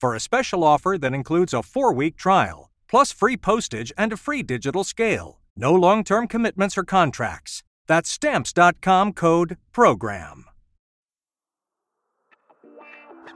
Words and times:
for 0.00 0.14
a 0.14 0.20
special 0.20 0.62
offer 0.62 0.96
that 0.98 1.14
includes 1.14 1.54
a 1.54 1.62
four 1.62 1.92
week 1.92 2.16
trial, 2.16 2.70
plus 2.88 3.12
free 3.12 3.36
postage 3.36 3.92
and 3.96 4.12
a 4.12 4.16
free 4.16 4.42
digital 4.42 4.84
scale. 4.84 5.38
No 5.56 5.74
long 5.74 6.04
term 6.04 6.26
commitments 6.28 6.76
or 6.76 6.84
contracts. 6.84 7.62
That's 7.86 8.10
stamps.com 8.10 9.12
code 9.12 9.56
PROGRAM. 9.72 10.46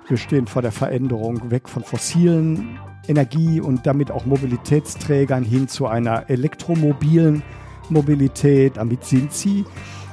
Wir 0.08 0.16
stehen 0.16 0.46
vor 0.46 0.62
der 0.62 0.72
Veränderung 0.72 1.50
weg 1.50 1.68
von 1.68 1.84
fossilen 1.84 2.80
Energie 3.06 3.60
und 3.60 3.86
damit 3.86 4.10
auch 4.10 4.26
Mobilitätsträgern 4.26 5.44
hin 5.44 5.68
zu 5.68 5.86
einer 5.86 6.28
elektromobilen 6.28 7.42
Mobilität. 7.90 8.76
Damit 8.76 9.04
sind 9.04 9.32
Sie 9.32 9.64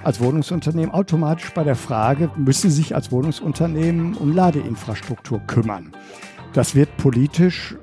als 0.03 0.19
Wohnungsunternehmen 0.19 0.93
automatisch 0.93 1.51
bei 1.53 1.63
der 1.63 1.75
Frage, 1.75 2.29
müssen 2.35 2.69
Sie 2.69 2.77
sich 2.77 2.95
als 2.95 3.11
Wohnungsunternehmen 3.11 4.15
um 4.15 4.33
Ladeinfrastruktur 4.33 5.39
kümmern. 5.47 5.91
Das 6.57 6.73
wird 6.73 6.97
politisch 6.97 7.75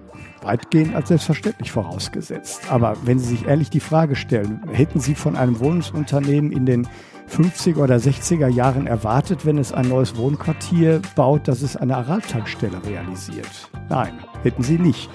weitgehend 0.43 0.97
als 0.97 1.07
selbstverständlich 1.07 1.71
vorausgesetzt. 1.71 2.73
Aber 2.73 2.97
wenn 3.05 3.21
Sie 3.21 3.37
sich 3.37 3.47
ehrlich 3.47 3.71
die 3.71 3.79
Frage 3.79 4.17
stellen, 4.17 4.63
hätten 4.73 4.99
Sie 4.99 5.15
von 5.15 5.37
einem 5.37 5.61
Wohnungsunternehmen 5.61 6.51
in 6.51 6.67
den 6.67 6.89
50er 7.31 7.77
oder 7.77 7.95
60er 7.99 8.49
Jahren 8.49 8.89
erwartet, 8.89 9.47
wenn 9.47 9.59
es 9.59 9.73
ein 9.73 9.89
neues 9.89 10.17
Wohnquartier 10.17 11.01
baut, 11.15 11.47
dass 11.47 11.63
es 11.63 11.77
eine 11.77 11.97
Araltankstelle 11.99 12.85
realisiert? 12.85 13.71
Nein, 13.89 14.19
hätten 14.43 14.65
Sie 14.65 14.81
nicht. 14.81 15.09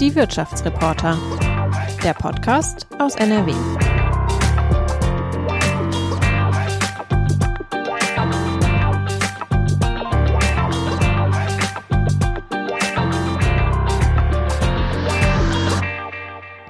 Die 0.00 0.14
Wirtschaftsreporter. 0.14 1.18
Der 2.02 2.14
Podcast 2.14 2.86
aus 2.98 3.16
NRW. 3.16 3.52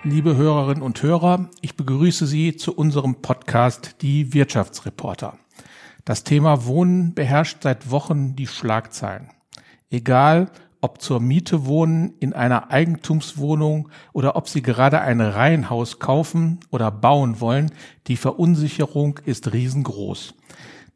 Liebe 0.08 0.36
Hörerinnen 0.36 0.82
und 0.82 1.02
Hörer. 1.02 1.50
Ich 1.60 1.76
begrüße 1.76 2.26
Sie 2.26 2.56
zu 2.56 2.74
unserem 2.74 3.16
Podcast 3.16 3.96
Die 4.00 4.32
Wirtschaftsreporter. 4.32 5.38
Das 6.06 6.24
Thema 6.24 6.64
Wohnen 6.64 7.14
beherrscht 7.14 7.58
seit 7.62 7.90
Wochen 7.90 8.34
die 8.34 8.46
Schlagzeilen. 8.46 9.28
Egal, 9.90 10.50
ob 10.80 11.02
zur 11.02 11.20
Miete 11.20 11.66
wohnen, 11.66 12.14
in 12.20 12.32
einer 12.32 12.70
Eigentumswohnung 12.70 13.90
oder 14.14 14.36
ob 14.36 14.48
Sie 14.48 14.62
gerade 14.62 15.00
ein 15.00 15.20
Reihenhaus 15.20 15.98
kaufen 15.98 16.60
oder 16.70 16.90
bauen 16.90 17.40
wollen, 17.40 17.70
die 18.06 18.16
Verunsicherung 18.16 19.20
ist 19.26 19.52
riesengroß. 19.52 20.34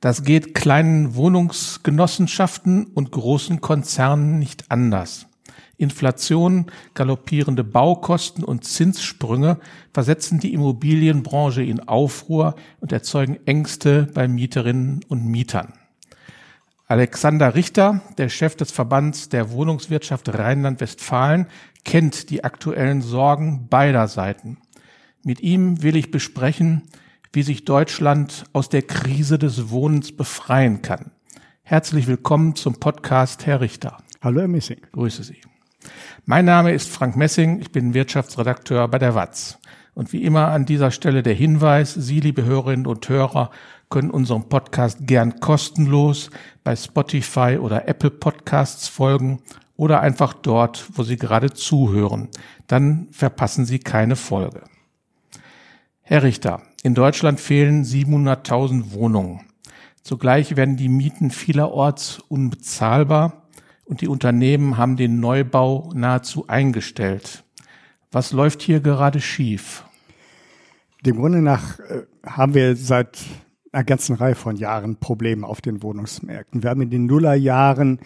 Das 0.00 0.24
geht 0.24 0.54
kleinen 0.54 1.14
Wohnungsgenossenschaften 1.14 2.86
und 2.86 3.12
großen 3.12 3.60
Konzernen 3.60 4.38
nicht 4.38 4.70
anders. 4.70 5.26
Inflation, 5.82 6.66
galoppierende 6.94 7.64
Baukosten 7.64 8.44
und 8.44 8.64
Zinssprünge 8.64 9.58
versetzen 9.92 10.40
die 10.40 10.54
Immobilienbranche 10.54 11.62
in 11.62 11.80
Aufruhr 11.80 12.54
und 12.80 12.92
erzeugen 12.92 13.38
Ängste 13.46 14.08
bei 14.14 14.28
Mieterinnen 14.28 15.04
und 15.08 15.26
Mietern. 15.26 15.74
Alexander 16.86 17.54
Richter, 17.54 18.02
der 18.18 18.28
Chef 18.28 18.54
des 18.54 18.70
Verbands 18.70 19.28
der 19.28 19.50
Wohnungswirtschaft 19.50 20.28
Rheinland-Westfalen, 20.28 21.46
kennt 21.84 22.30
die 22.30 22.44
aktuellen 22.44 23.02
Sorgen 23.02 23.66
beider 23.68 24.08
Seiten. 24.08 24.58
Mit 25.24 25.40
ihm 25.40 25.82
will 25.82 25.96
ich 25.96 26.10
besprechen, 26.10 26.82
wie 27.32 27.42
sich 27.42 27.64
Deutschland 27.64 28.44
aus 28.52 28.68
der 28.68 28.82
Krise 28.82 29.38
des 29.38 29.70
Wohnens 29.70 30.12
befreien 30.12 30.82
kann. 30.82 31.12
Herzlich 31.62 32.06
willkommen 32.06 32.56
zum 32.56 32.78
Podcast, 32.78 33.46
Herr 33.46 33.60
Richter. 33.60 33.96
Hallo, 34.20 34.40
Herr 34.40 34.48
Missing. 34.48 34.80
Grüße 34.92 35.22
Sie. 35.22 35.40
Mein 36.24 36.44
Name 36.44 36.72
ist 36.72 36.88
Frank 36.88 37.16
Messing, 37.16 37.60
ich 37.60 37.72
bin 37.72 37.94
Wirtschaftsredakteur 37.94 38.86
bei 38.88 38.98
der 38.98 39.14
WAZ. 39.14 39.58
Und 39.94 40.12
wie 40.12 40.22
immer 40.22 40.48
an 40.48 40.64
dieser 40.64 40.90
Stelle 40.90 41.22
der 41.22 41.34
Hinweis, 41.34 41.92
Sie, 41.94 42.20
liebe 42.20 42.44
Hörerinnen 42.44 42.86
und 42.86 43.08
Hörer, 43.08 43.50
können 43.90 44.10
unserem 44.10 44.48
Podcast 44.48 44.98
gern 45.02 45.40
kostenlos 45.40 46.30
bei 46.64 46.74
Spotify 46.76 47.58
oder 47.60 47.88
Apple 47.88 48.10
Podcasts 48.10 48.88
folgen 48.88 49.42
oder 49.76 50.00
einfach 50.00 50.32
dort, 50.32 50.86
wo 50.94 51.02
Sie 51.02 51.16
gerade 51.16 51.52
zuhören. 51.52 52.28
Dann 52.68 53.08
verpassen 53.10 53.66
Sie 53.66 53.80
keine 53.80 54.16
Folge. 54.16 54.62
Herr 56.00 56.22
Richter, 56.22 56.62
in 56.82 56.94
Deutschland 56.94 57.38
fehlen 57.38 57.84
700.000 57.84 58.92
Wohnungen. 58.92 59.42
Zugleich 60.02 60.56
werden 60.56 60.76
die 60.76 60.88
Mieten 60.88 61.30
vielerorts 61.30 62.18
unbezahlbar 62.28 63.41
und 63.84 64.00
die 64.00 64.08
Unternehmen 64.08 64.76
haben 64.76 64.96
den 64.96 65.20
Neubau 65.20 65.90
nahezu 65.94 66.46
eingestellt. 66.48 67.44
Was 68.10 68.32
läuft 68.32 68.62
hier 68.62 68.80
gerade 68.80 69.20
schief? 69.20 69.84
Dem 71.04 71.16
Grunde 71.16 71.42
nach 71.42 71.78
äh, 71.80 72.02
haben 72.24 72.54
wir 72.54 72.76
seit 72.76 73.18
einer 73.72 73.84
ganzen 73.84 74.16
Reihe 74.16 74.34
von 74.34 74.56
Jahren 74.56 74.96
Probleme 74.96 75.46
auf 75.46 75.60
den 75.60 75.82
Wohnungsmärkten. 75.82 76.62
Wir 76.62 76.70
haben 76.70 76.82
in 76.82 76.90
den 76.90 77.06
Nullerjahren 77.06 78.00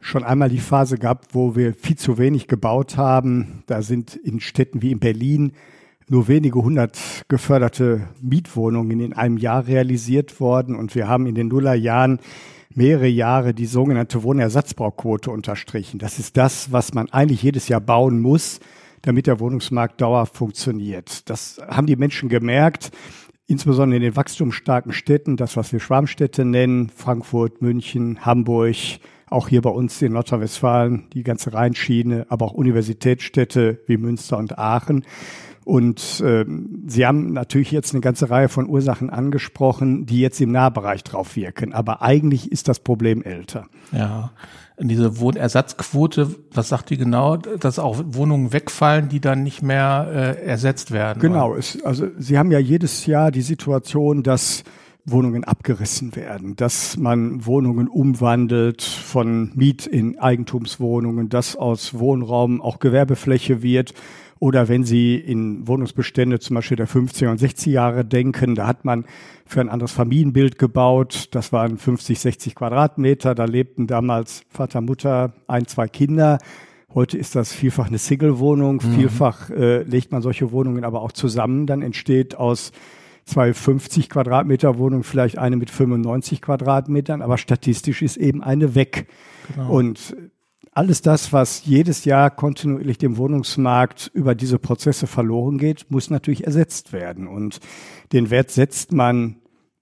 schon 0.00 0.24
einmal 0.24 0.50
die 0.50 0.58
Phase 0.58 0.98
gehabt, 0.98 1.34
wo 1.34 1.56
wir 1.56 1.72
viel 1.72 1.96
zu 1.96 2.18
wenig 2.18 2.48
gebaut 2.48 2.96
haben. 2.96 3.62
Da 3.66 3.80
sind 3.80 4.16
in 4.16 4.40
Städten 4.40 4.82
wie 4.82 4.92
in 4.92 4.98
Berlin 4.98 5.52
nur 6.08 6.28
wenige 6.28 6.62
hundert 6.62 6.98
geförderte 7.28 8.08
Mietwohnungen 8.20 9.00
in 9.00 9.12
einem 9.14 9.38
Jahr 9.38 9.66
realisiert 9.66 10.40
worden. 10.40 10.74
Und 10.74 10.94
wir 10.94 11.08
haben 11.08 11.26
in 11.26 11.34
den 11.34 11.48
Nullerjahren 11.48 12.18
mehrere 12.76 13.06
Jahre 13.06 13.54
die 13.54 13.66
sogenannte 13.66 14.22
Wohnersatzbauquote 14.22 15.30
unterstrichen. 15.30 15.98
Das 15.98 16.18
ist 16.18 16.36
das, 16.36 16.72
was 16.72 16.94
man 16.94 17.10
eigentlich 17.10 17.42
jedes 17.42 17.68
Jahr 17.68 17.80
bauen 17.80 18.20
muss, 18.20 18.60
damit 19.02 19.26
der 19.26 19.40
Wohnungsmarkt 19.40 20.00
dauerhaft 20.00 20.36
funktioniert. 20.36 21.28
Das 21.28 21.60
haben 21.68 21.86
die 21.86 21.96
Menschen 21.96 22.28
gemerkt, 22.28 22.90
insbesondere 23.46 23.96
in 23.96 24.02
den 24.02 24.16
wachstumsstarken 24.16 24.92
Städten, 24.92 25.36
das, 25.36 25.56
was 25.56 25.72
wir 25.72 25.80
Schwarmstädte 25.80 26.44
nennen, 26.44 26.88
Frankfurt, 26.88 27.60
München, 27.60 28.24
Hamburg, 28.24 28.76
auch 29.26 29.48
hier 29.48 29.62
bei 29.62 29.70
uns 29.70 30.00
in 30.00 30.12
Nordrhein-Westfalen, 30.12 31.04
die 31.12 31.22
ganze 31.22 31.52
Rheinschiene, 31.52 32.26
aber 32.28 32.46
auch 32.46 32.52
Universitätsstädte 32.52 33.80
wie 33.86 33.96
Münster 33.96 34.38
und 34.38 34.58
Aachen. 34.58 35.04
Und 35.64 36.20
äh, 36.20 36.44
Sie 36.86 37.06
haben 37.06 37.32
natürlich 37.32 37.70
jetzt 37.70 37.94
eine 37.94 38.02
ganze 38.02 38.28
Reihe 38.28 38.48
von 38.48 38.68
Ursachen 38.68 39.08
angesprochen, 39.10 40.04
die 40.06 40.20
jetzt 40.20 40.40
im 40.40 40.52
Nahbereich 40.52 41.02
drauf 41.04 41.36
wirken. 41.36 41.72
Aber 41.72 42.02
eigentlich 42.02 42.52
ist 42.52 42.68
das 42.68 42.80
Problem 42.80 43.22
älter. 43.22 43.66
Ja, 43.90 44.32
diese 44.78 45.20
Wohnersatzquote, 45.20 46.34
was 46.52 46.68
sagt 46.68 46.90
die 46.90 46.98
genau? 46.98 47.36
Dass 47.36 47.78
auch 47.78 48.02
Wohnungen 48.08 48.52
wegfallen, 48.52 49.08
die 49.08 49.20
dann 49.20 49.42
nicht 49.42 49.62
mehr 49.62 50.08
äh, 50.12 50.44
ersetzt 50.44 50.90
werden. 50.90 51.20
Genau. 51.20 51.54
Es, 51.54 51.82
also 51.84 52.08
Sie 52.18 52.38
haben 52.38 52.50
ja 52.50 52.58
jedes 52.58 53.06
Jahr 53.06 53.30
die 53.30 53.42
Situation, 53.42 54.22
dass 54.22 54.64
Wohnungen 55.06 55.44
abgerissen 55.44 56.16
werden, 56.16 56.56
dass 56.56 56.96
man 56.96 57.44
Wohnungen 57.44 57.88
umwandelt 57.88 58.82
von 58.82 59.52
Miet 59.54 59.86
in 59.86 60.18
Eigentumswohnungen, 60.18 61.28
dass 61.28 61.56
aus 61.56 61.98
Wohnraum 61.98 62.62
auch 62.62 62.78
Gewerbefläche 62.78 63.62
wird 63.62 63.94
oder 64.38 64.68
wenn 64.68 64.84
Sie 64.84 65.16
in 65.16 65.66
Wohnungsbestände 65.66 66.38
zum 66.38 66.54
Beispiel 66.54 66.76
der 66.76 66.88
50er 66.88 67.30
und 67.30 67.40
60er 67.40 67.70
Jahre 67.70 68.04
denken, 68.04 68.54
da 68.54 68.66
hat 68.66 68.84
man 68.84 69.04
für 69.46 69.60
ein 69.60 69.68
anderes 69.68 69.92
Familienbild 69.92 70.58
gebaut. 70.58 71.28
Das 71.32 71.52
waren 71.52 71.78
50, 71.78 72.18
60 72.18 72.54
Quadratmeter. 72.54 73.34
Da 73.34 73.44
lebten 73.44 73.86
damals 73.86 74.42
Vater, 74.48 74.80
Mutter, 74.80 75.34
ein, 75.46 75.66
zwei 75.66 75.88
Kinder. 75.88 76.38
Heute 76.94 77.18
ist 77.18 77.34
das 77.34 77.52
vielfach 77.52 77.88
eine 77.88 77.98
Single-Wohnung, 77.98 78.76
mhm. 78.76 78.94
vielfach 78.94 79.50
äh, 79.50 79.82
legt 79.82 80.12
man 80.12 80.22
solche 80.22 80.52
Wohnungen 80.52 80.84
aber 80.84 81.02
auch 81.02 81.10
zusammen. 81.10 81.66
Dann 81.66 81.82
entsteht 81.82 82.36
aus 82.36 82.70
zwei 83.24 83.52
50 83.52 84.08
Quadratmeter 84.08 84.78
Wohnungen 84.78 85.02
vielleicht 85.02 85.38
eine 85.38 85.56
mit 85.56 85.70
95 85.70 86.40
Quadratmetern, 86.40 87.22
aber 87.22 87.36
statistisch 87.38 88.02
ist 88.02 88.16
eben 88.16 88.42
eine 88.42 88.74
weg. 88.74 89.08
Genau. 89.54 89.72
Und 89.72 90.16
alles 90.74 91.02
das, 91.02 91.32
was 91.32 91.64
jedes 91.64 92.04
Jahr 92.04 92.30
kontinuierlich 92.30 92.98
dem 92.98 93.16
Wohnungsmarkt 93.16 94.10
über 94.12 94.34
diese 94.34 94.58
Prozesse 94.58 95.06
verloren 95.06 95.58
geht, 95.58 95.88
muss 95.90 96.10
natürlich 96.10 96.44
ersetzt 96.44 96.92
werden. 96.92 97.28
Und 97.28 97.60
den 98.12 98.30
Wert 98.30 98.50
setzt 98.50 98.92
man 98.92 99.36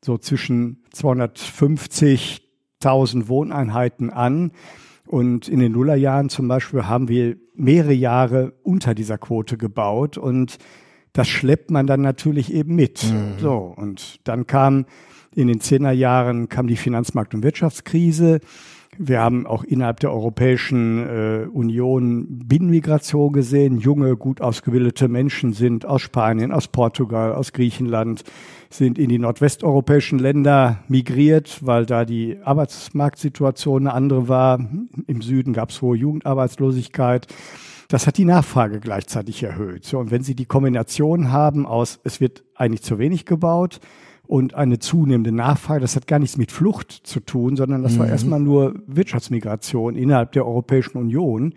so 0.04 0.18
zwischen 0.18 0.82
250.000 0.94 3.28
Wohneinheiten 3.28 4.10
an. 4.10 4.52
Und 5.06 5.48
in 5.48 5.60
den 5.60 5.72
Nullerjahren 5.72 6.28
zum 6.28 6.48
Beispiel 6.48 6.86
haben 6.86 7.08
wir 7.08 7.36
mehrere 7.54 7.92
Jahre 7.92 8.52
unter 8.62 8.94
dieser 8.94 9.18
Quote 9.18 9.56
gebaut 9.56 10.18
und 10.18 10.58
das 11.12 11.28
schleppt 11.28 11.70
man 11.70 11.86
dann 11.86 12.00
natürlich 12.00 12.52
eben 12.52 12.74
mit. 12.74 13.04
Mhm. 13.04 13.38
So. 13.38 13.74
Und 13.76 14.20
dann 14.24 14.46
kam 14.46 14.86
in 15.34 15.48
den 15.48 15.60
Zehnerjahren 15.60 16.48
kam 16.48 16.66
die 16.66 16.76
Finanzmarkt- 16.76 17.34
und 17.34 17.42
Wirtschaftskrise. 17.42 18.40
Wir 18.98 19.20
haben 19.20 19.46
auch 19.46 19.64
innerhalb 19.64 20.00
der 20.00 20.12
Europäischen 20.12 20.98
äh, 21.08 21.46
Union 21.50 22.26
Binnenmigration 22.28 23.32
gesehen. 23.32 23.78
Junge, 23.78 24.16
gut 24.16 24.42
ausgebildete 24.42 25.08
Menschen 25.08 25.54
sind 25.54 25.86
aus 25.86 26.02
Spanien, 26.02 26.52
aus 26.52 26.68
Portugal, 26.68 27.32
aus 27.32 27.54
Griechenland, 27.54 28.22
sind 28.68 28.98
in 28.98 29.08
die 29.08 29.18
nordwesteuropäischen 29.18 30.18
Länder 30.18 30.80
migriert, 30.88 31.60
weil 31.62 31.86
da 31.86 32.04
die 32.04 32.36
Arbeitsmarktsituation 32.44 33.86
eine 33.86 33.94
andere 33.94 34.28
war. 34.28 34.60
Im 35.06 35.22
Süden 35.22 35.54
gab 35.54 35.70
es 35.70 35.80
hohe 35.80 35.96
Jugendarbeitslosigkeit. 35.96 37.28
Das 37.88 38.06
hat 38.06 38.18
die 38.18 38.26
Nachfrage 38.26 38.78
gleichzeitig 38.78 39.42
erhöht. 39.42 39.86
So, 39.86 40.00
und 40.00 40.10
wenn 40.10 40.22
Sie 40.22 40.34
die 40.34 40.46
Kombination 40.46 41.32
haben 41.32 41.64
aus, 41.64 41.98
es 42.04 42.20
wird 42.20 42.44
eigentlich 42.54 42.82
zu 42.82 42.98
wenig 42.98 43.24
gebaut, 43.24 43.80
und 44.32 44.54
eine 44.54 44.78
zunehmende 44.78 45.30
Nachfrage. 45.30 45.82
Das 45.82 45.94
hat 45.94 46.06
gar 46.06 46.18
nichts 46.18 46.38
mit 46.38 46.52
Flucht 46.52 46.90
zu 46.90 47.20
tun, 47.20 47.54
sondern 47.54 47.82
das 47.82 47.96
mhm. 47.96 47.98
war 47.98 48.08
erstmal 48.08 48.40
nur 48.40 48.74
Wirtschaftsmigration 48.86 49.94
innerhalb 49.94 50.32
der 50.32 50.46
Europäischen 50.46 50.96
Union. 50.96 51.52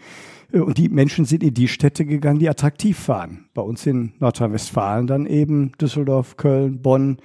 Äh, 0.52 0.60
und 0.60 0.78
die 0.78 0.90
Menschen 0.90 1.24
sind 1.24 1.42
in 1.42 1.54
die 1.54 1.70
Städte 1.70 2.06
gegangen, 2.06 2.40
die 2.40 2.50
attraktiv 2.50 3.08
waren. 3.08 3.46
Bei 3.54 3.62
uns 3.62 3.86
in 3.86 4.12
Nordrhein-Westfalen 4.20 5.08
dann 5.08 5.26
eben 5.26 5.72
Düsseldorf, 5.80 6.36
Köln, 6.36 6.82
Bonn. 6.82 7.20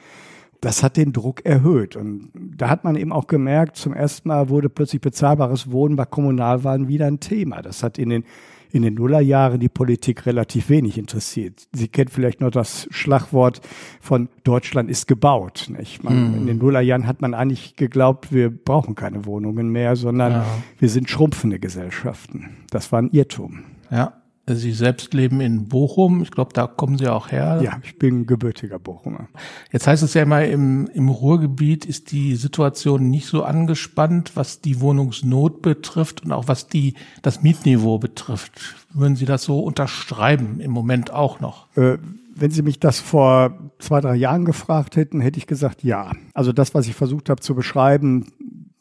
Das 0.61 0.85
hat 0.85 0.97
den 0.97 1.13
Druck 1.13 1.45
erhöht. 1.45 1.97
Und 1.97 2.31
da 2.35 2.71
hat 2.71 2.85
man 2.85 2.95
eben 2.95 3.11
auch 3.11 3.27
gemerkt, 3.27 3.75
zum 3.75 3.93
ersten 3.93 4.29
Mal 4.29 4.51
wurde 4.51 4.69
plötzlich 4.69 5.01
bezahlbares 5.01 5.73
Wohnen 5.73 5.97
bei 5.97 6.05
Kommunalwahlen 6.05 6.87
wieder 6.87 7.07
ein 7.07 7.19
Thema. 7.19 7.61
Das 7.61 7.83
hat 7.83 7.99
in 7.99 8.11
den 8.11 8.25
in 8.73 8.83
den 8.83 8.95
Nullerjahren 8.95 9.61
die 9.61 9.69
Politik 9.69 10.27
relativ 10.27 10.69
wenig 10.69 10.99
interessiert. 10.99 11.67
Sie 11.73 11.89
kennt 11.89 12.11
vielleicht 12.11 12.41
nur 12.41 12.51
das 12.51 12.87
Schlagwort 12.91 13.61
von 14.01 14.29
Deutschland 14.45 14.91
ist 14.91 15.07
gebaut. 15.09 15.69
Nicht? 15.77 16.05
Man, 16.05 16.33
mm. 16.33 16.35
In 16.37 16.47
den 16.47 16.59
Nullerjahren 16.59 17.07
hat 17.07 17.21
man 17.21 17.35
eigentlich 17.35 17.77
geglaubt, 17.77 18.33
wir 18.33 18.51
brauchen 18.51 18.95
keine 18.95 19.27
Wohnungen 19.27 19.71
mehr, 19.71 19.97
sondern 19.97 20.33
ja. 20.33 20.47
wir 20.79 20.89
sind 20.89 21.11
schrumpfende 21.11 21.59
Gesellschaften. 21.59 22.57
Das 22.71 22.93
war 22.93 23.03
ein 23.03 23.11
Irrtum. 23.11 23.65
Ja. 23.91 24.20
Sie 24.57 24.73
selbst 24.73 25.15
leben 25.15 25.41
in 25.41 25.69
Bochum. 25.69 26.23
Ich 26.23 26.31
glaube, 26.31 26.53
da 26.53 26.67
kommen 26.67 26.99
Sie 26.99 27.09
auch 27.09 27.31
her. 27.31 27.61
Ja, 27.63 27.79
ich 27.83 27.99
bin 27.99 28.27
gebürtiger 28.27 28.79
Bochumer. 28.79 29.29
Jetzt 29.73 29.87
heißt 29.87 30.03
es 30.03 30.15
ja 30.15 30.23
immer, 30.23 30.45
im, 30.45 30.89
im 30.93 31.09
Ruhrgebiet 31.09 31.85
ist 31.85 32.13
die 32.13 32.37
Situation 32.37 33.11
nicht 33.11 33.27
so 33.27 33.43
angespannt, 33.43 34.33
was 34.35 34.61
die 34.61 34.81
Wohnungsnot 34.81 35.63
betrifft 35.63 36.25
und 36.25 36.33
auch 36.33 36.49
was 36.49 36.67
die, 36.67 36.95
das 37.23 37.43
Mietniveau 37.43 37.99
betrifft. 37.99 38.77
Würden 38.93 39.17
Sie 39.17 39.27
das 39.27 39.45
so 39.45 39.61
unterschreiben 39.61 40.61
im 40.61 40.71
Moment 40.71 41.13
auch 41.13 41.41
noch? 41.41 41.67
Äh, 41.77 41.99
wenn 42.35 42.51
Sie 42.51 42.63
mich 42.63 42.81
das 42.81 43.01
vor 43.01 43.59
zwei, 43.79 44.01
drei 44.01 44.15
Jahren 44.15 44.45
gefragt 44.45 44.97
hätten, 44.97 45.21
hätte 45.21 45.39
ich 45.39 45.47
gesagt, 45.47 45.85
ja. 45.85 46.13
Also 46.35 46.53
das, 46.53 46.75
was 46.75 46.87
ich 46.87 46.95
versucht 46.95 47.29
habe 47.29 47.41
zu 47.41 47.55
beschreiben, 47.55 48.33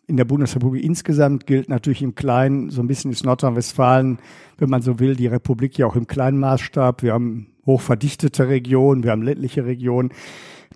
in 0.10 0.18
der 0.18 0.26
Bundesrepublik 0.26 0.84
insgesamt 0.84 1.46
gilt 1.46 1.70
natürlich 1.70 2.02
im 2.02 2.16
Kleinen, 2.16 2.72
so 2.72 2.82
ein 2.82 2.88
bisschen 2.88 3.12
ist 3.12 3.24
Nordrhein-Westfalen, 3.24 4.18
wenn 4.58 4.70
man 4.70 4.82
so 4.82 5.00
will, 5.00 5.16
die 5.16 5.28
Republik 5.28 5.78
ja 5.78 5.86
auch 5.86 5.96
im 5.96 6.08
kleinen 6.08 6.40
Maßstab. 6.40 7.04
Wir 7.04 7.14
haben 7.14 7.48
hochverdichtete 7.68 8.48
Regionen, 8.48 9.04
wir 9.04 9.12
haben 9.12 9.22
ländliche 9.22 9.66
Regionen. 9.66 10.10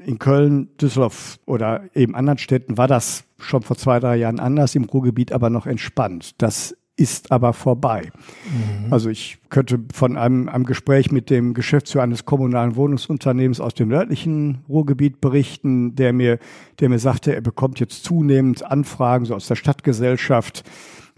In 0.06 0.19
Köln, 0.19 0.69
Düsseldorf 0.80 1.39
oder 1.45 1.83
eben 1.95 2.15
anderen 2.15 2.38
Städten 2.38 2.77
war 2.77 2.88
das 2.88 3.25
schon 3.39 3.63
vor 3.63 3.75
zwei, 3.75 4.00
drei 4.00 4.18
Jahren 4.18 4.39
anders, 4.39 4.75
im 4.75 4.83
Ruhrgebiet 4.83 5.31
aber 5.31 5.50
noch 5.50 5.65
entspannt. 5.65 6.41
Das 6.41 6.77
ist 6.95 7.31
aber 7.31 7.54
vorbei. 7.54 8.12
Mhm. 8.45 8.94
Also 8.94 9.10
ich 9.10 9.40
könnte 9.50 9.80
von 9.92 10.16
einem, 10.16 10.48
einem 10.48 10.66
Gespräch 10.66 11.12
mit 11.12 11.30
dem 11.30 11.54
Geschäftsführer 11.54 12.04
eines 12.04 12.25
kommunalen 12.25 12.75
Wohnungsunternehmens 12.75 13.60
aus 13.60 13.74
dem 13.74 13.88
nördlichen 13.88 14.60
Ruhrgebiet 14.69 15.19
berichten, 15.19 15.95
der 15.95 16.13
mir, 16.13 16.38
der 16.80 16.90
mir 16.90 17.00
sagte, 17.00 17.34
er 17.34 17.42
bekommt 17.42 17.80
jetzt 17.80 18.04
zunehmend 18.04 18.63
Anfragen 18.63 19.25
so 19.25 19.34
aus 19.34 19.48
der 19.48 19.56
Stadtgesellschaft. 19.56 20.63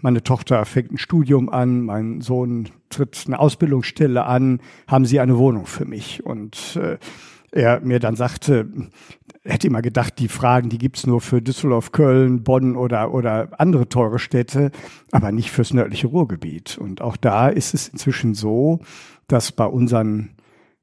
Meine 0.00 0.22
Tochter 0.22 0.64
fängt 0.64 0.92
ein 0.92 0.98
Studium 0.98 1.50
an, 1.50 1.82
mein 1.82 2.20
Sohn 2.22 2.68
tritt 2.88 3.24
eine 3.26 3.38
Ausbildungsstelle 3.38 4.24
an. 4.24 4.60
Haben 4.86 5.04
Sie 5.04 5.20
eine 5.20 5.36
Wohnung 5.36 5.66
für 5.66 5.84
mich? 5.84 6.24
Und 6.24 6.76
äh, 6.76 6.98
er 7.52 7.80
mir 7.80 8.00
dann 8.00 8.16
sagte, 8.16 8.68
hätte 9.44 9.66
immer 9.66 9.82
gedacht, 9.82 10.18
die 10.18 10.28
Fragen, 10.28 10.68
die 10.68 10.78
gibt's 10.78 11.06
nur 11.06 11.20
für 11.20 11.40
Düsseldorf, 11.40 11.92
Köln, 11.92 12.42
Bonn 12.42 12.76
oder, 12.76 13.12
oder 13.14 13.48
andere 13.58 13.88
teure 13.88 14.18
Städte, 14.18 14.70
aber 15.12 15.32
nicht 15.32 15.50
fürs 15.50 15.72
nördliche 15.72 16.08
Ruhrgebiet. 16.08 16.78
Und 16.78 17.00
auch 17.00 17.16
da 17.16 17.48
ist 17.48 17.74
es 17.74 17.88
inzwischen 17.88 18.34
so, 18.34 18.80
dass 19.28 19.52
bei 19.52 19.66
unseren 19.66 20.30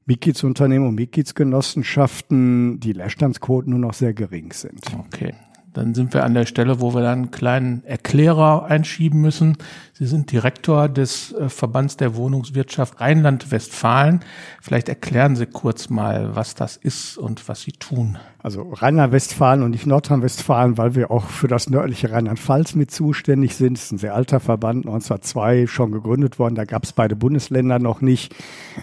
Mitgliedsunternehmen 0.06 0.88
und 0.88 0.94
Mitgliedsgenossenschaften 0.96 2.80
die 2.80 2.92
Leerstandsquoten 2.92 3.70
nur 3.70 3.80
noch 3.80 3.94
sehr 3.94 4.12
gering 4.12 4.52
sind. 4.52 4.82
Okay. 5.06 5.34
Dann 5.74 5.92
sind 5.92 6.14
wir 6.14 6.24
an 6.24 6.34
der 6.34 6.46
Stelle, 6.46 6.80
wo 6.80 6.94
wir 6.94 7.02
dann 7.02 7.18
einen 7.18 7.30
kleinen 7.30 7.84
Erklärer 7.84 8.64
einschieben 8.64 9.20
müssen. 9.20 9.58
Sie 9.92 10.06
sind 10.06 10.32
Direktor 10.32 10.88
des 10.88 11.32
äh, 11.32 11.48
Verbands 11.48 11.96
der 11.96 12.14
Wohnungswirtschaft 12.14 13.00
Rheinland-Westfalen. 13.00 14.20
Vielleicht 14.62 14.88
erklären 14.88 15.36
Sie 15.36 15.46
kurz 15.46 15.90
mal, 15.90 16.34
was 16.36 16.54
das 16.54 16.76
ist 16.76 17.18
und 17.18 17.48
was 17.48 17.62
Sie 17.62 17.72
tun. 17.72 18.18
Also 18.44 18.60
Rheinland-Westfalen 18.60 19.62
und 19.62 19.70
nicht 19.70 19.86
Nordrhein-Westfalen, 19.86 20.76
weil 20.76 20.94
wir 20.94 21.10
auch 21.10 21.28
für 21.28 21.48
das 21.48 21.70
nördliche 21.70 22.12
Rheinland-Pfalz 22.12 22.74
mit 22.74 22.90
zuständig 22.90 23.56
sind. 23.56 23.78
Das 23.78 23.84
ist 23.86 23.92
ein 23.92 23.98
sehr 23.98 24.14
alter 24.14 24.38
Verband, 24.38 24.84
1902 24.84 25.66
schon 25.66 25.92
gegründet 25.92 26.38
worden. 26.38 26.54
Da 26.54 26.66
gab 26.66 26.84
es 26.84 26.92
beide 26.92 27.16
Bundesländer 27.16 27.78
noch 27.78 28.02
nicht, 28.02 28.34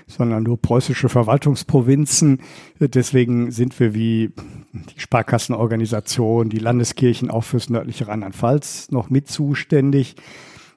sondern 0.08 0.42
nur 0.42 0.60
preußische 0.60 1.10
Verwaltungsprovinzen. 1.10 2.40
Deswegen 2.80 3.52
sind 3.52 3.80
wir 3.80 3.94
wie 3.94 4.32
die 4.74 5.00
Sparkassenorganisation, 5.00 6.50
die 6.50 6.58
Landeskirchen 6.58 7.30
auch 7.30 7.44
fürs 7.44 7.70
nördliche 7.70 8.08
Rheinland-Pfalz 8.08 8.90
noch 8.90 9.12
mit 9.12 9.28
zuständig. 9.28 10.16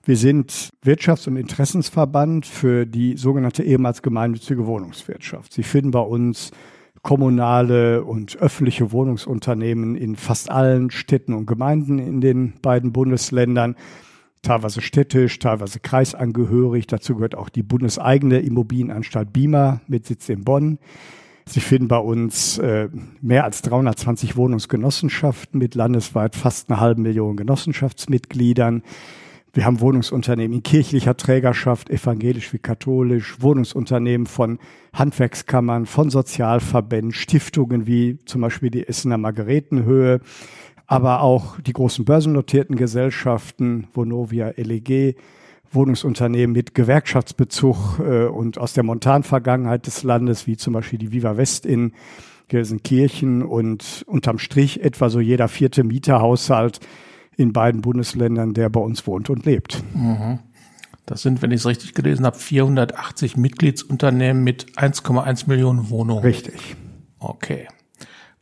Wir 0.04 0.18
sind 0.18 0.68
Wirtschafts- 0.84 1.26
und 1.26 1.38
Interessensverband 1.38 2.44
für 2.44 2.84
die 2.84 3.16
sogenannte 3.16 3.62
ehemals 3.62 4.02
gemeinnützige 4.02 4.66
Wohnungswirtschaft. 4.66 5.54
Sie 5.54 5.62
finden 5.62 5.90
bei 5.90 6.00
uns 6.00 6.50
kommunale 7.04 8.02
und 8.02 8.38
öffentliche 8.38 8.90
Wohnungsunternehmen 8.90 9.94
in 9.94 10.16
fast 10.16 10.50
allen 10.50 10.90
Städten 10.90 11.34
und 11.34 11.46
Gemeinden 11.46 11.98
in 11.98 12.22
den 12.22 12.54
beiden 12.62 12.92
Bundesländern, 12.92 13.76
teilweise 14.40 14.80
städtisch, 14.80 15.38
teilweise 15.38 15.80
kreisangehörig. 15.80 16.86
Dazu 16.86 17.14
gehört 17.14 17.36
auch 17.36 17.50
die 17.50 17.62
bundeseigene 17.62 18.40
Immobilienanstalt 18.40 19.34
BIMA 19.34 19.82
mit 19.86 20.06
Sitz 20.06 20.30
in 20.30 20.44
Bonn. 20.44 20.78
Sie 21.46 21.60
finden 21.60 21.88
bei 21.88 21.98
uns 21.98 22.56
äh, 22.56 22.88
mehr 23.20 23.44
als 23.44 23.60
320 23.60 24.36
Wohnungsgenossenschaften 24.36 25.58
mit 25.58 25.74
landesweit 25.74 26.34
fast 26.34 26.70
eine 26.70 26.80
halbe 26.80 27.02
Million 27.02 27.36
Genossenschaftsmitgliedern. 27.36 28.82
Wir 29.54 29.66
haben 29.66 29.78
Wohnungsunternehmen 29.78 30.56
in 30.56 30.62
kirchlicher 30.64 31.16
Trägerschaft, 31.16 31.88
evangelisch 31.88 32.52
wie 32.52 32.58
katholisch, 32.58 33.36
Wohnungsunternehmen 33.40 34.26
von 34.26 34.58
Handwerkskammern, 34.92 35.86
von 35.86 36.10
Sozialverbänden, 36.10 37.12
Stiftungen 37.12 37.86
wie 37.86 38.18
zum 38.24 38.40
Beispiel 38.40 38.70
die 38.70 38.88
Essener 38.88 39.16
Margaretenhöhe, 39.16 40.20
aber 40.88 41.20
auch 41.20 41.60
die 41.60 41.72
großen 41.72 42.04
börsennotierten 42.04 42.74
Gesellschaften, 42.74 43.86
Vonovia, 43.94 44.52
LEG, 44.56 45.16
Wohnungsunternehmen 45.70 46.52
mit 46.52 46.74
Gewerkschaftsbezug 46.74 48.00
äh, 48.00 48.24
und 48.24 48.58
aus 48.58 48.72
der 48.72 48.82
Montanvergangenheit 48.82 49.86
des 49.86 50.02
Landes, 50.02 50.48
wie 50.48 50.56
zum 50.56 50.72
Beispiel 50.72 50.98
die 50.98 51.12
Viva 51.12 51.36
West 51.36 51.64
in 51.64 51.92
Gelsenkirchen 52.48 53.44
und 53.44 54.04
unterm 54.08 54.38
Strich 54.38 54.82
etwa 54.82 55.10
so 55.10 55.20
jeder 55.20 55.46
vierte 55.46 55.84
Mieterhaushalt 55.84 56.80
in 57.36 57.52
beiden 57.52 57.80
Bundesländern, 57.80 58.54
der 58.54 58.68
bei 58.68 58.80
uns 58.80 59.06
wohnt 59.06 59.30
und 59.30 59.44
lebt. 59.44 59.82
Mhm. 59.94 60.38
Das 61.06 61.22
sind, 61.22 61.42
wenn 61.42 61.50
ich 61.50 61.60
es 61.60 61.66
richtig 61.66 61.94
gelesen 61.94 62.24
habe, 62.24 62.38
480 62.38 63.36
Mitgliedsunternehmen 63.36 64.42
mit 64.42 64.72
1,1 64.78 65.48
Millionen 65.48 65.90
Wohnungen. 65.90 66.22
Richtig. 66.22 66.76
Okay. 67.18 67.68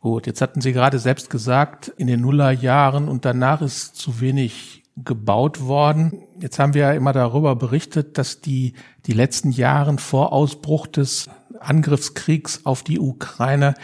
Gut, 0.00 0.26
jetzt 0.26 0.40
hatten 0.40 0.60
Sie 0.60 0.72
gerade 0.72 0.98
selbst 0.98 1.30
gesagt, 1.30 1.88
in 1.96 2.06
den 2.06 2.20
Nullerjahren 2.20 3.08
und 3.08 3.24
danach 3.24 3.62
ist 3.62 3.96
zu 3.96 4.20
wenig 4.20 4.82
gebaut 4.96 5.66
worden. 5.66 6.24
Jetzt 6.38 6.58
haben 6.58 6.74
wir 6.74 6.82
ja 6.82 6.92
immer 6.92 7.12
darüber 7.12 7.56
berichtet, 7.56 8.18
dass 8.18 8.40
die, 8.40 8.74
die 9.06 9.12
letzten 9.12 9.50
Jahre 9.50 9.96
vor 9.98 10.32
Ausbruch 10.32 10.86
des 10.86 11.30
Angriffskriegs 11.60 12.66
auf 12.66 12.82
die 12.82 12.98
Ukraine 12.98 13.74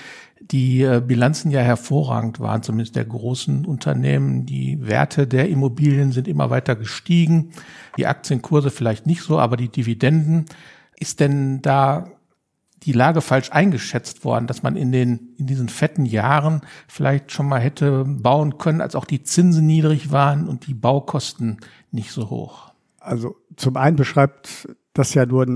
die 0.51 0.83
äh, 0.83 1.03
Bilanzen 1.05 1.51
ja 1.51 1.61
hervorragend 1.61 2.41
waren, 2.41 2.63
zumindest 2.63 2.97
der 2.97 3.05
großen 3.05 3.67
Unternehmen. 3.67 4.47
Die 4.47 4.87
Werte 4.87 5.27
der 5.27 5.49
Immobilien 5.49 6.13
sind 6.13 6.27
immer 6.27 6.51
weiter 6.51 6.75
gestiegen. 6.75 7.51
Die 7.97 8.07
Aktienkurse 8.07 8.71
vielleicht 8.71 9.07
nicht 9.07 9.23
so, 9.23 9.39
aber 9.39 9.57
die 9.57 9.69
Dividenden. 9.69 10.47
Ist 10.97 11.21
denn 11.21 11.63
da 11.63 12.11
die 12.83 12.93
Lage 12.93 13.21
falsch 13.21 13.51
eingeschätzt 13.53 14.25
worden, 14.25 14.47
dass 14.47 14.63
man 14.63 14.77
in 14.77 14.93
den, 14.93 15.35
in 15.37 15.47
diesen 15.47 15.69
fetten 15.69 16.07
Jahren 16.07 16.63
vielleicht 16.87 17.33
schon 17.33 17.49
mal 17.49 17.61
hätte 17.61 18.05
bauen 18.07 18.59
können, 18.59 18.81
als 18.81 18.95
auch 18.95 19.05
die 19.05 19.23
Zinsen 19.23 19.67
niedrig 19.67 20.13
waren 20.13 20.49
und 20.49 20.67
die 20.67 20.75
Baukosten 20.75 21.59
nicht 21.91 22.13
so 22.13 22.31
hoch? 22.31 22.68
Also 23.09 23.37
zum 23.57 23.77
einen 23.77 23.97
beschreibt 23.97 24.69
das 24.93 25.15
ja 25.15 25.27
nur 25.27 25.47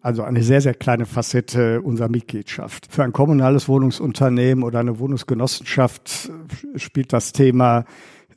also 0.00 0.22
eine 0.22 0.42
sehr, 0.42 0.60
sehr 0.60 0.74
kleine 0.74 1.06
Facette 1.06 1.82
unserer 1.82 2.08
Mitgliedschaft. 2.08 2.86
Für 2.90 3.02
ein 3.02 3.12
kommunales 3.12 3.68
Wohnungsunternehmen 3.68 4.62
oder 4.64 4.78
eine 4.80 4.98
Wohnungsgenossenschaft 4.98 6.30
spielt 6.76 7.12
das 7.12 7.32
Thema 7.32 7.84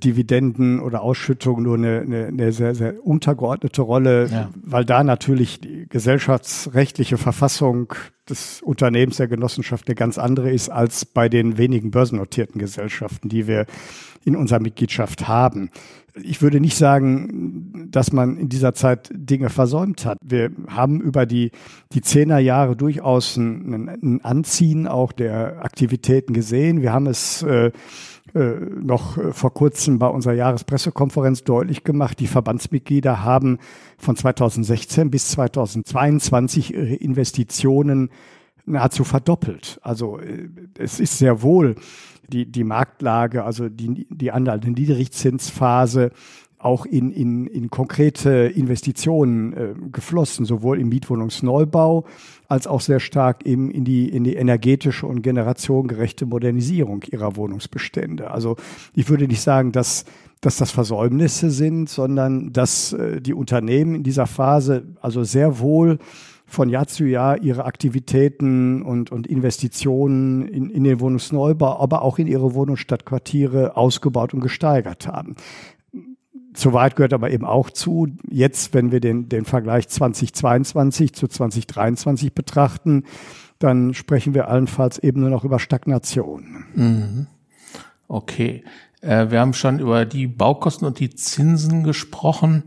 Dividenden 0.04 0.80
oder 0.80 1.02
Ausschüttung 1.02 1.64
nur 1.64 1.78
eine, 1.78 2.02
eine, 2.02 2.26
eine 2.28 2.52
sehr, 2.52 2.76
sehr 2.76 3.06
untergeordnete 3.06 3.82
Rolle, 3.82 4.28
ja. 4.28 4.50
weil 4.64 4.86
da 4.86 5.04
natürlich 5.04 5.62
die 5.62 5.75
gesellschaftsrechtliche 5.90 7.18
Verfassung 7.18 7.94
des 8.30 8.62
Unternehmens 8.62 9.18
der 9.18 9.28
Genossenschaft 9.28 9.88
eine 9.88 9.96
ganz 9.96 10.18
andere 10.18 10.52
ist 10.52 10.70
als 10.70 11.06
bei 11.06 11.30
den 11.30 11.58
wenigen 11.58 11.92
börsennotierten 11.92 12.60
Gesellschaften, 12.60 13.30
die 13.30 13.48
wir 13.48 13.66
in 14.24 14.36
unserer 14.36 14.60
Mitgliedschaft 14.60 15.28
haben. 15.28 15.70
Ich 16.24 16.42
würde 16.42 16.60
nicht 16.60 16.78
sagen, 16.78 17.88
dass 17.92 18.12
man 18.12 18.38
in 18.38 18.50
dieser 18.50 18.74
Zeit 18.74 19.10
Dinge 19.14 19.50
versäumt 19.50 20.06
hat. 20.06 20.18
Wir 20.24 20.50
haben 20.68 21.02
über 21.02 21.26
die, 21.26 21.52
die 21.92 22.02
Zehnerjahre 22.02 22.76
durchaus 22.76 23.38
ein, 23.38 23.90
ein 23.90 24.22
Anziehen 24.24 24.88
auch 24.88 25.12
der 25.12 25.64
Aktivitäten 25.64 26.34
gesehen. 26.34 26.82
Wir 26.82 26.94
haben 26.94 27.08
es 27.08 27.44
äh, 27.44 27.72
noch 28.36 29.18
äh, 29.18 29.32
vor 29.32 29.54
kurzem 29.54 29.98
bei 29.98 30.08
unserer 30.08 30.34
Jahrespressekonferenz 30.34 31.44
deutlich 31.44 31.84
gemacht. 31.84 32.20
Die 32.20 32.28
Verbandsmitglieder 32.28 33.24
haben 33.24 33.60
von 33.98 34.16
2016 34.16 35.10
bis 35.10 35.30
2022 35.30 36.74
ihre 36.74 36.96
Investitionen 36.96 38.10
nahezu 38.66 39.04
verdoppelt. 39.04 39.80
Also 39.84 40.20
äh, 40.20 40.50
es 40.78 41.00
ist 41.00 41.18
sehr 41.18 41.42
wohl 41.42 41.76
die, 42.28 42.52
die 42.52 42.64
Marktlage, 42.64 43.44
also 43.44 43.70
die, 43.70 44.08
die 44.10 44.32
andernde 44.32 44.72
Niedrigzinsphase 44.72 46.12
auch 46.66 46.86
in, 46.86 47.12
in, 47.12 47.46
in 47.46 47.70
konkrete 47.70 48.32
Investitionen 48.32 49.54
äh, 49.54 49.74
geflossen, 49.92 50.46
sowohl 50.46 50.80
im 50.80 50.90
Mietwohnungsneubau 50.90 52.06
als 52.48 52.66
auch 52.66 52.82
sehr 52.82 53.00
stark 53.00 53.46
eben 53.46 53.70
in 53.70 53.86
die, 53.86 54.10
in 54.10 54.24
die 54.24 54.36
energetische 54.36 55.06
und 55.06 55.22
generationengerechte 55.22 56.26
Modernisierung 56.26 57.04
ihrer 57.04 57.36
Wohnungsbestände. 57.36 58.32
Also 58.32 58.56
ich 58.96 59.08
würde 59.10 59.28
nicht 59.28 59.42
sagen, 59.42 59.72
dass, 59.72 60.06
dass 60.42 60.58
das 60.58 60.72
Versäumnisse 60.72 61.52
sind, 61.52 61.88
sondern 61.88 62.52
dass 62.52 62.94
äh, 62.94 63.22
die 63.22 63.36
Unternehmen 63.36 63.96
in 63.96 64.04
dieser 64.04 64.26
Phase 64.26 64.84
also 65.02 65.24
sehr 65.24 65.60
wohl 65.60 66.00
von 66.48 66.70
Jahr 66.70 66.88
zu 66.88 67.06
Jahr 67.06 67.42
ihre 67.42 67.66
Aktivitäten 67.66 68.82
und, 68.84 69.12
und 69.12 69.28
Investitionen 69.28 70.48
in, 70.48 70.70
in 70.70 70.84
den 70.84 71.00
Wohnungsneubau, 71.00 71.80
aber 71.80 72.02
auch 72.04 72.20
in 72.20 72.28
ihre 72.28 72.54
Wohnungsstadtquartiere 72.54 73.76
ausgebaut 73.76 74.34
und 74.34 74.42
gesteigert 74.42 75.08
haben. 75.08 75.36
Soweit 76.56 76.96
gehört 76.96 77.14
aber 77.14 77.32
eben 77.32 77.46
auch 77.46 77.70
zu, 77.70 78.08
jetzt, 78.30 78.74
wenn 78.74 78.92
wir 78.92 79.02
den, 79.02 79.28
den 79.28 79.46
Vergleich 79.46 79.90
2022 79.90 81.14
zu 81.14 81.28
2023 81.28 82.34
betrachten, 82.34 83.04
dann 83.60 83.94
sprechen 83.94 84.34
wir 84.34 84.48
allenfalls 84.48 84.98
eben 85.00 85.22
nur 85.22 85.30
noch 85.30 85.44
über 85.44 85.60
Stagnation. 85.60 86.66
Mhm. 86.74 87.28
Okay. 88.08 88.64
Äh, 89.02 89.30
wir 89.32 89.40
haben 89.40 89.54
schon 89.54 89.80
über 89.80 90.06
die 90.06 90.28
Baukosten 90.28 90.88
und 90.88 91.00
die 91.00 91.10
Zinsen 91.10 91.84
gesprochen. 91.84 92.64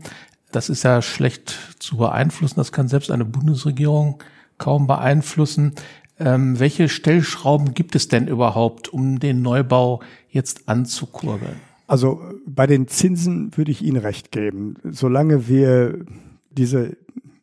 Das 0.51 0.69
ist 0.69 0.83
ja 0.83 1.01
schlecht 1.01 1.57
zu 1.79 1.97
beeinflussen. 1.97 2.55
Das 2.57 2.71
kann 2.71 2.87
selbst 2.87 3.11
eine 3.11 3.25
Bundesregierung 3.25 4.21
kaum 4.57 4.87
beeinflussen. 4.87 5.73
Ähm, 6.19 6.59
welche 6.59 6.89
Stellschrauben 6.89 7.73
gibt 7.73 7.95
es 7.95 8.07
denn 8.07 8.27
überhaupt, 8.27 8.89
um 8.89 9.19
den 9.19 9.41
Neubau 9.41 10.01
jetzt 10.29 10.67
anzukurbeln? 10.67 11.68
Also 11.89 12.21
bei 12.45 12.67
den 12.67 12.87
Zinsen 12.87 13.57
würde 13.57 13.71
ich 13.71 13.81
Ihnen 13.81 13.97
recht 13.97 14.31
geben. 14.31 14.75
Solange 14.83 15.47
wir 15.47 16.05
diese 16.51 16.95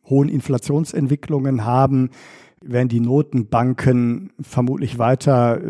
hohen 0.05 0.29
Inflationsentwicklungen 0.29 1.65
haben, 1.65 2.11
werden 2.61 2.87
die 2.87 3.01
Notenbanken 3.01 4.31
vermutlich 4.39 4.97
weiter 4.97 5.57
äh, 5.57 5.63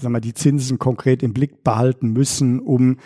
sagen 0.00 0.14
wir, 0.14 0.22
die 0.22 0.32
Zinsen 0.32 0.78
konkret 0.78 1.22
im 1.22 1.34
Blick 1.34 1.62
behalten 1.62 2.14
müssen, 2.14 2.60
um 2.60 2.96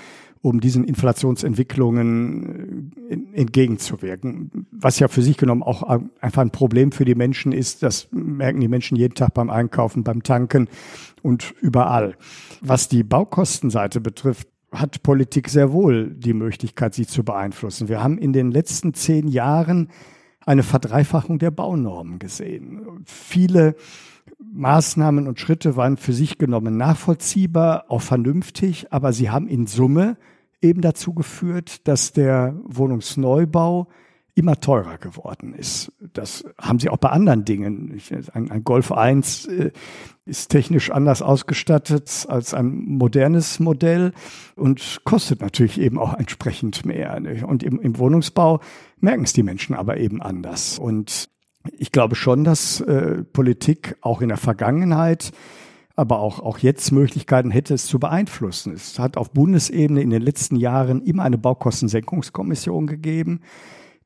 um 0.44 0.60
diesen 0.60 0.82
Inflationsentwicklungen 0.84 2.92
äh, 3.08 3.40
entgegenzuwirken. 3.40 4.66
Was 4.70 4.98
ja 4.98 5.08
für 5.08 5.22
sich 5.22 5.36
genommen 5.36 5.62
auch 5.62 5.82
einfach 6.20 6.42
ein 6.42 6.50
Problem 6.50 6.92
für 6.92 7.04
die 7.04 7.14
Menschen 7.14 7.52
ist, 7.52 7.82
das 7.82 8.08
merken 8.12 8.60
die 8.60 8.68
Menschen 8.68 8.96
jeden 8.96 9.14
Tag 9.14 9.34
beim 9.34 9.50
Einkaufen, 9.50 10.04
beim 10.04 10.22
Tanken 10.22 10.68
und 11.22 11.54
überall. 11.60 12.16
Was 12.60 12.88
die 12.88 13.04
Baukostenseite 13.04 14.00
betrifft, 14.00 14.48
hat 14.72 15.02
Politik 15.02 15.48
sehr 15.48 15.72
wohl 15.72 16.10
die 16.10 16.32
Möglichkeit, 16.32 16.94
sie 16.94 17.06
zu 17.06 17.24
beeinflussen. 17.24 17.88
Wir 17.88 18.02
haben 18.02 18.18
in 18.18 18.32
den 18.32 18.50
letzten 18.50 18.94
zehn 18.94 19.28
Jahren 19.28 19.88
eine 20.40 20.62
Verdreifachung 20.62 21.38
der 21.38 21.50
Baunormen 21.50 22.18
gesehen. 22.18 23.02
Viele 23.04 23.76
Maßnahmen 24.38 25.28
und 25.28 25.38
Schritte 25.38 25.76
waren 25.76 25.96
für 25.96 26.12
sich 26.12 26.38
genommen 26.38 26.76
nachvollziehbar, 26.76 27.84
auch 27.88 28.02
vernünftig, 28.02 28.92
aber 28.92 29.12
sie 29.12 29.30
haben 29.30 29.46
in 29.46 29.66
Summe 29.66 30.16
eben 30.60 30.80
dazu 30.80 31.12
geführt, 31.12 31.86
dass 31.86 32.12
der 32.12 32.54
Wohnungsneubau 32.64 33.88
immer 34.34 34.60
teurer 34.60 34.98
geworden 34.98 35.54
ist. 35.54 35.92
Das 36.12 36.44
haben 36.58 36.78
sie 36.78 36.88
auch 36.88 36.96
bei 36.96 37.10
anderen 37.10 37.44
Dingen. 37.44 38.00
Ein, 38.32 38.50
ein 38.50 38.64
Golf 38.64 38.90
1 38.90 39.46
äh, 39.46 39.72
ist 40.24 40.48
technisch 40.48 40.90
anders 40.90 41.20
ausgestattet 41.20 42.26
als 42.28 42.54
ein 42.54 42.72
modernes 42.72 43.60
Modell 43.60 44.12
und 44.56 45.00
kostet 45.04 45.42
natürlich 45.42 45.78
eben 45.78 45.98
auch 45.98 46.14
entsprechend 46.14 46.86
mehr. 46.86 47.20
Und 47.46 47.62
im, 47.62 47.78
im 47.80 47.98
Wohnungsbau 47.98 48.60
merken 49.00 49.24
es 49.24 49.34
die 49.34 49.42
Menschen 49.42 49.74
aber 49.74 49.98
eben 49.98 50.22
anders. 50.22 50.78
Und 50.78 51.28
ich 51.70 51.92
glaube 51.92 52.14
schon, 52.14 52.44
dass 52.44 52.80
äh, 52.80 53.24
Politik 53.24 53.96
auch 54.00 54.22
in 54.22 54.28
der 54.28 54.38
Vergangenheit 54.38 55.32
aber 55.94 56.20
auch, 56.20 56.40
auch 56.40 56.58
jetzt 56.58 56.90
Möglichkeiten 56.90 57.50
hätte, 57.50 57.74
es 57.74 57.86
zu 57.86 57.98
beeinflussen. 57.98 58.72
Es 58.72 58.98
hat 58.98 59.18
auf 59.18 59.30
Bundesebene 59.30 60.00
in 60.00 60.08
den 60.08 60.22
letzten 60.22 60.56
Jahren 60.56 61.02
immer 61.02 61.24
eine 61.24 61.36
Baukostensenkungskommission 61.36 62.86
gegeben. 62.86 63.40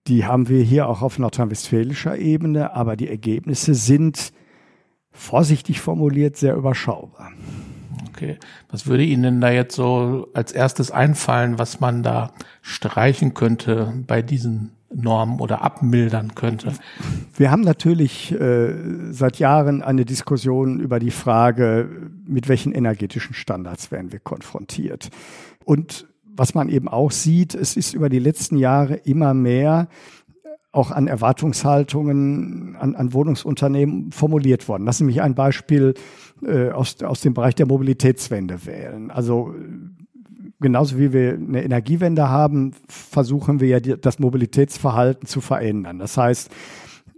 Die 0.07 0.25
haben 0.25 0.49
wir 0.49 0.63
hier 0.63 0.89
auch 0.89 1.03
auf 1.03 1.19
nordrhein-westfälischer 1.19 2.19
Ebene, 2.19 2.75
aber 2.75 2.97
die 2.97 3.09
Ergebnisse 3.09 3.75
sind 3.75 4.33
vorsichtig 5.11 5.81
formuliert 5.81 6.37
sehr 6.37 6.55
überschaubar. 6.55 7.33
Okay. 8.09 8.39
Was 8.71 8.87
würde 8.87 9.05
Ihnen 9.05 9.23
denn 9.23 9.41
da 9.41 9.51
jetzt 9.51 9.75
so 9.75 10.29
als 10.33 10.53
erstes 10.53 10.91
einfallen, 10.91 11.59
was 11.59 11.81
man 11.81 12.03
da 12.03 12.33
streichen 12.63 13.35
könnte 13.35 13.93
bei 14.07 14.23
diesen 14.23 14.73
Normen 14.95 15.41
oder 15.41 15.63
abmildern 15.63 16.35
könnte? 16.35 16.73
Wir 17.37 17.51
haben 17.51 17.61
natürlich 17.63 18.33
äh, 18.33 18.75
seit 19.11 19.39
Jahren 19.39 19.83
eine 19.83 20.05
Diskussion 20.05 20.81
über 20.81 20.99
die 20.99 21.11
Frage, 21.11 22.11
mit 22.27 22.49
welchen 22.49 22.73
energetischen 22.73 23.35
Standards 23.35 23.91
werden 23.91 24.13
wir 24.13 24.21
konfrontiert. 24.21 25.11
Und 25.65 26.07
was 26.37 26.55
man 26.55 26.69
eben 26.69 26.89
auch 26.89 27.11
sieht, 27.11 27.55
es 27.55 27.77
ist 27.77 27.95
über 27.95 28.09
die 28.09 28.19
letzten 28.19 28.57
Jahre 28.57 28.95
immer 28.95 29.35
mehr 29.35 29.89
auch 30.73 30.91
an 30.91 31.07
Erwartungshaltungen 31.07 32.77
an, 32.79 32.95
an 32.95 33.13
Wohnungsunternehmen 33.15 34.13
formuliert 34.13 34.69
worden. 34.69 34.85
Lassen 34.85 34.99
Sie 34.99 35.05
mich 35.05 35.23
ein 35.23 35.35
Beispiel 35.35 35.95
äh, 36.43 36.71
aus, 36.71 37.03
aus 37.03 37.23
dem 37.23 37.33
Bereich 37.33 37.55
der 37.55 37.67
Mobilitätswende 37.67 38.67
wählen. 38.67 39.11
Also 39.11 39.55
genauso 40.61 40.99
wie 40.99 41.13
wir 41.13 41.35
eine 41.35 41.65
Energiewende 41.65 42.29
haben, 42.29 42.73
versuchen 42.89 43.61
wir 43.61 43.69
ja 43.69 43.81
die, 43.81 43.99
das 43.99 44.19
Mobilitätsverhalten 44.19 45.27
zu 45.27 45.41
verändern. 45.41 45.99
Das 45.99 46.19
heißt, 46.19 46.51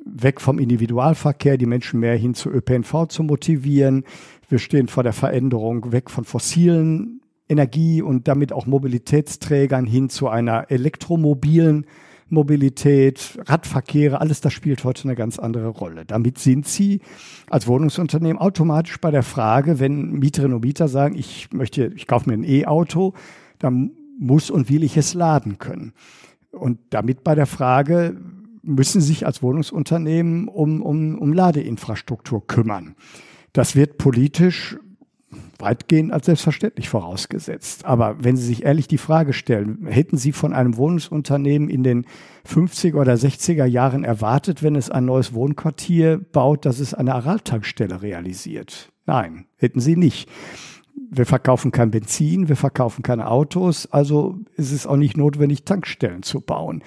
weg 0.05 0.41
vom 0.41 0.59
Individualverkehr, 0.59 1.59
die 1.59 1.67
Menschen 1.67 2.01
mehr 2.01 2.17
hin 2.17 2.35
zu 2.35 2.51
ÖPNV 2.51 3.09
zu 3.09 3.25
motivieren. 3.25 4.05
Wir 4.49 4.59
stehen 4.59 4.89
vor 4.89 5.03
der 5.03 5.13
Veränderung 5.13 5.93
weg 5.93 6.11
von 6.11 6.25
fossilen 6.25 7.18
Energie 7.49 8.03
und 8.03 8.29
damit 8.29 8.53
auch 8.53 8.67
Mobilitätsträgern 8.67 9.87
hin 9.87 10.09
zu 10.11 10.29
einer 10.29 10.71
elektromobilen 10.71 11.87
Mobilität, 12.31 13.39
Radverkehre, 13.47 14.21
alles 14.21 14.41
das 14.41 14.53
spielt 14.53 14.85
heute 14.85 15.05
eine 15.05 15.15
ganz 15.15 15.39
andere 15.39 15.69
Rolle. 15.69 16.05
Damit 16.05 16.39
sind 16.39 16.69
Sie 16.69 17.01
als 17.49 17.67
Wohnungsunternehmen 17.67 18.39
automatisch 18.39 19.01
bei 19.01 19.11
der 19.11 19.23
Frage, 19.23 19.81
wenn 19.81 20.13
Mieterinnen 20.13 20.55
und 20.55 20.65
Mieter 20.65 20.89
sagen, 20.89 21.17
ich 21.17 21.51
möchte, 21.53 21.93
ich 21.97 22.07
kaufe 22.07 22.29
mir 22.29 22.37
ein 22.37 22.45
E-Auto, 22.45 23.15
dann 23.59 23.93
muss 24.19 24.51
und 24.51 24.69
will 24.69 24.83
ich 24.83 24.97
es 24.97 25.15
laden 25.15 25.59
können. 25.59 25.95
Und 26.51 26.79
damit 26.91 27.25
bei 27.25 27.35
der 27.35 27.47
Frage, 27.47 28.17
müssen 28.63 29.01
sich 29.01 29.25
als 29.25 29.43
Wohnungsunternehmen 29.43 30.49
um, 30.49 30.83
um, 30.83 31.19
um 31.19 31.33
Ladeinfrastruktur 31.33 32.47
kümmern. 32.47 32.95
Das 33.53 33.75
wird 33.75 33.97
politisch 33.97 34.77
weitgehend 35.59 36.13
als 36.13 36.27
selbstverständlich 36.27 36.89
vorausgesetzt. 36.89 37.85
Aber 37.85 38.17
wenn 38.23 38.37
Sie 38.37 38.45
sich 38.45 38.65
ehrlich 38.65 38.89
die 38.89 38.99
Frage 38.99 39.33
stellen, 39.33 39.87
hätten 39.87 40.17
Sie 40.17 40.33
von 40.33 40.53
einem 40.53 40.77
Wohnungsunternehmen 40.77 41.69
in 41.69 41.83
den 41.83 42.07
50er 42.47 42.97
oder 42.97 43.15
60er 43.15 43.65
Jahren 43.65 44.05
erwartet, 44.05 44.63
wenn 44.63 44.77
es 44.77 44.91
ein 44.91 45.05
neues 45.05 45.35
Wohnquartier 45.35 46.19
baut, 46.19 46.65
dass 46.65 46.79
es 46.79 46.95
eine 46.95 47.15
Araltankstelle 47.15 48.03
realisiert? 48.03 48.93
Nein, 49.07 49.47
hätten 49.57 49.81
Sie 49.81 49.97
nicht. 49.97 50.29
Wir 51.11 51.27
verkaufen 51.27 51.71
kein 51.71 51.91
Benzin, 51.91 52.49
wir 52.49 52.57
verkaufen 52.57 53.03
keine 53.03 53.31
Autos, 53.31 53.87
also 53.87 54.39
ist 54.57 54.73
es 54.73 54.87
auch 54.87 54.97
nicht 54.97 55.17
notwendig, 55.17 55.65
Tankstellen 55.65 56.23
zu 56.23 56.41
bauen. 56.41 56.83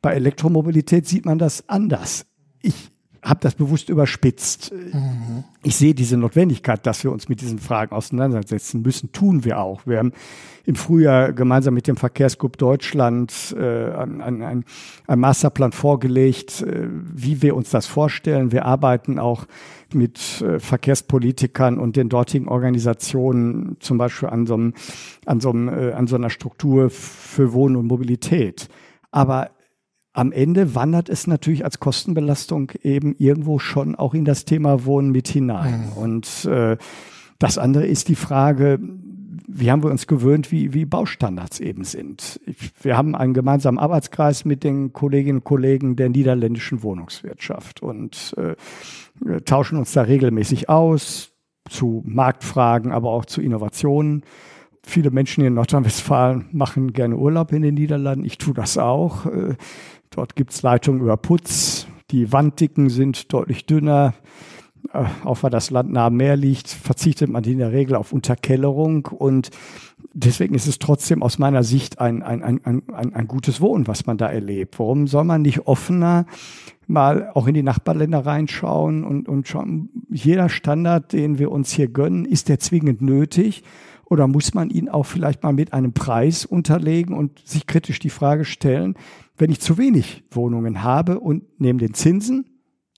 Bei 0.00 0.14
Elektromobilität 0.14 1.06
sieht 1.06 1.26
man 1.26 1.38
das 1.38 1.68
anders. 1.68 2.26
Ich 2.62 2.90
habe 3.26 3.40
das 3.40 3.56
bewusst 3.56 3.88
überspitzt. 3.88 4.72
Mhm. 4.72 5.42
Ich 5.64 5.76
sehe 5.76 5.94
diese 5.94 6.16
Notwendigkeit, 6.16 6.86
dass 6.86 7.02
wir 7.02 7.10
uns 7.10 7.28
mit 7.28 7.40
diesen 7.40 7.58
Fragen 7.58 7.94
auseinandersetzen 7.94 8.82
müssen, 8.82 9.10
tun 9.10 9.44
wir 9.44 9.58
auch. 9.58 9.84
Wir 9.84 9.98
haben 9.98 10.12
im 10.64 10.76
Frühjahr 10.76 11.32
gemeinsam 11.32 11.74
mit 11.74 11.88
dem 11.88 11.96
Verkehrsgrupp 11.96 12.56
Deutschland 12.56 13.54
äh, 13.58 13.90
einen 13.90 14.42
ein, 14.42 14.64
ein 15.06 15.18
Masterplan 15.18 15.72
vorgelegt, 15.72 16.62
äh, 16.62 16.88
wie 16.88 17.42
wir 17.42 17.56
uns 17.56 17.70
das 17.70 17.86
vorstellen. 17.86 18.52
Wir 18.52 18.64
arbeiten 18.64 19.18
auch 19.18 19.46
mit 19.92 20.40
äh, 20.42 20.60
Verkehrspolitikern 20.60 21.78
und 21.78 21.96
den 21.96 22.08
dortigen 22.08 22.46
Organisationen 22.46 23.76
zum 23.80 23.98
Beispiel 23.98 24.28
an 24.28 24.46
so, 24.46 24.54
einem, 24.54 24.74
an, 25.24 25.40
so 25.40 25.50
einem, 25.50 25.68
äh, 25.68 25.92
an 25.92 26.06
so 26.06 26.14
einer 26.14 26.30
Struktur 26.30 26.90
für 26.90 27.52
Wohnen 27.52 27.74
und 27.74 27.86
Mobilität. 27.86 28.68
Aber 29.10 29.50
am 30.16 30.32
Ende 30.32 30.74
wandert 30.74 31.10
es 31.10 31.26
natürlich 31.26 31.64
als 31.64 31.78
Kostenbelastung 31.78 32.72
eben 32.82 33.14
irgendwo 33.18 33.58
schon 33.58 33.94
auch 33.94 34.14
in 34.14 34.24
das 34.24 34.46
Thema 34.46 34.86
Wohnen 34.86 35.10
mit 35.10 35.28
hinein. 35.28 35.90
Mhm. 35.90 36.02
Und 36.02 36.44
äh, 36.46 36.78
das 37.38 37.58
andere 37.58 37.86
ist 37.86 38.08
die 38.08 38.14
Frage, 38.14 38.78
wie 39.46 39.70
haben 39.70 39.82
wir 39.82 39.90
uns 39.90 40.06
gewöhnt, 40.06 40.50
wie, 40.50 40.72
wie 40.72 40.86
Baustandards 40.86 41.60
eben 41.60 41.84
sind. 41.84 42.40
Ich, 42.46 42.72
wir 42.82 42.96
haben 42.96 43.14
einen 43.14 43.34
gemeinsamen 43.34 43.78
Arbeitskreis 43.78 44.46
mit 44.46 44.64
den 44.64 44.94
Kolleginnen 44.94 45.38
und 45.38 45.44
Kollegen 45.44 45.96
der 45.96 46.08
niederländischen 46.08 46.82
Wohnungswirtschaft 46.82 47.82
und 47.82 48.34
äh, 48.38 49.40
tauschen 49.42 49.76
uns 49.76 49.92
da 49.92 50.02
regelmäßig 50.02 50.70
aus 50.70 51.32
zu 51.68 52.02
Marktfragen, 52.06 52.90
aber 52.90 53.10
auch 53.10 53.26
zu 53.26 53.42
Innovationen. 53.42 54.22
Viele 54.82 55.10
Menschen 55.10 55.42
hier 55.42 55.48
in 55.48 55.54
Nordrhein-Westfalen 55.54 56.46
machen 56.52 56.92
gerne 56.92 57.16
Urlaub 57.16 57.52
in 57.52 57.62
den 57.62 57.74
Niederlanden. 57.74 58.24
Ich 58.24 58.38
tue 58.38 58.54
das 58.54 58.78
auch. 58.78 59.26
Äh, 59.26 59.56
Dort 60.10 60.36
gibt 60.36 60.52
es 60.52 60.62
Leitungen 60.62 61.00
über 61.00 61.16
Putz. 61.16 61.86
Die 62.10 62.32
Wanddicken 62.32 62.88
sind 62.88 63.32
deutlich 63.32 63.66
dünner. 63.66 64.14
Äh, 64.92 65.04
auch 65.24 65.42
weil 65.42 65.50
das 65.50 65.70
Land 65.70 65.92
nah 65.92 66.06
am 66.06 66.16
Meer 66.16 66.36
liegt, 66.36 66.68
verzichtet 66.68 67.30
man 67.30 67.44
in 67.44 67.58
der 67.58 67.72
Regel 67.72 67.96
auf 67.96 68.12
Unterkellerung 68.12 69.06
und 69.06 69.50
deswegen 70.12 70.54
ist 70.54 70.66
es 70.66 70.78
trotzdem 70.78 71.22
aus 71.22 71.38
meiner 71.38 71.62
Sicht 71.62 71.98
ein, 72.00 72.22
ein, 72.22 72.42
ein, 72.42 72.60
ein, 72.64 73.14
ein 73.14 73.26
gutes 73.26 73.60
Wohnen, 73.60 73.86
was 73.86 74.06
man 74.06 74.18
da 74.18 74.28
erlebt. 74.28 74.78
Warum 74.78 75.06
soll 75.06 75.24
man 75.24 75.42
nicht 75.42 75.66
offener 75.66 76.26
mal 76.86 77.30
auch 77.34 77.46
in 77.46 77.54
die 77.54 77.62
Nachbarländer 77.62 78.24
reinschauen 78.24 79.04
und, 79.04 79.28
und 79.28 79.48
schauen, 79.48 79.90
jeder 80.08 80.48
Standard, 80.48 81.12
den 81.12 81.38
wir 81.38 81.50
uns 81.50 81.72
hier 81.72 81.88
gönnen, 81.88 82.24
ist 82.24 82.48
der 82.48 82.60
zwingend 82.60 83.02
nötig? 83.02 83.62
Oder 84.08 84.28
muss 84.28 84.54
man 84.54 84.70
ihn 84.70 84.88
auch 84.88 85.04
vielleicht 85.04 85.42
mal 85.42 85.52
mit 85.52 85.72
einem 85.72 85.92
Preis 85.92 86.44
unterlegen 86.44 87.14
und 87.14 87.40
sich 87.44 87.66
kritisch 87.66 87.98
die 87.98 88.10
Frage 88.10 88.44
stellen, 88.44 88.94
wenn 89.36 89.50
ich 89.50 89.60
zu 89.60 89.78
wenig 89.78 90.22
Wohnungen 90.30 90.82
habe 90.82 91.20
und 91.20 91.42
neben 91.58 91.78
den 91.78 91.92
Zinsen, 91.92 92.46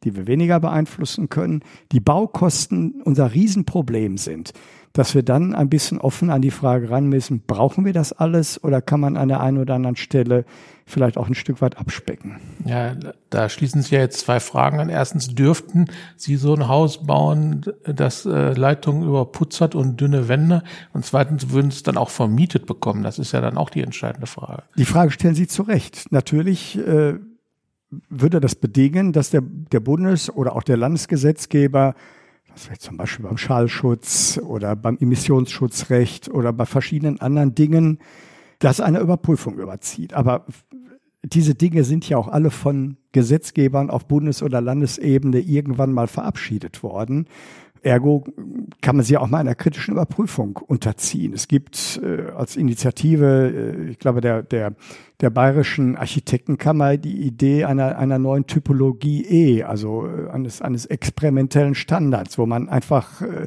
die 0.05 0.17
wir 0.17 0.27
weniger 0.27 0.61
beeinflussen 0.61 1.29
können, 1.29 1.63
die 1.93 2.01
Baukosten 2.01 3.03
unser 3.03 3.33
Riesenproblem 3.33 4.17
sind, 4.19 4.53
dass 4.93 5.15
wir 5.15 5.23
dann 5.23 5.55
ein 5.55 5.69
bisschen 5.69 5.99
offen 5.99 6.31
an 6.31 6.43
die 6.43 6.51
Frage 6.51 6.91
ran 6.91 7.09
müssen, 7.09 7.43
brauchen 7.47 7.85
wir 7.85 7.93
das 7.93 8.13
alles 8.13 8.63
oder 8.63 8.83
kann 8.83 9.01
man 9.01 9.17
an 9.17 9.29
der 9.29 9.41
einen 9.41 9.59
oder 9.59 9.75
anderen 9.75 9.97
Stelle 9.97 10.45
vielleicht 10.87 11.19
auch 11.19 11.29
ein 11.29 11.35
Stück 11.35 11.61
weit 11.61 11.79
abspecken? 11.79 12.37
Ja, 12.65 12.97
da 13.31 13.49
schließen 13.49 13.83
sich 13.83 13.91
ja 13.91 14.01
jetzt 14.01 14.21
zwei 14.21 14.41
Fragen 14.41 14.81
an. 14.81 14.89
Erstens, 14.89 15.29
dürften 15.35 15.87
Sie 16.17 16.37
so 16.37 16.55
ein 16.55 16.67
Haus 16.67 17.07
bauen, 17.07 17.65
das 17.85 18.25
äh, 18.27 18.55
Leitungen 18.55 19.07
überputzert 19.07 19.75
und 19.75 20.01
dünne 20.01 20.29
Wände? 20.29 20.63
Und 20.93 21.05
zweitens, 21.05 21.51
würden 21.51 21.71
Sie 21.71 21.77
es 21.77 21.83
dann 21.83 21.99
auch 21.99 22.11
vermietet 22.11 22.67
bekommen? 22.67 23.03
Das 23.03 23.19
ist 23.19 23.33
ja 23.33 23.41
dann 23.41 23.59
auch 23.59 23.71
die 23.71 23.83
entscheidende 23.83 24.27
Frage. 24.27 24.63
Die 24.77 24.87
Frage 24.87 25.11
stellen 25.11 25.35
Sie 25.35 25.47
zu 25.47 25.63
Recht. 25.63 26.11
Natürlich 26.11 26.79
äh, 26.79 27.15
würde 28.09 28.41
das 28.41 28.55
bedingen, 28.55 29.13
dass 29.13 29.31
der, 29.31 29.43
der 29.43 29.81
Bundes- 29.81 30.31
oder 30.31 30.55
auch 30.55 30.63
der 30.63 30.77
Landesgesetzgeber 30.77 31.95
was 32.71 32.79
zum 32.79 32.97
Beispiel 32.97 33.25
beim 33.25 33.39
Schallschutz 33.39 34.39
oder 34.43 34.75
beim 34.77 34.99
Emissionsschutzrecht 34.99 36.29
oder 36.29 36.53
bei 36.53 36.67
verschiedenen 36.67 37.21
anderen 37.21 37.55
Dingen, 37.55 37.99
das 38.59 38.81
eine 38.81 39.01
Überprüfung 39.01 39.59
überzieht. 39.59 40.15
Aber 40.15 40.47
diese 41.23 41.55
Dinge 41.55 41.85
sind 41.85 42.09
ja 42.09 42.17
auch 42.17 42.29
alle 42.29 42.51
von 42.51 42.97
Gesetzgebern 43.13 43.91
auf 43.91 44.07
Bundes- 44.07 44.43
oder 44.43 44.61
Landesebene 44.61 45.41
irgendwann 45.41 45.93
mal 45.93 46.07
verabschiedet 46.07 46.83
worden. 46.83 47.27
Ergo 47.83 48.25
kann 48.81 48.97
man 48.97 49.05
sie 49.05 49.17
auch 49.17 49.29
mal 49.29 49.39
einer 49.39 49.55
kritischen 49.55 49.93
Überprüfung 49.93 50.57
unterziehen. 50.57 51.33
Es 51.33 51.49
gibt 51.49 52.01
äh, 52.03 52.31
als 52.33 52.57
Initiative, 52.57 53.53
äh, 53.55 53.91
ich 53.91 53.99
glaube, 53.99 54.21
der, 54.21 54.43
der, 54.43 54.75
der 55.21 55.31
Bayerischen 55.31 55.97
Architektenkammer 55.97 56.97
die 56.97 57.23
Idee 57.23 57.65
einer, 57.65 57.99
einer 57.99 58.19
neuen 58.19 58.47
Typologie 58.47 59.25
E, 59.25 59.63
also 59.63 60.07
äh, 60.07 60.31
eines, 60.31 60.63
eines 60.63 60.87
experimentellen 60.87 61.75
Standards, 61.75 62.39
wo 62.39 62.47
man 62.47 62.69
einfach, 62.69 63.23
äh, 63.23 63.47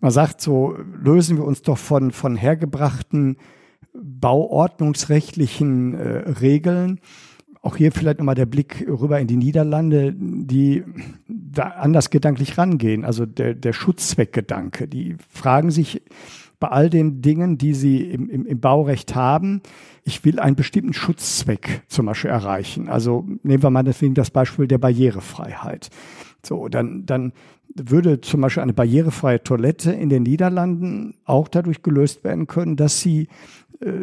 man 0.00 0.10
sagt, 0.10 0.40
so 0.40 0.76
lösen 1.02 1.36
wir 1.36 1.44
uns 1.44 1.62
doch 1.62 1.78
von, 1.78 2.12
von 2.12 2.36
hergebrachten 2.36 3.36
bauordnungsrechtlichen 3.94 5.94
äh, 5.94 6.30
Regeln 6.40 7.00
auch 7.62 7.76
hier 7.76 7.92
vielleicht 7.92 8.18
nochmal 8.18 8.34
der 8.34 8.46
Blick 8.46 8.86
rüber 8.88 9.18
in 9.18 9.26
die 9.26 9.36
Niederlande, 9.36 10.14
die 10.16 10.84
da 11.26 11.68
anders 11.68 12.10
gedanklich 12.10 12.58
rangehen. 12.58 13.04
Also 13.04 13.26
der, 13.26 13.54
der 13.54 13.72
Schutzzweckgedanke. 13.72 14.88
Die 14.88 15.16
fragen 15.28 15.70
sich 15.70 16.02
bei 16.60 16.68
all 16.68 16.90
den 16.90 17.22
Dingen, 17.22 17.58
die 17.58 17.74
sie 17.74 18.02
im, 18.02 18.28
im, 18.28 18.46
im 18.46 18.60
Baurecht 18.60 19.14
haben, 19.14 19.62
ich 20.04 20.24
will 20.24 20.40
einen 20.40 20.56
bestimmten 20.56 20.92
Schutzzweck 20.92 21.82
zum 21.86 22.06
Beispiel 22.06 22.30
erreichen. 22.30 22.88
Also 22.88 23.26
nehmen 23.42 23.62
wir 23.62 23.70
mal 23.70 23.82
deswegen 23.82 24.14
das 24.14 24.30
Beispiel 24.30 24.66
der 24.66 24.78
Barrierefreiheit. 24.78 25.90
So, 26.42 26.68
dann, 26.68 27.04
dann 27.06 27.32
würde 27.74 28.20
zum 28.20 28.40
Beispiel 28.40 28.62
eine 28.62 28.72
barrierefreie 28.72 29.42
Toilette 29.42 29.92
in 29.92 30.08
den 30.08 30.22
Niederlanden 30.22 31.14
auch 31.24 31.48
dadurch 31.48 31.82
gelöst 31.82 32.24
werden 32.24 32.46
können, 32.46 32.76
dass 32.76 33.00
sie 33.00 33.28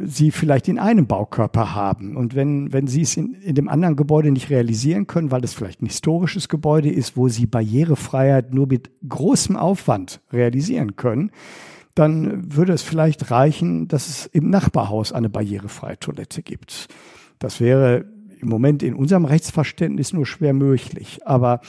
sie 0.05 0.31
vielleicht 0.31 0.67
in 0.67 0.79
einem 0.79 1.05
Baukörper 1.05 1.75
haben. 1.75 2.15
Und 2.15 2.33
wenn, 2.33 2.71
wenn 2.71 2.87
Sie 2.87 3.01
es 3.01 3.17
in, 3.17 3.33
in 3.33 3.55
dem 3.55 3.67
anderen 3.67 3.97
Gebäude 3.97 4.31
nicht 4.31 4.49
realisieren 4.49 5.05
können, 5.05 5.31
weil 5.31 5.43
es 5.43 5.53
vielleicht 5.53 5.81
ein 5.81 5.87
historisches 5.87 6.47
Gebäude 6.47 6.89
ist, 6.89 7.17
wo 7.17 7.27
Sie 7.27 7.45
Barrierefreiheit 7.45 8.53
nur 8.53 8.67
mit 8.67 8.89
großem 9.07 9.57
Aufwand 9.57 10.21
realisieren 10.31 10.95
können, 10.95 11.31
dann 11.93 12.55
würde 12.55 12.73
es 12.73 12.83
vielleicht 12.83 13.31
reichen, 13.31 13.87
dass 13.87 14.07
es 14.07 14.25
im 14.27 14.49
Nachbarhaus 14.49 15.11
eine 15.11 15.29
barrierefreie 15.29 15.99
Toilette 15.99 16.41
gibt. 16.41 16.87
Das 17.39 17.59
wäre 17.59 18.05
im 18.39 18.49
Moment 18.49 18.83
in 18.83 18.93
unserem 18.93 19.25
Rechtsverständnis 19.25 20.13
nur 20.13 20.25
schwer 20.25 20.53
möglich. 20.53 21.19
Aber 21.25 21.61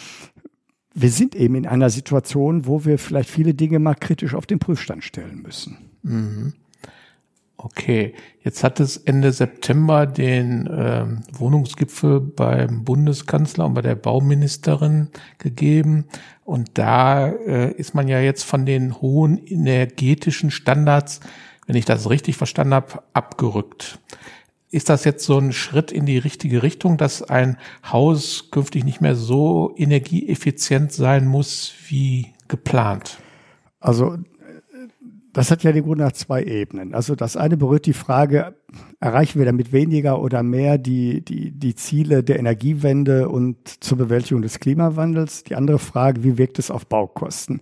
wir 0.94 1.10
sind 1.10 1.34
eben 1.34 1.54
in 1.56 1.66
einer 1.66 1.90
Situation, 1.90 2.66
wo 2.66 2.84
wir 2.84 2.98
vielleicht 2.98 3.30
viele 3.30 3.54
Dinge 3.54 3.78
mal 3.78 3.94
kritisch 3.94 4.34
auf 4.34 4.46
den 4.46 4.58
Prüfstand 4.58 5.04
stellen 5.04 5.42
müssen. 5.42 5.76
Mhm. 6.02 6.52
Okay, 7.58 8.14
jetzt 8.42 8.62
hat 8.62 8.80
es 8.80 8.98
Ende 8.98 9.32
September 9.32 10.06
den 10.06 10.66
äh, 10.66 11.06
Wohnungsgipfel 11.32 12.20
beim 12.20 12.84
Bundeskanzler 12.84 13.64
und 13.64 13.74
bei 13.74 13.80
der 13.80 13.94
Bauministerin 13.94 15.08
gegeben. 15.38 16.04
Und 16.44 16.72
da 16.74 17.28
äh, 17.28 17.72
ist 17.72 17.94
man 17.94 18.08
ja 18.08 18.20
jetzt 18.20 18.42
von 18.42 18.66
den 18.66 19.00
hohen 19.00 19.38
energetischen 19.38 20.50
Standards, 20.50 21.20
wenn 21.66 21.76
ich 21.76 21.86
das 21.86 22.10
richtig 22.10 22.36
verstanden 22.36 22.74
habe, 22.74 23.02
abgerückt. 23.14 23.98
Ist 24.70 24.90
das 24.90 25.04
jetzt 25.04 25.24
so 25.24 25.38
ein 25.38 25.52
Schritt 25.52 25.92
in 25.92 26.04
die 26.04 26.18
richtige 26.18 26.62
Richtung, 26.62 26.98
dass 26.98 27.22
ein 27.22 27.56
Haus 27.90 28.50
künftig 28.50 28.84
nicht 28.84 29.00
mehr 29.00 29.14
so 29.14 29.72
energieeffizient 29.76 30.92
sein 30.92 31.26
muss 31.26 31.72
wie 31.88 32.34
geplant? 32.48 33.18
Also 33.80 34.18
das 35.36 35.50
hat 35.50 35.64
ja 35.64 35.72
den 35.72 35.84
Grund 35.84 35.98
nach 35.98 36.12
zwei 36.12 36.42
Ebenen. 36.42 36.94
Also 36.94 37.14
das 37.14 37.36
eine 37.36 37.58
berührt 37.58 37.84
die 37.84 37.92
Frage, 37.92 38.54
erreichen 39.00 39.38
wir 39.38 39.44
damit 39.44 39.70
weniger 39.70 40.22
oder 40.22 40.42
mehr 40.42 40.78
die, 40.78 41.22
die, 41.22 41.50
die 41.50 41.74
Ziele 41.74 42.24
der 42.24 42.38
Energiewende 42.38 43.28
und 43.28 43.84
zur 43.84 43.98
Bewältigung 43.98 44.40
des 44.40 44.60
Klimawandels? 44.60 45.44
Die 45.44 45.54
andere 45.54 45.78
Frage, 45.78 46.24
wie 46.24 46.38
wirkt 46.38 46.58
es 46.58 46.70
auf 46.70 46.86
Baukosten? 46.86 47.60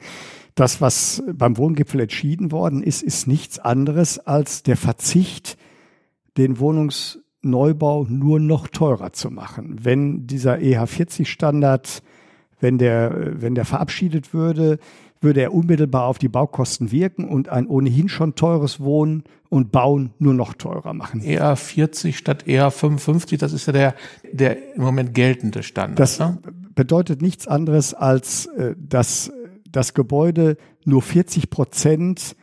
Das, 0.54 0.80
was 0.80 1.24
beim 1.32 1.56
Wohngipfel 1.56 1.98
entschieden 1.98 2.52
worden 2.52 2.80
ist, 2.80 3.02
ist 3.02 3.26
nichts 3.26 3.58
anderes 3.58 4.20
als 4.20 4.62
der 4.62 4.76
Verzicht 4.76 5.58
den 6.36 6.60
Wohnungsneubau 6.60 8.06
nur 8.08 8.38
noch 8.38 8.68
teurer 8.68 9.12
zu 9.12 9.32
machen. 9.32 9.80
Wenn 9.82 10.28
dieser 10.28 10.58
EH40-Standard, 10.58 12.04
wenn 12.64 12.78
der, 12.78 13.42
wenn 13.42 13.54
der 13.54 13.66
verabschiedet 13.66 14.32
würde, 14.32 14.78
würde 15.20 15.42
er 15.42 15.52
unmittelbar 15.52 16.06
auf 16.06 16.16
die 16.16 16.28
Baukosten 16.28 16.90
wirken 16.90 17.28
und 17.28 17.50
ein 17.50 17.66
ohnehin 17.66 18.08
schon 18.08 18.36
teures 18.36 18.80
Wohnen 18.80 19.22
und 19.50 19.70
Bauen 19.70 20.14
nur 20.18 20.32
noch 20.32 20.54
teurer 20.54 20.94
machen. 20.94 21.20
Eher 21.20 21.56
40 21.56 22.16
statt 22.16 22.48
eher 22.48 22.70
55, 22.70 23.38
das 23.38 23.52
ist 23.52 23.66
ja 23.66 23.74
der, 23.74 23.94
der 24.32 24.76
im 24.76 24.82
Moment 24.82 25.12
geltende 25.12 25.62
Standard. 25.62 26.00
Das 26.00 26.18
ne? 26.18 26.38
bedeutet 26.74 27.20
nichts 27.20 27.46
anderes 27.46 27.92
als, 27.92 28.46
äh, 28.46 28.74
dass 28.78 29.30
das 29.70 29.92
Gebäude 29.92 30.56
nur 30.86 31.02
40 31.02 31.50
Prozent 31.50 32.34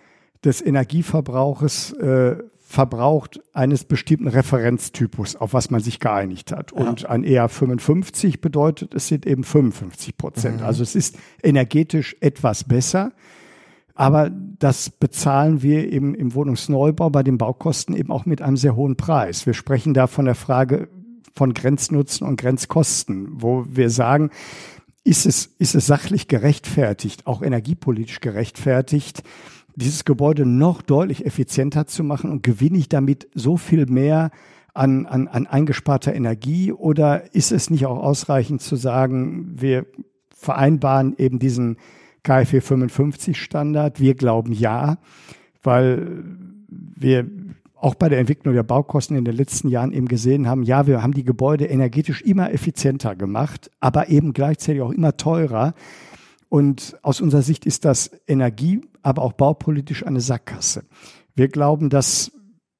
des 0.44 0.62
Energieverbrauches 0.62 1.94
äh, 1.94 2.36
verbraucht 2.72 3.42
eines 3.54 3.84
bestimmten 3.84 4.30
Referenztypus, 4.30 5.36
auf 5.36 5.54
was 5.54 5.72
man 5.72 5.82
sich 5.82 6.00
geeinigt 6.00 6.54
hat. 6.54 6.72
Ja. 6.72 6.88
Und 6.90 7.06
ein 7.06 7.26
ER 7.26 7.50
55 7.50 8.40
bedeutet, 8.40 8.96
es 8.96 9.08
sind 9.10 9.26
eben 9.26 9.44
55 9.44 10.18
Prozent. 10.18 10.62
Mhm. 10.62 10.66
Also 10.66 10.82
es 10.82 10.96
ist 10.96 11.18
energetisch 11.44 12.16
etwas 12.22 12.64
besser. 12.64 13.12
Aber 13.94 14.30
das 14.30 14.90
bezahlen 14.90 15.62
wir 15.62 15.92
eben 15.92 16.16
im 16.16 16.34
Wohnungsneubau 16.34 17.10
bei 17.10 17.24
den 17.24 17.38
Baukosten 17.38 17.94
eben 17.94 18.10
auch 18.10 18.26
mit 18.26 18.42
einem 18.42 18.56
sehr 18.56 18.78
hohen 18.78 18.96
Preis. 18.96 19.46
Wir 19.46 19.54
sprechen 19.54 19.94
da 19.94 20.08
von 20.08 20.24
der 20.24 20.36
Frage 20.36 20.88
von 21.36 21.54
Grenznutzen 21.54 22.26
und 22.26 22.40
Grenzkosten, 22.40 23.28
wo 23.34 23.66
wir 23.68 23.90
sagen, 23.90 24.30
ist 25.04 25.26
es, 25.26 25.48
ist 25.58 25.76
es 25.76 25.88
sachlich 25.88 26.30
gerechtfertigt, 26.30 27.28
auch 27.28 27.42
energiepolitisch 27.42 28.22
gerechtfertigt, 28.22 29.24
dieses 29.76 30.06
Gebäude 30.06 30.46
noch 30.46 30.82
deutlich 30.82 31.26
effizienter 31.26 31.88
zu 31.88 32.04
machen 32.04 32.32
und 32.32 32.44
gewinne 32.44 32.78
ich 32.78 32.90
damit 32.90 33.28
so 33.34 33.58
viel 33.58 33.86
mehr 33.86 34.32
an, 34.74 35.06
an, 35.06 35.28
an 35.28 35.48
eingesparter 35.48 36.14
Energie 36.14 36.72
oder 36.72 37.34
ist 37.36 37.52
es 37.52 37.70
nicht 37.70 37.86
auch 37.86 38.02
ausreichend 38.02 38.62
zu 38.62 38.76
sagen, 38.76 39.54
wir 39.60 39.86
vereinbaren 40.30 41.16
eben 41.18 41.40
diesen 41.40 41.78
KfW 42.24 42.62
55 42.62 43.40
Standard? 43.40 44.00
Wir 44.00 44.16
glauben 44.16 44.54
ja, 44.54 44.98
weil 45.64 46.24
wir 46.70 47.30
auch 47.76 47.96
bei 47.96 48.10
der 48.10 48.20
Entwicklung 48.20 48.54
der 48.54 48.64
Baukosten 48.64 49.18
in 49.18 49.26
den 49.26 49.36
letzten 49.36 49.68
Jahren 49.68 49.92
eben 49.92 50.08
gesehen 50.08 50.48
haben, 50.48 50.64
ja, 50.64 50.86
wir 50.86 51.02
haben 51.02 51.14
die 51.14 51.24
Gebäude 51.24 51.66
energetisch 51.66 52.22
immer 52.22 52.54
effizienter 52.54 53.16
gemacht, 53.16 53.72
aber 53.80 54.10
eben 54.10 54.34
gleichzeitig 54.34 54.82
auch 54.84 54.92
immer 54.92 55.18
teurer. 55.18 55.74
Und 56.48 56.98
aus 57.02 57.22
unserer 57.22 57.42
Sicht 57.42 57.66
ist 57.66 57.86
das 57.86 58.12
Energie, 58.28 58.82
aber 59.04 59.22
auch 59.22 59.34
baupolitisch 59.34 60.06
eine 60.06 60.22
Sackgasse. 60.22 60.84
Wir 61.36 61.48
glauben, 61.48 61.90
dass 61.90 62.32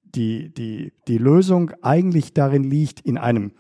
die, 0.04 0.54
die, 0.54 0.94
die 1.08 1.18
Lösung 1.18 1.72
eigentlich 1.82 2.34
darin 2.34 2.64
liegt, 2.64 3.00
in 3.00 3.18
einem, 3.18 3.54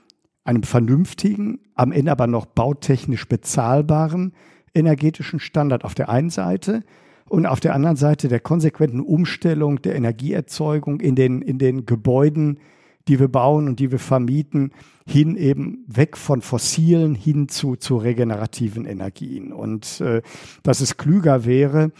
einem 0.43 0.63
vernünftigen, 0.63 1.59
am 1.75 1.91
Ende 1.91 2.11
aber 2.11 2.27
noch 2.27 2.45
bautechnisch 2.45 3.27
bezahlbaren 3.27 4.33
energetischen 4.73 5.39
Standard 5.39 5.83
auf 5.83 5.95
der 5.95 6.09
einen 6.09 6.29
Seite 6.29 6.83
und 7.27 7.45
auf 7.45 7.59
der 7.59 7.75
anderen 7.75 7.95
Seite 7.95 8.27
der 8.27 8.39
konsequenten 8.39 8.99
Umstellung 8.99 9.81
der 9.81 9.95
Energieerzeugung 9.95 10.99
in 10.99 11.15
den, 11.15 11.41
in 11.41 11.59
den 11.59 11.85
Gebäuden, 11.85 12.59
die 13.07 13.19
wir 13.19 13.27
bauen 13.27 13.67
und 13.67 13.79
die 13.79 13.91
wir 13.91 13.99
vermieten, 13.99 14.71
hin 15.07 15.35
eben 15.35 15.83
weg 15.87 16.17
von 16.17 16.41
fossilen 16.41 17.15
hin 17.15 17.49
zu, 17.49 17.75
zu 17.75 17.97
regenerativen 17.97 18.85
Energien. 18.85 19.51
Und 19.51 20.01
äh, 20.01 20.21
dass 20.63 20.81
es 20.81 20.97
klüger 20.97 21.45
wäre, 21.45 21.91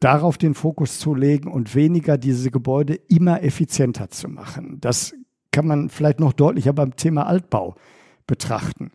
darauf 0.00 0.38
den 0.38 0.54
Fokus 0.54 0.98
zu 0.98 1.14
legen 1.14 1.50
und 1.50 1.74
weniger 1.74 2.18
diese 2.18 2.50
Gebäude 2.50 2.94
immer 3.08 3.42
effizienter 3.42 4.10
zu 4.10 4.28
machen. 4.28 4.78
Das 4.80 5.14
kann 5.50 5.66
man 5.66 5.88
vielleicht 5.88 6.20
noch 6.20 6.32
deutlicher 6.32 6.72
beim 6.72 6.96
Thema 6.96 7.26
Altbau 7.26 7.76
betrachten. 8.26 8.90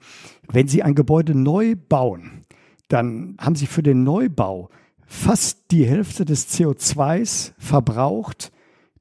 Wenn 0.48 0.68
Sie 0.68 0.84
ein 0.84 0.96
Gebäude 0.96 1.36
neu 1.36 1.76
bauen, 1.76 2.44
dann 2.88 3.36
haben 3.40 3.56
Sie 3.56 3.68
für 3.68 3.84
den 3.84 4.04
Neubau 4.04 4.70
fast 5.06 5.72
die 5.72 5.86
Hälfte 5.86 6.26
des 6.26 6.50
CO2s 6.50 7.54
verbraucht, 7.58 8.52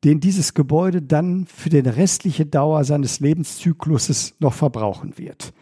den 0.04 0.20
dieses 0.20 0.54
Gebäude 0.54 1.02
dann 1.02 1.46
für 1.46 1.68
die 1.68 1.78
restliche 1.78 2.46
Dauer 2.46 2.84
seines 2.84 3.20
Lebenszykluses 3.20 4.34
noch 4.38 4.54
verbrauchen 4.54 5.18
wird. 5.18 5.52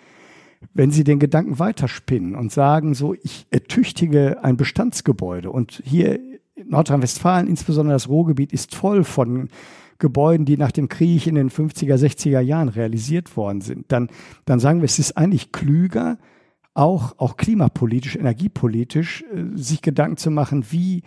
Wenn 0.74 0.90
Sie 0.90 1.04
den 1.04 1.18
Gedanken 1.18 1.58
weiterspinnen 1.58 2.34
und 2.34 2.52
sagen, 2.52 2.94
so, 2.94 3.14
ich 3.14 3.46
ertüchtige 3.50 4.42
ein 4.42 4.56
Bestandsgebäude 4.56 5.50
und 5.50 5.82
hier 5.84 6.18
in 6.54 6.68
Nordrhein-Westfalen, 6.68 7.46
insbesondere 7.46 7.94
das 7.94 8.08
Ruhrgebiet, 8.08 8.52
ist 8.52 8.74
voll 8.74 9.04
von 9.04 9.48
Gebäuden, 9.98 10.46
die 10.46 10.56
nach 10.56 10.72
dem 10.72 10.88
Krieg 10.88 11.26
in 11.26 11.34
den 11.34 11.50
50er, 11.50 11.96
60er 11.96 12.40
Jahren 12.40 12.68
realisiert 12.68 13.36
worden 13.36 13.60
sind, 13.60 13.90
dann, 13.90 14.08
dann 14.44 14.60
sagen 14.60 14.80
wir, 14.80 14.84
es 14.84 14.98
ist 14.98 15.16
eigentlich 15.16 15.52
klüger, 15.52 16.18
auch, 16.74 17.18
auch 17.18 17.36
klimapolitisch, 17.36 18.14
energiepolitisch, 18.14 19.24
äh, 19.34 19.56
sich 19.56 19.82
Gedanken 19.82 20.16
zu 20.16 20.30
machen, 20.30 20.64
wie 20.70 21.02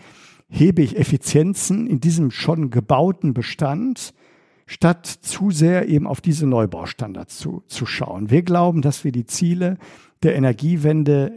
hebe 0.50 0.82
ich 0.82 0.98
Effizienzen 0.98 1.88
in 1.88 2.02
diesem 2.02 2.30
schon 2.30 2.70
gebauten 2.70 3.34
Bestand, 3.34 4.14
statt 4.72 5.06
zu 5.06 5.52
sehr 5.52 5.90
eben 5.90 6.08
auf 6.08 6.22
diese 6.22 6.48
Neubaustandards 6.48 7.38
zu, 7.38 7.62
zu 7.68 7.86
schauen. 7.86 8.30
Wir 8.30 8.42
glauben, 8.42 8.82
dass 8.82 9.04
wir 9.04 9.12
die 9.12 9.26
Ziele 9.26 9.78
der 10.24 10.34
Energiewende 10.36 11.34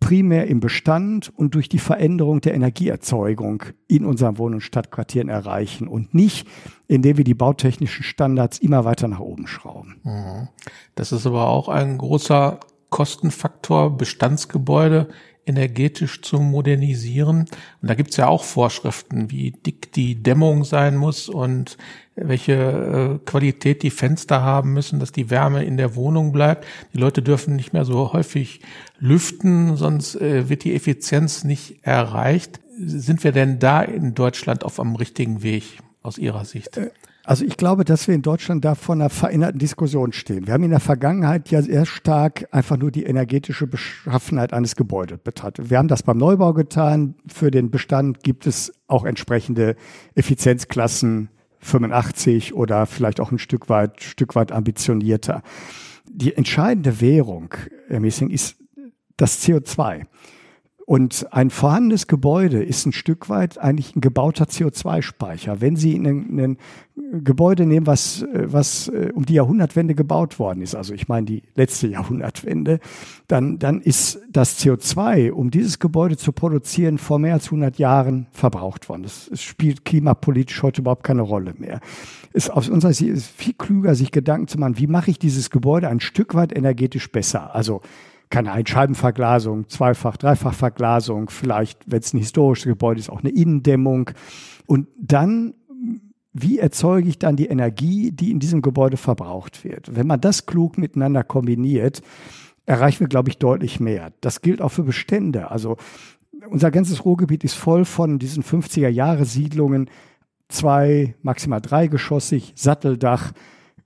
primär 0.00 0.46
im 0.46 0.60
Bestand 0.60 1.30
und 1.36 1.54
durch 1.54 1.68
die 1.68 1.78
Veränderung 1.78 2.40
der 2.40 2.54
Energieerzeugung 2.54 3.62
in 3.88 4.06
unseren 4.06 4.38
Wohn- 4.38 4.54
und 4.54 4.62
Stadtquartieren 4.62 5.28
erreichen 5.28 5.86
und 5.86 6.14
nicht, 6.14 6.48
indem 6.88 7.18
wir 7.18 7.24
die 7.24 7.34
bautechnischen 7.34 8.04
Standards 8.04 8.58
immer 8.58 8.86
weiter 8.86 9.06
nach 9.06 9.20
oben 9.20 9.46
schrauben. 9.46 10.00
Mhm. 10.02 10.48
Das 10.94 11.12
ist 11.12 11.26
aber 11.26 11.48
auch 11.48 11.68
ein 11.68 11.98
großer 11.98 12.58
Kostenfaktor, 12.88 13.98
Bestandsgebäude 13.98 15.08
energetisch 15.46 16.22
zu 16.22 16.38
modernisieren. 16.38 17.40
Und 17.80 17.88
da 17.88 17.94
gibt's 17.94 18.16
ja 18.16 18.28
auch 18.28 18.44
Vorschriften, 18.44 19.30
wie 19.30 19.50
dick 19.50 19.92
die 19.92 20.22
Dämmung 20.22 20.64
sein 20.64 20.96
muss 20.96 21.28
und 21.28 21.76
welche 22.14 22.52
äh, 22.52 23.24
Qualität 23.24 23.82
die 23.82 23.90
Fenster 23.90 24.42
haben 24.42 24.72
müssen, 24.72 25.00
dass 25.00 25.12
die 25.12 25.30
Wärme 25.30 25.64
in 25.64 25.76
der 25.76 25.94
Wohnung 25.94 26.32
bleibt. 26.32 26.66
Die 26.92 26.98
Leute 26.98 27.22
dürfen 27.22 27.56
nicht 27.56 27.72
mehr 27.72 27.84
so 27.84 28.12
häufig 28.12 28.60
lüften, 28.98 29.76
sonst 29.76 30.16
äh, 30.16 30.48
wird 30.48 30.64
die 30.64 30.74
Effizienz 30.74 31.44
nicht 31.44 31.78
erreicht. 31.82 32.60
Sind 32.78 33.24
wir 33.24 33.32
denn 33.32 33.58
da 33.58 33.82
in 33.82 34.14
Deutschland 34.14 34.64
auf 34.64 34.78
einem 34.78 34.96
richtigen 34.96 35.42
Weg 35.42 35.78
aus 36.02 36.18
Ihrer 36.18 36.44
Sicht? 36.44 36.80
Also 37.24 37.44
ich 37.44 37.56
glaube, 37.56 37.84
dass 37.84 38.08
wir 38.08 38.14
in 38.14 38.22
Deutschland 38.22 38.64
da 38.64 38.74
vor 38.74 38.96
einer 38.96 39.08
veränderten 39.08 39.58
Diskussion 39.58 40.12
stehen. 40.12 40.46
Wir 40.46 40.54
haben 40.54 40.64
in 40.64 40.70
der 40.70 40.80
Vergangenheit 40.80 41.50
ja 41.50 41.62
sehr 41.62 41.86
stark 41.86 42.48
einfach 42.50 42.76
nur 42.76 42.90
die 42.90 43.04
energetische 43.04 43.68
Beschaffenheit 43.68 44.52
eines 44.52 44.74
Gebäudes 44.74 45.18
betrachtet. 45.18 45.70
Wir 45.70 45.78
haben 45.78 45.88
das 45.88 46.02
beim 46.02 46.18
Neubau 46.18 46.52
getan. 46.52 47.14
Für 47.28 47.52
den 47.52 47.70
Bestand 47.70 48.24
gibt 48.24 48.46
es 48.46 48.72
auch 48.88 49.04
entsprechende 49.04 49.76
Effizienzklassen 50.16 51.28
85 51.60 52.54
oder 52.54 52.86
vielleicht 52.86 53.20
auch 53.20 53.30
ein 53.30 53.38
Stück 53.38 53.68
weit, 53.68 54.02
Stück 54.02 54.34
weit 54.34 54.50
ambitionierter. 54.50 55.42
Die 56.10 56.34
entscheidende 56.34 57.00
Währung, 57.00 57.54
Herr 57.86 58.00
Messing, 58.00 58.30
ist 58.30 58.56
das 59.16 59.40
CO2. 59.42 60.06
Und 60.84 61.32
ein 61.32 61.50
vorhandenes 61.50 62.08
Gebäude 62.08 62.62
ist 62.62 62.86
ein 62.86 62.92
Stück 62.92 63.28
weit 63.28 63.58
eigentlich 63.58 63.94
ein 63.94 64.00
gebauter 64.00 64.46
CO2-Speicher. 64.46 65.60
Wenn 65.60 65.76
Sie 65.76 65.94
ein, 65.94 66.58
Gebäude 66.94 67.66
nehmen, 67.66 67.86
was, 67.86 68.26
was 68.32 68.88
äh, 68.88 69.10
um 69.14 69.24
die 69.24 69.34
Jahrhundertwende 69.34 69.94
gebaut 69.94 70.38
worden 70.38 70.60
ist, 70.60 70.74
also 70.74 70.92
ich 70.92 71.08
meine 71.08 71.26
die 71.26 71.42
letzte 71.54 71.86
Jahrhundertwende, 71.86 72.80
dann, 73.28 73.58
dann 73.58 73.80
ist 73.80 74.20
das 74.30 74.60
CO2, 74.60 75.30
um 75.30 75.50
dieses 75.50 75.78
Gebäude 75.78 76.16
zu 76.16 76.32
produzieren, 76.32 76.98
vor 76.98 77.18
mehr 77.18 77.34
als 77.34 77.46
100 77.46 77.78
Jahren 77.78 78.26
verbraucht 78.32 78.88
worden. 78.88 79.04
Das, 79.04 79.30
spielt 79.40 79.84
klimapolitisch 79.84 80.62
heute 80.62 80.82
überhaupt 80.82 81.04
keine 81.04 81.22
Rolle 81.22 81.54
mehr. 81.56 81.80
Ist 82.32 82.50
aus 82.50 82.68
unserer 82.68 82.92
Sicht 82.92 83.22
viel 83.22 83.54
klüger, 83.54 83.94
sich 83.94 84.10
Gedanken 84.10 84.48
zu 84.48 84.58
machen, 84.58 84.78
wie 84.78 84.86
mache 84.86 85.10
ich 85.10 85.18
dieses 85.18 85.50
Gebäude 85.50 85.88
ein 85.88 86.00
Stück 86.00 86.34
weit 86.34 86.54
energetisch 86.54 87.10
besser? 87.10 87.54
Also 87.54 87.80
keine 88.32 88.50
Einscheibenverglasung, 88.50 89.68
Zweifach-, 89.68 90.16
Dreifachverglasung, 90.16 91.30
vielleicht, 91.30 91.78
wenn 91.86 92.00
es 92.00 92.14
ein 92.14 92.18
historisches 92.18 92.64
Gebäude 92.64 92.98
ist, 92.98 93.10
auch 93.10 93.20
eine 93.20 93.28
Innendämmung. 93.28 94.10
Und 94.66 94.88
dann, 94.98 95.54
wie 96.32 96.58
erzeuge 96.58 97.08
ich 97.08 97.18
dann 97.18 97.36
die 97.36 97.46
Energie, 97.46 98.10
die 98.10 98.30
in 98.30 98.40
diesem 98.40 98.62
Gebäude 98.62 98.96
verbraucht 98.96 99.64
wird? 99.64 99.94
Wenn 99.94 100.06
man 100.06 100.20
das 100.20 100.46
klug 100.46 100.78
miteinander 100.78 101.22
kombiniert, 101.22 102.00
erreichen 102.64 103.00
wir, 103.00 103.08
glaube 103.08 103.28
ich, 103.28 103.38
deutlich 103.38 103.80
mehr. 103.80 104.12
Das 104.22 104.40
gilt 104.40 104.62
auch 104.62 104.70
für 104.70 104.84
Bestände. 104.84 105.50
Also 105.50 105.76
unser 106.48 106.70
ganzes 106.70 107.04
Ruhrgebiet 107.04 107.44
ist 107.44 107.54
voll 107.54 107.84
von 107.84 108.18
diesen 108.18 108.42
50er-Jahre-Siedlungen, 108.42 109.90
zwei, 110.48 111.14
maximal 111.22 111.60
dreigeschossig, 111.60 112.54
Satteldach, 112.56 113.32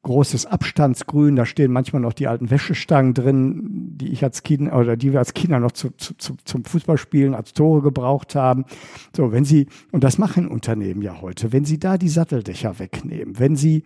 großes 0.06 0.46
Abstandsgrün, 0.46 1.34
da 1.34 1.44
stehen 1.44 1.72
manchmal 1.72 2.00
noch 2.00 2.12
die 2.12 2.28
alten 2.28 2.48
Wäschestangen 2.48 3.12
drin, 3.12 3.96
die 3.96 4.12
ich 4.12 4.22
als 4.22 4.44
Kind 4.44 4.72
oder 4.72 4.96
die 4.96 5.12
wir 5.12 5.18
als 5.18 5.34
Kinder 5.34 5.58
noch 5.58 5.72
zu, 5.72 5.90
zu, 5.90 6.14
zu, 6.16 6.36
zum 6.44 6.64
Fußballspielen 6.64 7.34
als 7.34 7.52
Tore 7.54 7.82
gebraucht 7.82 8.36
haben. 8.36 8.66
So, 9.14 9.32
wenn 9.32 9.44
Sie, 9.44 9.66
und 9.90 10.04
das 10.04 10.16
machen 10.16 10.46
Unternehmen 10.46 11.02
ja 11.02 11.20
heute, 11.20 11.52
wenn 11.52 11.64
Sie 11.64 11.80
da 11.80 11.98
die 11.98 12.08
Satteldächer 12.08 12.78
wegnehmen, 12.78 13.40
wenn 13.40 13.56
Sie 13.56 13.82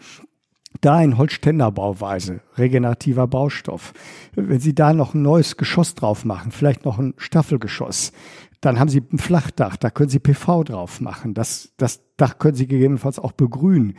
da 0.82 1.02
in 1.02 1.16
Holzständerbauweise, 1.16 2.42
regenerativer 2.58 3.26
Baustoff, 3.26 3.94
wenn 4.34 4.60
Sie 4.60 4.74
da 4.74 4.92
noch 4.92 5.14
ein 5.14 5.22
neues 5.22 5.56
Geschoss 5.56 5.94
drauf 5.94 6.26
machen, 6.26 6.52
vielleicht 6.52 6.84
noch 6.84 6.98
ein 6.98 7.14
Staffelgeschoss, 7.16 8.12
dann 8.60 8.78
haben 8.78 8.88
Sie 8.88 9.02
ein 9.10 9.18
Flachdach, 9.18 9.78
da 9.78 9.88
können 9.88 10.10
Sie 10.10 10.18
PV 10.18 10.64
drauf 10.64 11.00
machen. 11.00 11.32
Das, 11.32 11.72
das 11.78 12.02
Dach 12.18 12.38
können 12.38 12.56
Sie 12.56 12.66
gegebenenfalls 12.66 13.18
auch 13.18 13.32
begrünen. 13.32 13.94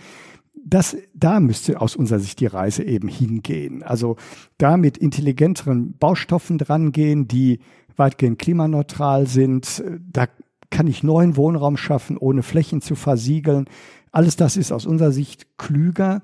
Das, 0.63 0.95
da 1.13 1.39
müsste 1.39 1.81
aus 1.81 1.95
unserer 1.95 2.19
Sicht 2.19 2.39
die 2.39 2.45
Reise 2.45 2.83
eben 2.83 3.07
hingehen. 3.07 3.83
Also 3.83 4.17
da 4.57 4.77
mit 4.77 4.97
intelligenteren 4.97 5.93
Baustoffen 5.97 6.57
drangehen, 6.57 7.27
die 7.27 7.59
weitgehend 7.95 8.39
klimaneutral 8.39 9.27
sind. 9.27 9.83
Da 10.11 10.27
kann 10.69 10.87
ich 10.87 11.03
neuen 11.03 11.35
Wohnraum 11.35 11.77
schaffen, 11.77 12.17
ohne 12.17 12.43
Flächen 12.43 12.81
zu 12.81 12.95
versiegeln. 12.95 13.65
Alles 14.11 14.35
das 14.35 14.57
ist 14.57 14.71
aus 14.71 14.85
unserer 14.85 15.11
Sicht 15.11 15.57
klüger, 15.57 16.21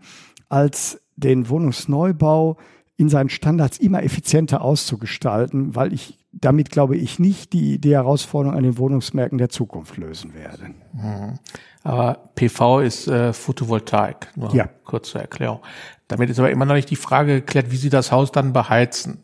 als 0.50 1.02
den 1.15 1.50
Wohnungsneubau 1.50 2.58
in 2.97 3.10
seinen 3.10 3.29
Standards 3.29 3.77
immer 3.77 4.03
effizienter 4.03 4.62
auszugestalten, 4.62 5.75
weil 5.75 5.93
ich 5.93 6.17
damit 6.31 6.71
glaube 6.71 6.97
ich 6.97 7.19
nicht 7.19 7.53
die, 7.53 7.79
die 7.79 7.93
Herausforderung 7.93 8.57
an 8.57 8.63
den 8.63 8.77
Wohnungsmärkten 8.77 9.38
der 9.38 9.49
Zukunft 9.49 9.97
lösen 9.97 10.33
werde. 10.33 10.71
Mhm. 10.93 11.39
Aber 11.83 12.31
PV 12.36 12.81
ist 12.81 13.07
äh, 13.07 13.33
Photovoltaik, 13.33 14.27
nur 14.36 14.53
ja. 14.53 14.67
kurz 14.83 15.10
zur 15.12 15.21
Erklärung. 15.21 15.60
Damit 16.07 16.29
ist 16.29 16.39
aber 16.39 16.51
immer 16.51 16.65
noch 16.65 16.75
nicht 16.75 16.89
die 16.89 16.95
Frage 16.95 17.36
geklärt, 17.36 17.71
wie 17.71 17.77
Sie 17.77 17.89
das 17.89 18.12
Haus 18.12 18.31
dann 18.31 18.51
beheizen. 18.51 19.19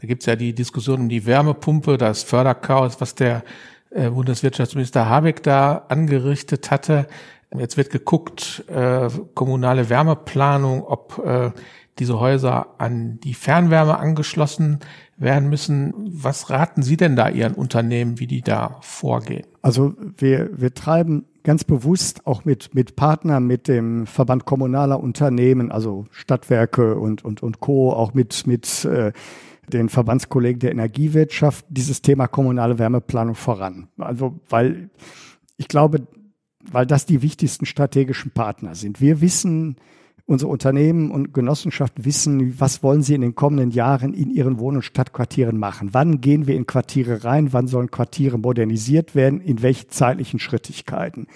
Da 0.00 0.06
gibt's 0.06 0.26
ja 0.26 0.36
die 0.36 0.54
Diskussion 0.54 1.00
um 1.02 1.08
die 1.08 1.26
Wärmepumpe, 1.26 1.96
das 1.96 2.22
Förderchaos, 2.22 3.00
was 3.00 3.14
der 3.14 3.44
äh, 3.90 4.10
Bundeswirtschaftsminister 4.10 5.08
Habeck 5.08 5.42
da 5.42 5.86
angerichtet 5.88 6.70
hatte. 6.70 7.06
Jetzt 7.56 7.76
wird 7.76 7.90
geguckt, 7.90 8.64
äh, 8.68 9.08
kommunale 9.34 9.88
Wärmeplanung, 9.90 10.82
ob 10.84 11.22
äh, 11.24 11.50
diese 11.98 12.18
Häuser 12.18 12.74
an 12.78 13.20
die 13.20 13.34
Fernwärme 13.34 13.98
angeschlossen 13.98 14.80
werden 15.16 15.48
müssen. 15.48 15.92
Was 15.96 16.50
raten 16.50 16.82
Sie 16.82 16.96
denn 16.96 17.16
da 17.16 17.28
Ihren 17.28 17.54
Unternehmen, 17.54 18.18
wie 18.18 18.26
die 18.26 18.42
da 18.42 18.78
vorgehen? 18.80 19.46
Also 19.60 19.94
wir, 20.16 20.50
wir 20.58 20.74
treiben 20.74 21.26
ganz 21.44 21.64
bewusst 21.64 22.26
auch 22.26 22.44
mit, 22.44 22.74
mit 22.74 22.96
Partnern, 22.96 23.46
mit 23.46 23.68
dem 23.68 24.06
Verband 24.06 24.44
kommunaler 24.44 25.00
Unternehmen, 25.00 25.70
also 25.70 26.06
Stadtwerke 26.10 26.96
und, 26.96 27.24
und, 27.24 27.42
und 27.42 27.60
Co., 27.60 27.92
auch 27.92 28.14
mit, 28.14 28.46
mit 28.46 28.84
äh, 28.84 29.12
den 29.68 29.88
Verbandskollegen 29.88 30.60
der 30.60 30.72
Energiewirtschaft, 30.72 31.64
dieses 31.68 32.02
Thema 32.02 32.26
kommunale 32.26 32.78
Wärmeplanung 32.78 33.34
voran. 33.34 33.88
Also 33.98 34.40
weil 34.48 34.90
ich 35.56 35.68
glaube, 35.68 36.06
weil 36.70 36.86
das 36.86 37.06
die 37.06 37.22
wichtigsten 37.22 37.66
strategischen 37.66 38.30
Partner 38.30 38.74
sind. 38.74 39.00
Wir 39.00 39.20
wissen, 39.20 39.76
unsere 40.26 40.50
Unternehmen 40.50 41.10
und 41.10 41.34
Genossenschaften 41.34 42.04
wissen, 42.04 42.60
was 42.60 42.82
wollen 42.82 43.02
sie 43.02 43.14
in 43.14 43.20
den 43.20 43.34
kommenden 43.34 43.70
Jahren 43.70 44.14
in 44.14 44.30
ihren 44.30 44.58
Wohn- 44.58 44.76
und 44.76 44.82
Stadtquartieren 44.82 45.58
machen. 45.58 45.90
Wann 45.92 46.20
gehen 46.20 46.46
wir 46.46 46.54
in 46.54 46.66
Quartiere 46.66 47.24
rein? 47.24 47.52
Wann 47.52 47.66
sollen 47.66 47.90
Quartiere 47.90 48.38
modernisiert 48.38 49.14
werden? 49.14 49.40
In 49.40 49.62
welchen 49.62 49.90
zeitlichen 49.90 50.38
Schrittigkeiten? 50.38 51.26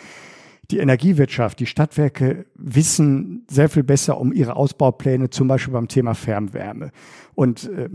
Die 0.71 0.79
Energiewirtschaft, 0.79 1.61
die 1.61 1.67
Stadtwerke 1.67 2.47
wissen 2.55 3.45
sehr 3.49 3.69
viel 3.69 3.85
besser 3.85 4.21
um 4.21 4.33
ihre 4.33 4.57
Ausbaupläne, 4.57 5.31
zum 5.31 5.47
Beispiel 5.47 5.75
beim 5.75 5.89
Thema 5.89 6.15
Fernwärme. 6.15 6.91
Und 7.35 7.69
äh, 7.69 7.89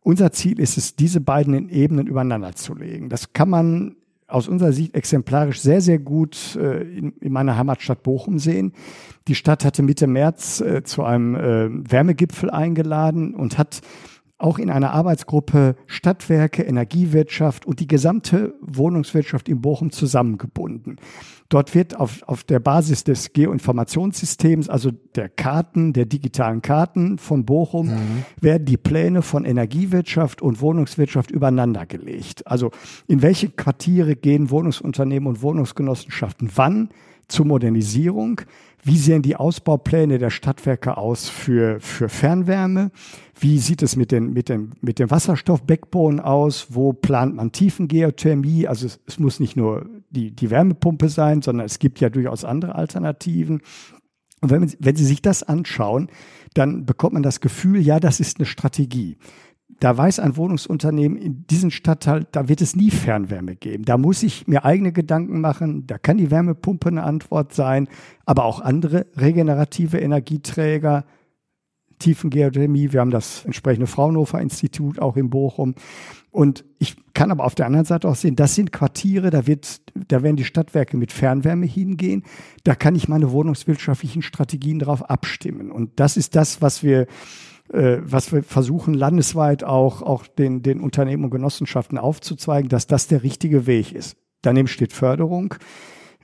unser 0.00 0.32
Ziel 0.32 0.58
ist 0.58 0.78
es, 0.78 0.96
diese 0.96 1.20
beiden 1.20 1.68
Ebenen 1.68 2.06
übereinander 2.06 2.54
zu 2.54 2.74
legen. 2.74 3.08
Das 3.08 3.32
kann 3.32 3.50
man 3.50 3.96
aus 4.26 4.48
unserer 4.48 4.72
Sicht 4.72 4.94
exemplarisch 4.94 5.60
sehr, 5.60 5.80
sehr 5.80 5.98
gut 5.98 6.56
äh, 6.56 6.82
in, 6.82 7.12
in 7.20 7.32
meiner 7.32 7.56
Heimatstadt 7.56 8.02
Bochum 8.02 8.38
sehen. 8.38 8.72
Die 9.28 9.34
Stadt 9.34 9.64
hatte 9.64 9.82
Mitte 9.82 10.06
März 10.06 10.60
äh, 10.60 10.82
zu 10.82 11.04
einem 11.04 11.34
äh, 11.34 11.90
Wärmegipfel 11.90 12.50
eingeladen 12.50 13.34
und 13.34 13.58
hat 13.58 13.80
auch 14.44 14.58
in 14.58 14.68
einer 14.68 14.92
Arbeitsgruppe 14.92 15.74
Stadtwerke, 15.86 16.62
Energiewirtschaft 16.62 17.64
und 17.64 17.80
die 17.80 17.86
gesamte 17.86 18.54
Wohnungswirtschaft 18.60 19.48
in 19.48 19.62
Bochum 19.62 19.90
zusammengebunden. 19.90 20.96
Dort 21.48 21.74
wird 21.74 21.98
auf, 21.98 22.22
auf 22.26 22.44
der 22.44 22.60
Basis 22.60 23.04
des 23.04 23.32
Geoinformationssystems, 23.32 24.68
also 24.68 24.90
der 25.14 25.30
Karten, 25.30 25.94
der 25.94 26.04
digitalen 26.04 26.60
Karten 26.60 27.16
von 27.16 27.46
Bochum, 27.46 27.88
mhm. 27.88 28.24
werden 28.40 28.66
die 28.66 28.76
Pläne 28.76 29.22
von 29.22 29.46
Energiewirtschaft 29.46 30.42
und 30.42 30.60
Wohnungswirtschaft 30.60 31.30
übereinander 31.30 31.86
gelegt. 31.86 32.46
Also 32.46 32.70
in 33.06 33.22
welche 33.22 33.48
Quartiere 33.48 34.14
gehen 34.14 34.50
Wohnungsunternehmen 34.50 35.26
und 35.26 35.40
Wohnungsgenossenschaften 35.40 36.50
wann 36.54 36.90
zur 37.28 37.46
Modernisierung? 37.46 38.40
Wie 38.82 38.98
sehen 38.98 39.22
die 39.22 39.36
Ausbaupläne 39.36 40.18
der 40.18 40.30
Stadtwerke 40.30 40.98
aus 40.98 41.28
für, 41.28 41.80
für 41.80 42.08
Fernwärme? 42.10 42.90
Wie 43.38 43.58
sieht 43.58 43.82
es 43.82 43.96
mit, 43.96 44.12
den, 44.12 44.32
mit, 44.32 44.48
dem, 44.48 44.72
mit 44.82 44.98
dem 44.98 45.10
Wasserstoff-Backbone 45.10 46.22
aus? 46.22 46.66
Wo 46.70 46.92
plant 46.92 47.34
man 47.34 47.50
Tiefengeothermie? 47.50 48.68
Also 48.68 48.86
es, 48.86 49.00
es 49.06 49.18
muss 49.18 49.40
nicht 49.40 49.56
nur 49.56 49.88
die, 50.10 50.32
die 50.32 50.50
Wärmepumpe 50.50 51.08
sein, 51.08 51.40
sondern 51.40 51.64
es 51.64 51.78
gibt 51.78 52.00
ja 52.00 52.10
durchaus 52.10 52.44
andere 52.44 52.74
Alternativen. 52.74 53.62
Und 54.42 54.50
wenn, 54.50 54.70
wenn 54.78 54.96
Sie 54.96 55.06
sich 55.06 55.22
das 55.22 55.42
anschauen, 55.42 56.10
dann 56.52 56.84
bekommt 56.84 57.14
man 57.14 57.22
das 57.22 57.40
Gefühl, 57.40 57.80
ja, 57.80 57.98
das 57.98 58.20
ist 58.20 58.38
eine 58.38 58.46
Strategie 58.46 59.16
da 59.80 59.96
weiß 59.96 60.20
ein 60.20 60.36
Wohnungsunternehmen 60.36 61.18
in 61.18 61.46
diesem 61.46 61.70
Stadtteil, 61.70 62.26
da 62.32 62.48
wird 62.48 62.60
es 62.60 62.76
nie 62.76 62.90
Fernwärme 62.90 63.56
geben. 63.56 63.84
Da 63.84 63.98
muss 63.98 64.22
ich 64.22 64.46
mir 64.46 64.64
eigene 64.64 64.92
Gedanken 64.92 65.40
machen. 65.40 65.86
Da 65.86 65.98
kann 65.98 66.18
die 66.18 66.30
Wärmepumpe 66.30 66.88
eine 66.88 67.02
Antwort 67.02 67.54
sein, 67.54 67.88
aber 68.24 68.44
auch 68.44 68.60
andere 68.60 69.06
regenerative 69.16 69.98
Energieträger, 69.98 71.04
Tiefengeothermie. 71.98 72.92
Wir 72.92 73.00
haben 73.00 73.10
das 73.10 73.44
entsprechende 73.44 73.86
Fraunhofer 73.86 74.40
Institut 74.40 74.98
auch 74.98 75.16
in 75.16 75.30
Bochum. 75.30 75.74
Und 76.30 76.64
ich 76.78 76.96
kann 77.14 77.30
aber 77.30 77.44
auf 77.44 77.54
der 77.54 77.66
anderen 77.66 77.84
Seite 77.84 78.08
auch 78.08 78.16
sehen, 78.16 78.34
das 78.34 78.56
sind 78.56 78.72
Quartiere, 78.72 79.30
da 79.30 79.46
wird, 79.46 79.80
da 80.08 80.22
werden 80.22 80.36
die 80.36 80.44
Stadtwerke 80.44 80.96
mit 80.96 81.12
Fernwärme 81.12 81.66
hingehen. 81.66 82.24
Da 82.64 82.74
kann 82.74 82.96
ich 82.96 83.08
meine 83.08 83.30
wohnungswirtschaftlichen 83.30 84.22
Strategien 84.22 84.80
darauf 84.80 85.08
abstimmen. 85.08 85.70
Und 85.70 86.00
das 86.00 86.16
ist 86.16 86.34
das, 86.34 86.60
was 86.60 86.82
wir 86.82 87.06
äh, 87.72 87.98
was 88.02 88.32
wir 88.32 88.42
versuchen 88.42 88.94
landesweit 88.94 89.64
auch, 89.64 90.02
auch 90.02 90.26
den, 90.26 90.62
den 90.62 90.80
Unternehmen 90.80 91.24
und 91.24 91.30
Genossenschaften 91.30 91.98
aufzuzeigen, 91.98 92.68
dass 92.68 92.86
das 92.86 93.06
der 93.06 93.22
richtige 93.22 93.66
Weg 93.66 93.92
ist. 93.92 94.16
Daneben 94.42 94.68
steht 94.68 94.92
Förderung. 94.92 95.54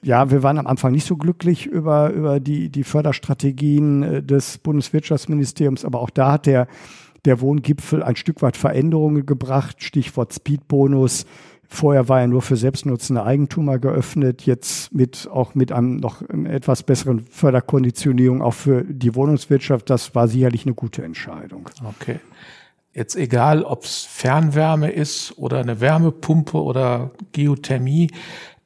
Ja, 0.02 0.30
wir 0.30 0.42
waren 0.42 0.58
am 0.58 0.66
Anfang 0.66 0.92
nicht 0.92 1.06
so 1.06 1.16
glücklich 1.16 1.66
über, 1.66 2.10
über 2.10 2.40
die, 2.40 2.70
die 2.70 2.84
Förderstrategien 2.84 4.02
äh, 4.02 4.22
des 4.22 4.58
Bundeswirtschaftsministeriums, 4.58 5.84
aber 5.84 6.00
auch 6.00 6.10
da 6.10 6.32
hat 6.32 6.46
der, 6.46 6.68
der 7.24 7.40
Wohngipfel 7.40 8.02
ein 8.02 8.16
Stück 8.16 8.42
weit 8.42 8.56
Veränderungen 8.56 9.26
gebracht. 9.26 9.82
Stichwort 9.82 10.32
Speedbonus, 10.32 11.26
Vorher 11.72 12.08
war 12.08 12.20
er 12.20 12.26
nur 12.26 12.42
für 12.42 12.56
selbstnutzende 12.56 13.22
Eigentümer 13.22 13.78
geöffnet, 13.78 14.42
jetzt 14.42 14.92
mit 14.92 15.28
auch 15.30 15.54
mit 15.54 15.70
einem 15.70 15.98
noch 15.98 16.20
etwas 16.28 16.82
besseren 16.82 17.24
Förderkonditionierung 17.30 18.42
auch 18.42 18.54
für 18.54 18.82
die 18.82 19.14
Wohnungswirtschaft. 19.14 19.88
Das 19.88 20.16
war 20.16 20.26
sicherlich 20.26 20.66
eine 20.66 20.74
gute 20.74 21.04
Entscheidung. 21.04 21.70
Okay. 21.84 22.18
Jetzt 22.92 23.14
egal, 23.14 23.62
ob 23.62 23.84
es 23.84 24.04
Fernwärme 24.04 24.90
ist 24.90 25.38
oder 25.38 25.60
eine 25.60 25.80
Wärmepumpe 25.80 26.60
oder 26.60 27.12
Geothermie, 27.30 28.10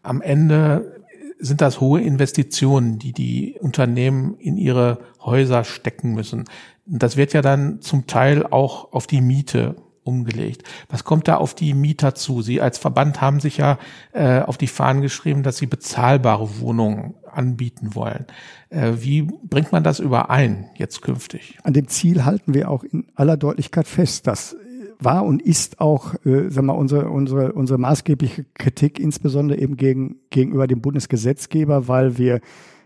am 0.02 0.22
Ende 0.22 1.02
sind 1.38 1.60
das 1.60 1.82
hohe 1.82 2.00
Investitionen, 2.00 2.98
die 2.98 3.12
die 3.12 3.58
Unternehmen 3.60 4.38
in 4.38 4.56
ihre 4.56 4.98
Häuser 5.22 5.64
stecken 5.64 6.14
müssen. 6.14 6.44
Das 6.86 7.18
wird 7.18 7.34
ja 7.34 7.42
dann 7.42 7.82
zum 7.82 8.06
Teil 8.06 8.46
auch 8.46 8.92
auf 8.94 9.06
die 9.06 9.20
Miete 9.20 9.76
umgelegt. 10.04 10.62
Was 10.88 11.04
kommt 11.04 11.28
da 11.28 11.36
auf 11.36 11.54
die 11.54 11.74
Mieter 11.74 12.14
zu? 12.14 12.42
Sie 12.42 12.60
als 12.60 12.78
Verband 12.78 13.20
haben 13.20 13.40
sich 13.40 13.56
ja 13.56 13.78
äh, 14.12 14.40
auf 14.40 14.58
die 14.58 14.66
Fahnen 14.66 15.02
geschrieben, 15.02 15.42
dass 15.42 15.56
sie 15.56 15.66
bezahlbare 15.66 16.60
Wohnungen 16.60 17.14
anbieten 17.24 17.94
wollen. 17.94 18.26
Äh, 18.70 18.92
wie 19.00 19.22
bringt 19.22 19.72
man 19.72 19.82
das 19.82 19.98
überein 19.98 20.68
jetzt 20.76 21.02
künftig? 21.02 21.58
An 21.64 21.72
dem 21.72 21.88
Ziel 21.88 22.24
halten 22.24 22.54
wir 22.54 22.70
auch 22.70 22.84
in 22.84 23.06
aller 23.14 23.36
Deutlichkeit 23.36 23.88
fest. 23.88 24.26
Das 24.26 24.56
war 25.00 25.24
und 25.24 25.42
ist 25.42 25.80
auch, 25.80 26.14
äh, 26.24 26.50
sagen 26.50 26.66
wir, 26.66 26.76
unsere, 26.76 27.10
unsere, 27.10 27.52
unsere 27.52 27.78
maßgebliche 27.78 28.44
Kritik, 28.54 29.00
insbesondere 29.00 29.58
eben 29.58 29.76
gegen, 29.76 30.16
gegenüber 30.30 30.66
dem 30.66 30.80
Bundesgesetzgeber, 30.80 31.88
weil 31.88 32.18
wir, 32.18 32.40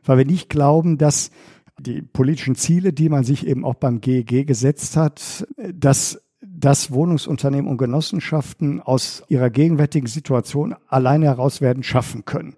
weil 0.05 0.19
wir 0.19 0.25
nicht 0.25 0.49
glauben, 0.49 0.99
dass 0.99 1.31
die 1.79 2.03
politischen 2.03 2.57
Ziele, 2.57 2.93
die 2.93 3.09
man 3.09 3.25
sich 3.25 3.47
eben 3.47 3.65
auch 3.65 3.75
beim 3.75 4.01
GEG 4.01 4.47
gesetzt 4.47 4.97
hat, 4.97 5.47
dass 5.73 6.21
dass 6.61 6.91
Wohnungsunternehmen 6.91 7.71
und 7.71 7.79
Genossenschaften 7.79 8.81
aus 8.81 9.23
ihrer 9.29 9.51
gegenwärtigen 9.51 10.09
Situation 10.09 10.75
alleine 10.89 11.27
heraus 11.27 11.61
werden 11.61 11.83
schaffen 11.83 12.25
können. 12.25 12.55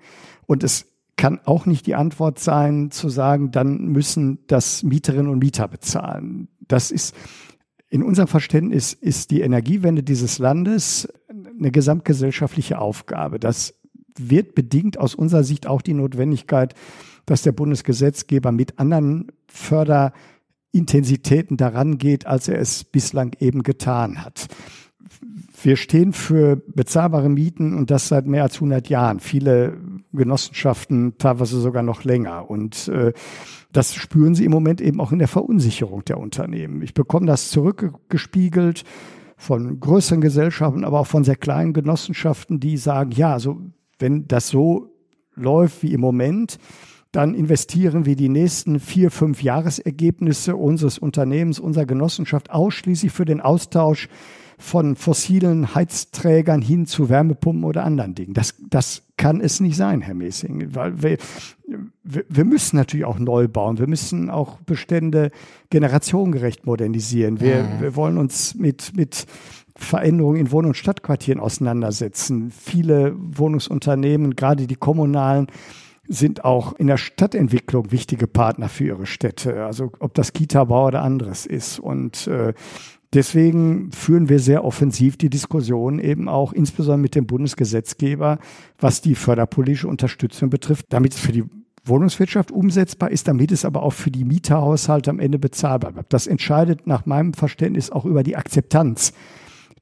Und 0.46 0.64
es 0.64 0.86
kann 1.16 1.38
auch 1.44 1.66
nicht 1.66 1.86
die 1.86 1.94
Antwort 1.94 2.38
sein, 2.38 2.90
zu 2.90 3.10
sagen, 3.10 3.50
dann 3.50 3.88
müssen 3.88 4.38
das 4.46 4.82
Mieterinnen 4.82 5.30
und 5.30 5.40
Mieter 5.40 5.68
bezahlen. 5.68 6.48
Das 6.66 6.90
ist 6.90 7.14
in 7.90 8.02
unserem 8.02 8.28
Verständnis 8.28 8.92
ist 8.92 9.32
die 9.32 9.40
Energiewende 9.40 10.02
dieses 10.02 10.38
Landes 10.38 11.08
eine 11.28 11.72
gesamtgesellschaftliche 11.72 12.78
Aufgabe. 12.78 13.40
Das 13.40 13.74
wird 14.16 14.54
bedingt 14.54 14.98
aus 14.98 15.14
unserer 15.14 15.44
Sicht 15.44 15.66
auch 15.66 15.82
die 15.82 15.94
Notwendigkeit, 15.94 16.74
dass 17.26 17.42
der 17.42 17.52
Bundesgesetzgeber 17.52 18.52
mit 18.52 18.78
anderen 18.78 19.32
Förder 19.46 20.12
Intensitäten 20.72 21.56
daran 21.56 21.98
geht, 21.98 22.26
als 22.26 22.48
er 22.48 22.59
es 22.59 22.85
bislang 22.85 23.35
eben 23.40 23.62
getan 23.62 24.24
hat. 24.24 24.48
Wir 25.62 25.76
stehen 25.76 26.12
für 26.12 26.56
bezahlbare 26.56 27.28
Mieten 27.28 27.74
und 27.74 27.90
das 27.90 28.09
seit 28.09 28.26
mehr 28.26 28.44
als 28.44 28.54
100 28.56 28.88
Jahren. 28.88 29.20
Viele 29.20 29.76
Genossenschaften 30.12 31.18
teilweise 31.18 31.61
sogar 31.61 31.83
noch 31.83 32.04
länger. 32.04 32.48
Und 32.50 32.88
äh, 32.88 33.12
das 33.72 33.94
spüren 33.94 34.35
sie 34.35 34.44
im 34.44 34.52
Moment 34.52 34.80
eben 34.80 35.00
auch 35.00 35.12
in 35.12 35.18
der 35.18 35.28
Verunsicherung 35.28 36.04
der 36.04 36.18
Unternehmen. 36.18 36.83
Ich 36.83 36.94
bekomme 36.94 37.26
das 37.26 37.50
zurückgespiegelt 37.50 38.85
von 39.37 39.80
größeren 39.80 40.20
Gesellschaften, 40.20 40.85
aber 40.85 41.00
auch 41.00 41.06
von 41.06 41.24
sehr 41.24 41.37
kleinen 41.37 41.72
Genossenschaften, 41.72 42.61
die 42.61 42.76
sagen, 42.76 43.12
ja, 43.12 43.33
also 43.33 43.59
wenn 43.98 44.26
das 44.28 44.48
so 44.48 44.90
läuft 45.35 45.83
wie 45.83 45.92
im 45.92 46.00
Moment, 46.00 46.59
dann 47.12 47.34
investieren 47.34 48.06
wir 48.06 48.16
die 48.16 48.28
nächsten 48.28 48.78
vier, 48.78 49.10
fünf 49.10 49.42
Jahresergebnisse 49.42 50.56
unseres 50.56 50.98
Unternehmens, 50.98 51.58
unserer 51.58 51.86
Genossenschaft 51.86 52.50
ausschließlich 52.50 53.12
für 53.12 53.24
den 53.24 53.40
Austausch 53.40 54.08
von 54.60 54.94
fossilen 54.94 55.74
Heizträgern 55.74 56.60
hin 56.60 56.86
zu 56.86 57.08
Wärmepumpen 57.08 57.64
oder 57.64 57.84
anderen 57.84 58.14
Dingen. 58.14 58.34
Das, 58.34 58.54
das 58.68 59.02
kann 59.16 59.40
es 59.40 59.58
nicht 59.58 59.76
sein, 59.76 60.02
Herr 60.02 60.14
Messing, 60.14 60.74
weil 60.74 61.02
wir, 61.02 61.16
wir 62.04 62.44
müssen 62.44 62.76
natürlich 62.76 63.06
auch 63.06 63.18
neu 63.18 63.48
bauen. 63.48 63.78
Wir 63.78 63.86
müssen 63.86 64.28
auch 64.28 64.58
Bestände 64.60 65.30
generationengerecht 65.70 66.66
modernisieren. 66.66 67.40
Wir, 67.40 67.62
mhm. 67.62 67.80
wir 67.80 67.96
wollen 67.96 68.18
uns 68.18 68.54
mit, 68.54 68.94
mit 68.94 69.26
Veränderungen 69.76 70.38
in 70.38 70.52
Wohn- 70.52 70.66
und 70.66 70.76
Stadtquartieren 70.76 71.40
auseinandersetzen. 71.40 72.50
Viele 72.50 73.14
Wohnungsunternehmen, 73.16 74.36
gerade 74.36 74.66
die 74.66 74.76
kommunalen, 74.76 75.46
sind 76.12 76.44
auch 76.44 76.72
in 76.72 76.88
der 76.88 76.96
Stadtentwicklung 76.96 77.92
wichtige 77.92 78.26
Partner 78.26 78.68
für 78.68 78.84
ihre 78.84 79.06
Städte. 79.06 79.64
Also 79.64 79.92
ob 80.00 80.12
das 80.14 80.32
Kita-Bau 80.32 80.88
oder 80.88 81.02
anderes 81.02 81.46
ist. 81.46 81.78
Und 81.78 82.26
äh, 82.26 82.52
Deswegen 83.12 83.90
führen 83.90 84.28
wir 84.28 84.38
sehr 84.38 84.64
offensiv 84.64 85.16
die 85.16 85.30
Diskussion 85.30 85.98
eben 85.98 86.28
auch 86.28 86.52
insbesondere 86.52 86.98
mit 86.98 87.16
dem 87.16 87.26
Bundesgesetzgeber, 87.26 88.38
was 88.78 89.00
die 89.00 89.16
förderpolitische 89.16 89.88
Unterstützung 89.88 90.48
betrifft, 90.48 90.86
damit 90.90 91.14
es 91.14 91.18
für 91.18 91.32
die 91.32 91.42
Wohnungswirtschaft 91.84 92.52
umsetzbar 92.52 93.10
ist, 93.10 93.26
damit 93.26 93.50
es 93.50 93.64
aber 93.64 93.82
auch 93.82 93.94
für 93.94 94.12
die 94.12 94.24
Mieterhaushalte 94.24 95.10
am 95.10 95.18
Ende 95.18 95.40
bezahlbar 95.40 95.90
bleibt. 95.90 96.12
Das 96.12 96.28
entscheidet 96.28 96.86
nach 96.86 97.04
meinem 97.04 97.34
Verständnis 97.34 97.90
auch 97.90 98.04
über 98.04 98.22
die 98.22 98.36
Akzeptanz 98.36 99.12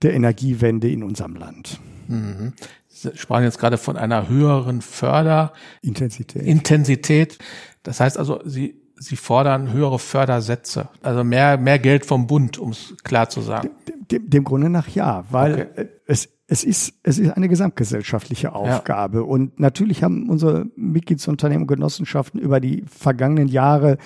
der 0.00 0.14
Energiewende 0.14 0.88
in 0.88 1.02
unserem 1.02 1.36
Land. 1.36 1.80
Mhm. 2.08 2.52
Sie 2.88 3.16
sprachen 3.16 3.44
jetzt 3.44 3.58
gerade 3.58 3.78
von 3.78 3.96
einer 3.96 4.28
höheren 4.28 4.82
Förderintensität. 4.82 6.42
Intensität. 6.42 7.38
Das 7.82 8.00
heißt 8.00 8.18
also, 8.18 8.40
Sie 8.44 8.74
Sie 9.00 9.16
fordern 9.16 9.72
höhere 9.72 9.98
Fördersätze, 9.98 10.88
also 11.02 11.22
mehr, 11.22 11.56
mehr 11.56 11.78
Geld 11.78 12.04
vom 12.04 12.26
Bund, 12.26 12.58
um 12.58 12.70
es 12.70 12.96
klar 13.04 13.28
zu 13.28 13.40
sagen. 13.40 13.70
Dem, 13.86 14.08
dem, 14.08 14.30
dem 14.30 14.44
Grunde 14.44 14.68
nach 14.70 14.88
ja, 14.88 15.24
weil 15.30 15.68
okay. 15.72 15.88
es, 16.06 16.28
es, 16.48 16.64
ist, 16.64 16.94
es 17.04 17.18
ist 17.18 17.30
eine 17.30 17.48
gesamtgesellschaftliche 17.48 18.52
Aufgabe. 18.52 19.18
Ja. 19.18 19.24
Und 19.24 19.60
natürlich 19.60 20.02
haben 20.02 20.28
unsere 20.28 20.66
Mitgliedsunternehmen 20.74 21.62
und 21.62 21.68
Genossenschaften 21.68 22.40
über 22.40 22.58
die 22.58 22.84
vergangenen 22.88 23.46
Jahre 23.46 23.98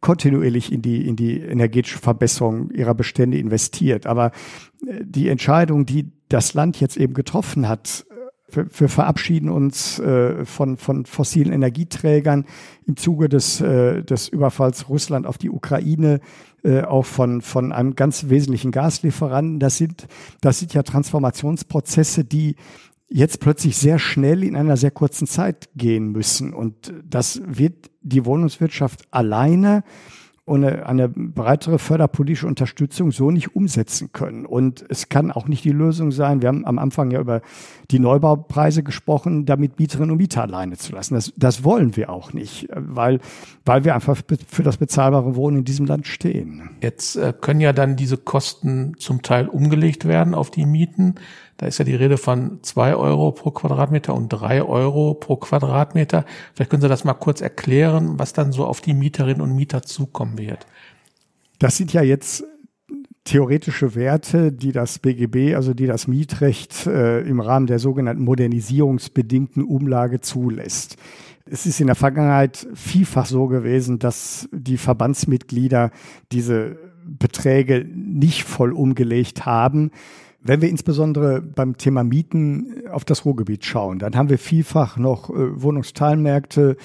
kontinuierlich 0.00 0.72
in 0.72 0.82
die, 0.82 1.06
in 1.06 1.16
die 1.16 1.40
energetische 1.40 1.98
Verbesserung 1.98 2.70
ihrer 2.70 2.94
Bestände 2.94 3.38
investiert. 3.38 4.06
Aber 4.06 4.32
äh, 4.86 5.04
die 5.04 5.28
Entscheidung, 5.28 5.86
die 5.86 6.12
das 6.28 6.54
Land 6.54 6.80
jetzt 6.80 6.96
eben 6.96 7.14
getroffen 7.14 7.68
hat, 7.68 8.06
wir, 8.50 8.66
wir 8.78 8.88
verabschieden 8.88 9.48
uns 9.50 9.98
äh, 9.98 10.44
von, 10.44 10.76
von 10.76 11.04
fossilen 11.04 11.52
Energieträgern 11.52 12.46
im 12.86 12.96
Zuge 12.96 13.28
des, 13.28 13.60
äh, 13.60 14.02
des 14.02 14.28
Überfalls 14.28 14.88
Russland 14.88 15.26
auf 15.26 15.38
die 15.38 15.50
Ukraine, 15.50 16.20
äh, 16.62 16.82
auch 16.82 17.04
von, 17.04 17.42
von 17.42 17.72
einem 17.72 17.94
ganz 17.94 18.28
wesentlichen 18.28 18.70
Gaslieferanten. 18.70 19.58
Das 19.58 19.76
sind, 19.76 20.06
das 20.40 20.60
sind 20.60 20.74
ja 20.74 20.82
Transformationsprozesse, 20.82 22.24
die 22.24 22.56
jetzt 23.08 23.40
plötzlich 23.40 23.76
sehr 23.76 23.98
schnell 23.98 24.42
in 24.42 24.56
einer 24.56 24.76
sehr 24.76 24.90
kurzen 24.90 25.26
Zeit 25.26 25.68
gehen 25.76 26.12
müssen. 26.12 26.52
Und 26.52 26.92
das 27.04 27.40
wird 27.44 27.90
die 28.02 28.24
Wohnungswirtschaft 28.24 29.06
alleine 29.10 29.84
eine, 30.46 30.86
eine 30.86 31.08
breitere 31.08 31.78
förderpolitische 31.78 32.46
Unterstützung 32.46 33.10
so 33.10 33.30
nicht 33.30 33.56
umsetzen 33.56 34.12
können. 34.12 34.46
Und 34.46 34.84
es 34.88 35.08
kann 35.08 35.32
auch 35.32 35.48
nicht 35.48 35.64
die 35.64 35.72
Lösung 35.72 36.12
sein. 36.12 36.40
Wir 36.40 36.48
haben 36.48 36.64
am 36.64 36.78
Anfang 36.78 37.10
ja 37.10 37.20
über 37.20 37.42
die 37.90 37.98
Neubaupreise 37.98 38.84
gesprochen, 38.84 39.44
damit 39.44 39.78
Mieterinnen 39.80 40.12
und 40.12 40.18
Mieter 40.18 40.42
alleine 40.42 40.76
zu 40.76 40.92
lassen. 40.92 41.14
Das, 41.14 41.32
das 41.36 41.64
wollen 41.64 41.96
wir 41.96 42.10
auch 42.10 42.32
nicht, 42.32 42.68
weil, 42.72 43.18
weil 43.64 43.84
wir 43.84 43.94
einfach 43.96 44.16
für 44.46 44.62
das 44.62 44.76
bezahlbare 44.76 45.34
Wohnen 45.34 45.58
in 45.58 45.64
diesem 45.64 45.86
Land 45.86 46.06
stehen. 46.06 46.70
Jetzt 46.80 47.16
äh, 47.16 47.32
können 47.38 47.60
ja 47.60 47.72
dann 47.72 47.96
diese 47.96 48.16
Kosten 48.16 48.94
zum 48.98 49.22
Teil 49.22 49.48
umgelegt 49.48 50.04
werden 50.06 50.34
auf 50.34 50.52
die 50.52 50.66
Mieten. 50.66 51.16
Da 51.56 51.66
ist 51.66 51.78
ja 51.78 51.84
die 51.84 51.94
Rede 51.94 52.18
von 52.18 52.58
zwei 52.62 52.94
Euro 52.94 53.32
pro 53.32 53.50
Quadratmeter 53.50 54.14
und 54.14 54.28
drei 54.28 54.62
Euro 54.62 55.14
pro 55.14 55.36
Quadratmeter. 55.36 56.24
Vielleicht 56.54 56.70
können 56.70 56.82
Sie 56.82 56.88
das 56.88 57.04
mal 57.04 57.14
kurz 57.14 57.40
erklären, 57.40 58.18
was 58.18 58.32
dann 58.32 58.52
so 58.52 58.66
auf 58.66 58.80
die 58.80 58.94
Mieterinnen 58.94 59.40
und 59.40 59.54
Mieter 59.54 59.82
zukommen 59.82 60.38
wird. 60.38 60.66
Das 61.58 61.76
sind 61.76 61.92
ja 61.92 62.02
jetzt 62.02 62.44
theoretische 63.24 63.94
Werte, 63.94 64.52
die 64.52 64.72
das 64.72 64.98
BGB, 64.98 65.54
also 65.54 65.74
die 65.74 65.86
das 65.86 66.06
Mietrecht 66.06 66.86
äh, 66.86 67.20
im 67.20 67.40
Rahmen 67.40 67.66
der 67.66 67.78
sogenannten 67.78 68.22
modernisierungsbedingten 68.24 69.64
Umlage 69.64 70.20
zulässt. 70.20 70.96
Es 71.44 71.66
ist 71.66 71.80
in 71.80 71.86
der 71.86 71.96
Vergangenheit 71.96 72.66
vielfach 72.74 73.26
so 73.26 73.46
gewesen, 73.46 73.98
dass 73.98 74.48
die 74.52 74.78
Verbandsmitglieder 74.78 75.90
diese 76.32 76.76
Beträge 77.04 77.86
nicht 77.94 78.44
voll 78.44 78.72
umgelegt 78.72 79.46
haben. 79.46 79.90
Wenn 80.46 80.60
wir 80.62 80.68
insbesondere 80.68 81.42
beim 81.42 81.76
Thema 81.76 82.04
Mieten 82.04 82.86
auf 82.88 83.04
das 83.04 83.24
Ruhrgebiet 83.24 83.64
schauen, 83.64 83.98
dann 83.98 84.14
haben 84.14 84.28
wir 84.28 84.38
vielfach 84.38 84.96
noch 84.96 85.28
äh, 85.28 85.60
Wohnungsteilmärkte, 85.60 86.76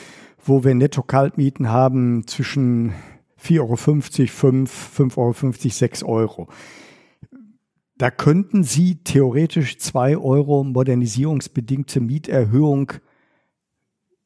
wo 0.43 0.63
wir 0.63 0.73
Netto-Kaltmieten 0.73 1.69
haben 1.69 2.25
zwischen 2.25 2.93
4,50 3.39 3.59
Euro, 3.59 3.75
5, 3.75 4.09
5,50 4.97 5.17
Euro, 5.17 5.69
6 5.69 6.03
Euro. 6.03 6.47
Da 7.99 8.09
könnten 8.09 8.63
Sie 8.63 8.95
theoretisch 9.03 9.77
2 9.77 10.17
Euro 10.17 10.63
modernisierungsbedingte 10.63 12.01
Mieterhöhung 12.01 12.93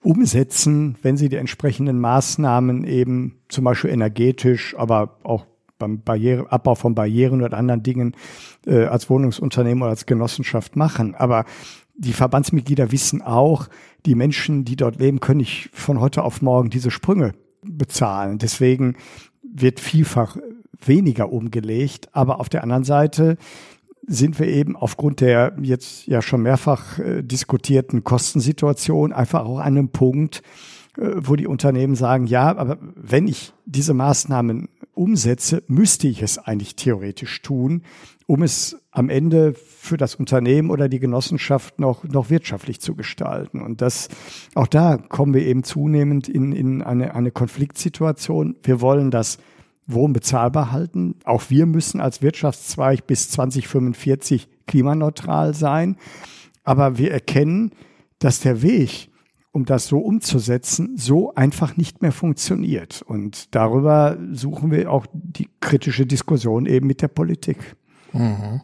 umsetzen, 0.01 0.95
wenn 1.01 1.17
Sie 1.17 1.27
die 1.27 1.35
entsprechenden 1.35 1.99
Maßnahmen 1.99 2.85
eben 2.85 3.41
zum 3.49 3.65
Beispiel 3.65 3.89
energetisch, 3.89 4.77
aber 4.77 5.17
auch 5.23 5.45
beim 5.77 6.01
Barriere, 6.01 6.51
Abbau 6.51 6.75
von 6.75 6.95
Barrieren 6.95 7.41
oder 7.41 7.57
anderen 7.57 7.83
Dingen 7.83 8.15
äh, 8.65 8.85
als 8.85 9.09
Wohnungsunternehmen 9.09 9.83
oder 9.83 9.91
als 9.91 10.05
Genossenschaft 10.05 10.75
machen. 10.75 11.15
Aber 11.15 11.45
die 11.95 12.13
Verbandsmitglieder 12.13 12.91
wissen 12.91 13.21
auch, 13.21 13.67
die 14.05 14.15
Menschen, 14.15 14.65
die 14.65 14.75
dort 14.75 14.99
leben, 14.99 15.19
können 15.19 15.39
nicht 15.39 15.69
von 15.73 15.99
heute 15.99 16.23
auf 16.23 16.41
morgen 16.41 16.69
diese 16.69 16.91
Sprünge 16.91 17.33
bezahlen. 17.61 18.37
Deswegen 18.37 18.95
wird 19.41 19.79
vielfach 19.79 20.37
weniger 20.79 21.31
umgelegt. 21.31 22.09
Aber 22.13 22.39
auf 22.39 22.49
der 22.49 22.63
anderen 22.63 22.83
Seite 22.83 23.37
sind 24.07 24.39
wir 24.39 24.47
eben 24.47 24.75
aufgrund 24.75 25.21
der 25.21 25.55
jetzt 25.61 26.05
ja 26.05 26.21
schon 26.21 26.43
mehrfach 26.43 26.99
äh, 26.99 27.23
diskutierten 27.23 28.03
Kostensituation 28.03 29.13
einfach 29.13 29.45
auch 29.45 29.59
an 29.59 29.77
einem 29.77 29.89
Punkt, 29.89 30.43
wo 30.97 31.35
die 31.35 31.47
Unternehmen 31.47 31.95
sagen, 31.95 32.25
ja, 32.25 32.55
aber 32.55 32.77
wenn 32.95 33.27
ich 33.27 33.53
diese 33.65 33.93
Maßnahmen 33.93 34.69
umsetze, 34.93 35.63
müsste 35.67 36.07
ich 36.07 36.21
es 36.21 36.37
eigentlich 36.37 36.75
theoretisch 36.75 37.41
tun, 37.41 37.83
um 38.27 38.41
es 38.41 38.77
am 38.91 39.09
Ende 39.09 39.53
für 39.53 39.97
das 39.97 40.15
Unternehmen 40.15 40.71
oder 40.71 40.89
die 40.89 40.99
Genossenschaft 40.99 41.79
noch, 41.79 42.03
noch 42.05 42.29
wirtschaftlich 42.29 42.81
zu 42.81 42.95
gestalten. 42.95 43.61
Und 43.61 43.81
das, 43.81 44.07
auch 44.55 44.67
da 44.67 44.97
kommen 44.97 45.33
wir 45.33 45.45
eben 45.45 45.63
zunehmend 45.63 46.27
in, 46.27 46.53
in 46.53 46.81
eine, 46.81 47.13
eine 47.13 47.31
Konfliktsituation. 47.31 48.55
Wir 48.63 48.81
wollen 48.81 49.11
das 49.11 49.37
Wohnen 49.85 50.13
bezahlbar 50.13 50.71
halten. 50.71 51.15
Auch 51.25 51.43
wir 51.49 51.65
müssen 51.65 52.01
als 52.01 52.21
Wirtschaftszweig 52.21 53.05
bis 53.05 53.29
2045 53.29 54.47
klimaneutral 54.65 55.53
sein. 55.53 55.97
Aber 56.63 56.97
wir 56.97 57.11
erkennen, 57.11 57.71
dass 58.17 58.39
der 58.39 58.63
Weg, 58.63 59.09
um 59.55 59.63
das 59.63 59.87
so 59.87 59.99
umzusetzen, 59.99 60.97
so 60.97 61.33
einfach 61.33 61.77
nicht 61.77 62.01
mehr 62.01 62.11
funktioniert. 62.11 63.01
Und 63.01 63.55
darüber 63.55 64.17
suchen 64.33 64.69
wir 64.69 64.91
auch 64.91 65.05
die 65.13 65.47
kritische 65.61 66.05
Diskussion 66.05 66.65
eben 66.65 66.87
mit 66.87 67.01
der 67.01 67.07
Politik. 67.07 67.77
Mhm. 68.11 68.59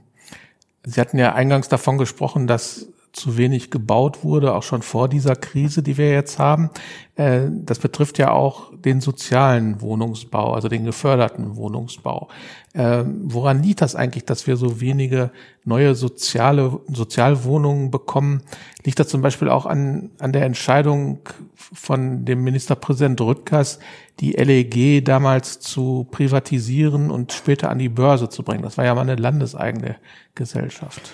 Sie 0.84 1.00
hatten 1.00 1.18
ja 1.18 1.34
eingangs 1.34 1.70
davon 1.70 1.98
gesprochen, 1.98 2.46
dass 2.46 2.89
zu 3.14 3.38
wenig 3.38 3.72
gebaut 3.72 4.24
wurde, 4.24 4.53
auch 4.53 4.64
schon 4.64 4.82
vor 4.82 5.09
dieser 5.09 5.36
Krise, 5.36 5.84
die 5.84 5.97
wir 5.97 6.12
jetzt 6.12 6.39
haben. 6.39 6.70
Äh, 7.16 7.41
das 7.49 7.80
betrifft 7.80 8.18
ja 8.18 8.32
auch 8.32 8.72
den 8.74 9.01
sozialen 9.01 9.82
Wohnungsbau, 9.82 10.53
also 10.53 10.70
den 10.70 10.86
geförderten 10.86 11.57
Wohnungsbau. 11.57 12.30
Äh, 12.74 13.03
woran 13.24 13.64
liegt 13.64 13.82
das 13.82 13.95
eigentlich, 13.95 14.24
dass 14.24 14.47
wir 14.47 14.55
so 14.55 14.80
wenige 14.80 15.32
neue 15.66 15.93
soziale 15.95 16.80
Sozialwohnungen 16.88 17.91
bekommen? 17.91 18.43
Liegt 18.86 18.99
das 18.99 19.09
zum 19.09 19.22
Beispiel 19.22 19.49
auch 19.49 19.66
an, 19.66 20.12
an 20.20 20.32
der 20.32 20.45
Entscheidung 20.45 21.20
von 21.55 22.24
dem 22.24 22.43
Ministerpräsident 22.45 23.20
Rüttgers, 23.20 23.80
die 24.22 24.32
LEG 24.32 25.03
damals 25.03 25.59
zu 25.59 26.07
privatisieren 26.12 27.12
und 27.12 27.34
später 27.34 27.70
an 27.70 27.80
die 27.80 27.89
Börse 27.89 28.30
zu 28.30 28.43
bringen? 28.43 28.64
Das 28.64 28.78
war 28.78 28.86
ja 28.86 28.95
mal 28.95 29.01
eine 29.01 29.16
landeseigene 29.16 29.97
Gesellschaft. 30.34 31.12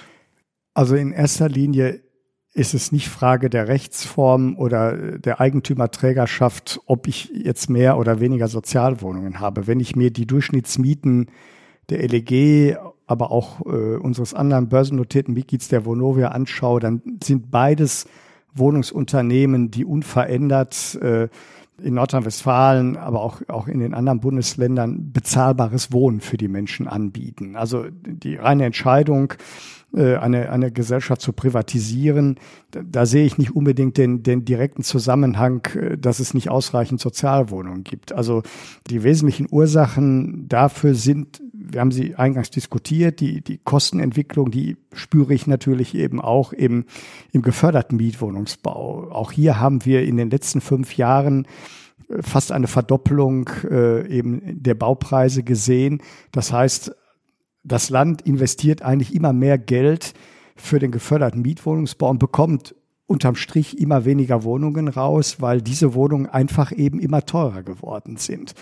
Also 0.77 0.95
in 0.95 1.11
erster 1.11 1.49
Linie 1.49 2.01
ist 2.53 2.75
es 2.75 2.91
nicht 2.91 3.09
Frage 3.09 3.49
der 3.49 3.67
Rechtsform 3.67 4.55
oder 4.59 5.17
der 5.17 5.41
Eigentümerträgerschaft, 5.41 6.81
ob 6.85 7.07
ich 7.07 7.31
jetzt 7.33 7.67
mehr 7.67 7.97
oder 7.97 8.19
weniger 8.19 8.47
Sozialwohnungen 8.47 9.39
habe. 9.39 9.65
Wenn 9.65 9.79
ich 9.79 9.95
mir 9.95 10.11
die 10.11 10.27
Durchschnittsmieten 10.27 11.31
der 11.89 12.07
LEG, 12.07 12.77
aber 13.07 13.31
auch 13.31 13.65
äh, 13.65 13.95
unseres 13.95 14.35
anderen 14.35 14.69
börsennotierten 14.69 15.33
Mitglieds 15.33 15.67
der 15.67 15.83
Vonovia 15.83 16.27
anschaue, 16.27 16.79
dann 16.79 17.01
sind 17.23 17.49
beides 17.49 18.05
Wohnungsunternehmen, 18.53 19.71
die 19.71 19.83
unverändert 19.83 20.93
äh, 21.01 21.27
in 21.81 21.95
Nordrhein-Westfalen, 21.95 22.97
aber 22.97 23.21
auch, 23.21 23.41
auch 23.47 23.67
in 23.67 23.79
den 23.79 23.95
anderen 23.95 24.19
Bundesländern 24.19 25.11
bezahlbares 25.11 25.91
Wohnen 25.91 26.21
für 26.21 26.37
die 26.37 26.47
Menschen 26.47 26.87
anbieten. 26.87 27.55
Also 27.55 27.85
die 27.89 28.35
reine 28.35 28.65
Entscheidung, 28.65 29.31
äh, 29.31 29.76
eine, 29.93 30.51
eine 30.51 30.71
Gesellschaft 30.71 31.21
zu 31.21 31.33
privatisieren, 31.33 32.35
da, 32.71 32.81
da 32.83 33.05
sehe 33.05 33.25
ich 33.25 33.37
nicht 33.37 33.55
unbedingt 33.55 33.97
den, 33.97 34.21
den 34.21 34.45
direkten 34.45 34.83
Zusammenhang, 34.83 35.65
äh, 35.75 35.97
dass 35.97 36.19
es 36.19 36.33
nicht 36.33 36.49
ausreichend 36.49 36.99
Sozialwohnungen 36.99 37.83
gibt. 37.83 38.11
Also 38.11 38.43
die 38.89 39.03
wesentlichen 39.03 39.47
Ursachen 39.49 40.47
dafür 40.47 40.93
sind, 40.93 41.41
wir 41.53 41.79
haben 41.81 41.91
sie 41.91 42.15
eingangs 42.15 42.49
diskutiert, 42.49 43.19
die, 43.19 43.41
die 43.41 43.57
Kostenentwicklung, 43.57 44.51
die 44.51 44.77
spüre 44.93 45.33
ich 45.33 45.47
natürlich 45.47 45.95
eben 45.95 46.21
auch 46.21 46.53
im, 46.53 46.85
im 47.31 47.41
geförderten 47.41 47.97
Mietwohnungsbau. 47.97 49.09
Auch 49.11 49.31
hier 49.31 49.59
haben 49.59 49.85
wir 49.85 50.03
in 50.03 50.17
den 50.17 50.29
letzten 50.29 50.61
fünf 50.61 50.97
Jahren 50.97 51.47
äh, 52.09 52.21
fast 52.21 52.51
eine 52.51 52.67
Verdoppelung 52.67 53.49
äh, 53.69 54.07
eben 54.07 54.41
der 54.45 54.75
Baupreise 54.75 55.43
gesehen. 55.43 56.01
Das 56.31 56.51
heißt, 56.51 56.93
das 57.67 57.89
Land 57.89 58.21
investiert 58.21 58.81
eigentlich 58.81 59.13
immer 59.13 59.33
mehr 59.33 59.57
Geld 59.57 60.13
für 60.55 60.79
den 60.79 60.91
geförderten 60.91 61.41
Mietwohnungsbau 61.41 62.09
und 62.09 62.19
bekommt 62.19 62.75
unterm 63.05 63.35
Strich 63.35 63.79
immer 63.79 64.05
weniger 64.05 64.43
Wohnungen 64.43 64.87
raus, 64.87 65.37
weil 65.39 65.61
diese 65.61 65.93
Wohnungen 65.93 66.25
einfach 66.27 66.71
eben 66.71 66.99
immer 66.99 67.25
teurer 67.25 67.63
geworden 67.63 68.17
sind. 68.17 68.53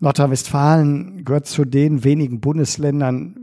Nordrhein-Westfalen 0.00 1.24
gehört 1.24 1.46
zu 1.46 1.64
den 1.64 2.02
wenigen 2.02 2.40
Bundesländern, 2.40 3.36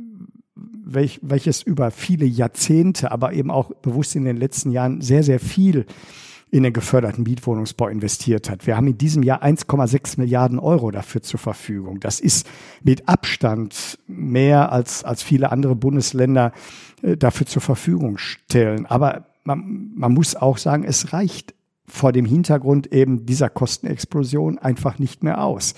welch, 0.83 1.19
welches 1.23 1.61
über 1.61 1.91
viele 1.91 2.25
Jahrzehnte, 2.25 3.11
aber 3.11 3.33
eben 3.33 3.49
auch 3.49 3.71
bewusst 3.75 4.15
in 4.15 4.25
den 4.25 4.37
letzten 4.37 4.71
Jahren 4.71 5.01
sehr, 5.01 5.23
sehr 5.23 5.39
viel 5.39 5.85
in 6.51 6.63
den 6.63 6.73
geförderten 6.73 7.23
Mietwohnungsbau 7.23 7.87
investiert 7.87 8.49
hat. 8.49 8.67
Wir 8.67 8.75
haben 8.75 8.87
in 8.87 8.97
diesem 8.97 9.23
Jahr 9.23 9.41
1,6 9.41 10.19
Milliarden 10.19 10.59
Euro 10.59 10.91
dafür 10.91 11.21
zur 11.21 11.39
Verfügung. 11.39 12.01
Das 12.01 12.19
ist 12.19 12.45
mit 12.83 13.07
Abstand 13.07 13.97
mehr 14.05 14.71
als, 14.71 15.05
als 15.05 15.23
viele 15.23 15.51
andere 15.51 15.75
Bundesländer 15.75 16.51
äh, 17.01 17.15
dafür 17.15 17.47
zur 17.47 17.61
Verfügung 17.61 18.17
stellen. 18.17 18.85
Aber 18.85 19.27
man, 19.45 19.91
man 19.95 20.13
muss 20.13 20.35
auch 20.35 20.57
sagen, 20.57 20.83
es 20.83 21.13
reicht 21.13 21.55
vor 21.87 22.11
dem 22.11 22.25
Hintergrund 22.25 22.91
eben 22.91 23.25
dieser 23.25 23.49
Kostenexplosion 23.49 24.59
einfach 24.59 24.99
nicht 24.99 25.23
mehr 25.23 25.43
aus. 25.43 25.73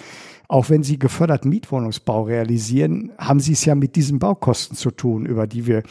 Auch 0.48 0.70
wenn 0.70 0.84
Sie 0.84 1.00
geförderten 1.00 1.50
Mietwohnungsbau 1.50 2.24
realisieren, 2.24 3.12
haben 3.18 3.40
Sie 3.40 3.54
es 3.54 3.66
ja 3.66 3.76
mit 3.76 3.96
diesen 3.96 4.20
Baukosten 4.20 4.76
zu 4.76 4.92
tun, 4.92 5.26
über 5.26 5.48
die 5.48 5.68
wir 5.68 5.84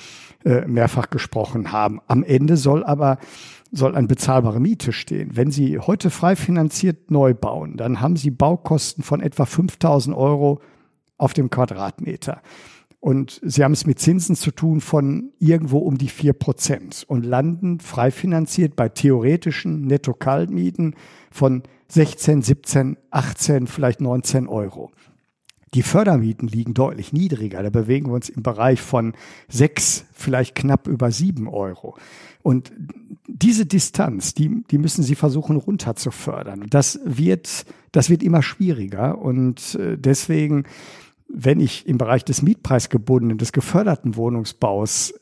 äh, 0.44 0.66
mehrfach 0.66 1.10
gesprochen 1.10 1.72
haben. 1.72 2.00
Am 2.06 2.22
Ende 2.22 2.56
soll 2.56 2.84
aber 2.84 3.18
soll 3.72 3.96
eine 3.96 4.06
bezahlbare 4.06 4.60
Miete 4.60 4.92
stehen. 4.92 5.34
Wenn 5.34 5.50
Sie 5.50 5.78
heute 5.78 6.10
frei 6.10 6.36
finanziert 6.36 7.10
neu 7.10 7.34
bauen, 7.34 7.76
dann 7.76 8.00
haben 8.00 8.16
Sie 8.16 8.30
Baukosten 8.30 9.02
von 9.02 9.20
etwa 9.20 9.46
5000 9.46 10.14
Euro 10.14 10.60
auf 11.16 11.32
dem 11.32 11.50
Quadratmeter. 11.50 12.42
Und 13.00 13.40
Sie 13.42 13.64
haben 13.64 13.72
es 13.72 13.86
mit 13.86 13.98
Zinsen 13.98 14.36
zu 14.36 14.52
tun 14.52 14.80
von 14.80 15.32
irgendwo 15.38 15.78
um 15.78 15.98
die 15.98 16.08
vier 16.08 16.34
Prozent 16.34 17.04
und 17.08 17.24
landen 17.24 17.80
frei 17.80 18.12
finanziert 18.12 18.76
bei 18.76 18.88
theoretischen 18.88 19.86
Netto-Kaltmieten 19.86 20.94
von 21.30 21.62
16, 21.88 22.42
17, 22.42 22.96
18, 23.10 23.66
vielleicht 23.66 24.00
19 24.00 24.46
Euro. 24.46 24.92
Die 25.74 25.82
Fördermieten 25.82 26.48
liegen 26.48 26.74
deutlich 26.74 27.12
niedriger. 27.14 27.62
Da 27.62 27.70
bewegen 27.70 28.08
wir 28.08 28.14
uns 28.14 28.28
im 28.28 28.42
Bereich 28.42 28.80
von 28.80 29.14
sechs, 29.48 30.04
vielleicht 30.12 30.54
knapp 30.54 30.86
über 30.86 31.10
sieben 31.10 31.48
Euro. 31.48 31.96
Und 32.42 32.72
diese 33.26 33.66
Distanz, 33.66 34.34
die, 34.34 34.64
die 34.70 34.78
müssen 34.78 35.02
sie 35.02 35.14
versuchen 35.14 35.56
runter 35.56 35.96
zu 35.96 36.10
fördern. 36.10 36.62
Und 36.62 36.74
das 36.74 37.00
wird, 37.04 37.64
das 37.92 38.10
wird 38.10 38.22
immer 38.22 38.42
schwieriger. 38.42 39.18
Und 39.18 39.76
äh, 39.76 39.96
deswegen, 39.96 40.64
wenn 41.28 41.60
ich 41.60 41.86
im 41.86 41.98
Bereich 41.98 42.24
des 42.24 42.42
Mietpreisgebundenen, 42.42 43.38
des 43.38 43.52
geförderten 43.52 44.16
Wohnungsbaus 44.16 45.14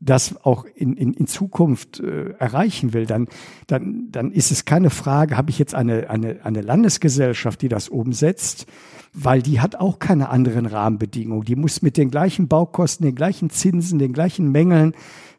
das 0.00 0.44
auch 0.44 0.66
in, 0.74 0.96
in, 0.96 1.14
in 1.14 1.26
Zukunft 1.26 2.00
äh, 2.00 2.30
erreichen 2.38 2.92
will, 2.92 3.06
dann, 3.06 3.28
dann, 3.66 4.08
dann 4.10 4.32
ist 4.32 4.50
es 4.50 4.64
keine 4.64 4.90
Frage, 4.90 5.36
habe 5.36 5.50
ich 5.50 5.58
jetzt 5.58 5.74
eine, 5.74 6.10
eine, 6.10 6.44
eine 6.44 6.60
Landesgesellschaft, 6.60 7.62
die 7.62 7.68
das 7.68 7.88
umsetzt, 7.88 8.66
weil 9.14 9.40
die 9.40 9.60
hat 9.60 9.76
auch 9.76 9.98
keine 9.98 10.28
anderen 10.28 10.66
Rahmenbedingungen. 10.66 11.44
Die 11.44 11.56
muss 11.56 11.80
mit 11.80 11.96
den 11.96 12.10
gleichen 12.10 12.48
Baukosten, 12.48 13.06
den 13.06 13.14
gleichen 13.14 13.48
Zinsen, 13.48 13.98
den 13.98 14.12
gleichen 14.12 14.50
Mängeln 14.50 14.92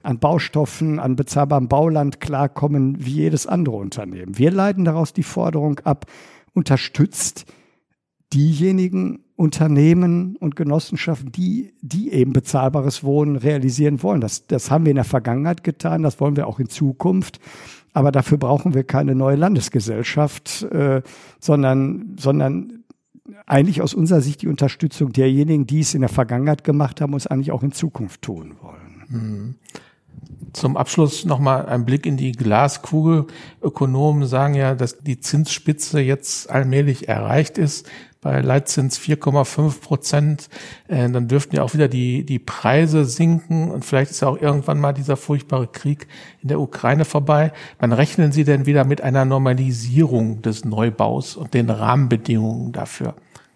an 0.06 0.20
Baustoffen, 0.20 1.00
an 1.00 1.16
bezahlbarem 1.16 1.68
Bauland 1.68 2.20
klarkommen 2.20 3.04
wie 3.04 3.14
jedes 3.14 3.48
andere 3.48 3.76
Unternehmen. 3.76 4.38
Wir 4.38 4.52
leiten 4.52 4.86
daraus 4.86 5.14
die 5.14 5.24
Forderung 5.24 5.80
ab, 5.80 6.06
unterstützt 6.54 7.46
diejenigen 8.34 9.26
Unternehmen 9.36 10.38
und 10.38 10.56
Genossenschaften, 10.56 11.32
die, 11.32 11.74
die 11.82 12.12
eben 12.12 12.32
bezahlbares 12.32 13.04
Wohnen 13.04 13.36
realisieren 13.36 14.02
wollen. 14.02 14.22
Das, 14.22 14.48
das 14.48 14.72
haben 14.72 14.86
wir 14.86 14.92
in 14.92 14.96
der 14.96 15.04
Vergangenheit 15.04 15.64
getan, 15.64 16.04
das 16.04 16.20
wollen 16.20 16.38
wir 16.38 16.48
auch 16.48 16.60
in 16.60 16.70
Zukunft. 16.70 17.40
Aber 17.94 18.12
dafür 18.12 18.38
brauchen 18.38 18.74
wir 18.74 18.84
keine 18.84 19.16
neue 19.16 19.38
Landesgesellschaft, 19.38 20.64
äh, 20.64 21.02
sondern, 21.40 22.16
sondern 22.20 22.84
eigentlich 23.46 23.82
aus 23.82 23.94
unserer 23.94 24.22
Sicht 24.22 24.42
die 24.42 24.48
Unterstützung 24.48 25.12
derjenigen, 25.12 25.66
die 25.66 25.80
es 25.80 25.94
in 25.94 26.02
der 26.02 26.10
Vergangenheit 26.10 26.64
gemacht 26.64 27.02
haben, 27.02 27.14
uns 27.14 27.28
eigentlich 27.28 27.52
auch 27.52 27.64
in 27.64 27.72
Zukunft 27.72 28.22
tun 28.22 28.56
wollen. 28.62 29.04
Mhm. 29.08 29.56
Zum 30.54 30.78
Abschluss 30.78 31.26
nochmal 31.26 31.66
ein 31.66 31.86
Blick 31.86 32.06
in 32.06 32.16
die 32.16 32.32
Glaskugel. 32.32 33.26
Ökonomen 33.62 34.26
sagen 34.26 34.54
ja, 34.54 34.74
dass 34.74 35.00
die 35.00 35.20
Zinsspitze 35.20 36.00
jetzt 36.00 36.50
allmählich 36.50 37.10
erreicht 37.10 37.58
ist 37.58 37.88
bei 38.26 38.42
Leitzins 38.42 39.00
4,5 39.00 39.82
Prozent. 39.82 40.50
Äh, 40.88 41.08
dann 41.12 41.28
dürften 41.28 41.58
ja 41.58 41.62
auch 41.62 41.76
wieder 41.76 41.88
die, 41.88 42.26
die 42.26 42.40
Preise 42.40 43.06
sinken 43.06 43.70
und 43.70 43.86
vielleicht 43.86 44.10
ist 44.10 44.22
ja 44.22 44.30
auch 44.30 44.42
irgendwann 44.42 44.80
mal 44.80 44.94
dieser 44.94 45.16
furchtbare 45.16 45.68
Krieg 45.68 46.08
in 46.42 46.48
der 46.48 46.60
Ukraine 46.60 47.06
vorbei. 47.06 47.54
Wann 47.78 47.92
rechnen 47.92 48.32
Sie 48.32 48.44
denn 48.44 48.66
wieder 48.66 48.84
mit 48.84 49.02
einer 49.02 49.26
Normalisierung 49.26 50.42
des 50.42 50.66
Neubaus 50.66 51.36
und 51.36 51.54
den 51.54 51.70
Rahmenbedingungen 51.70 52.72
dafür? 52.72 53.14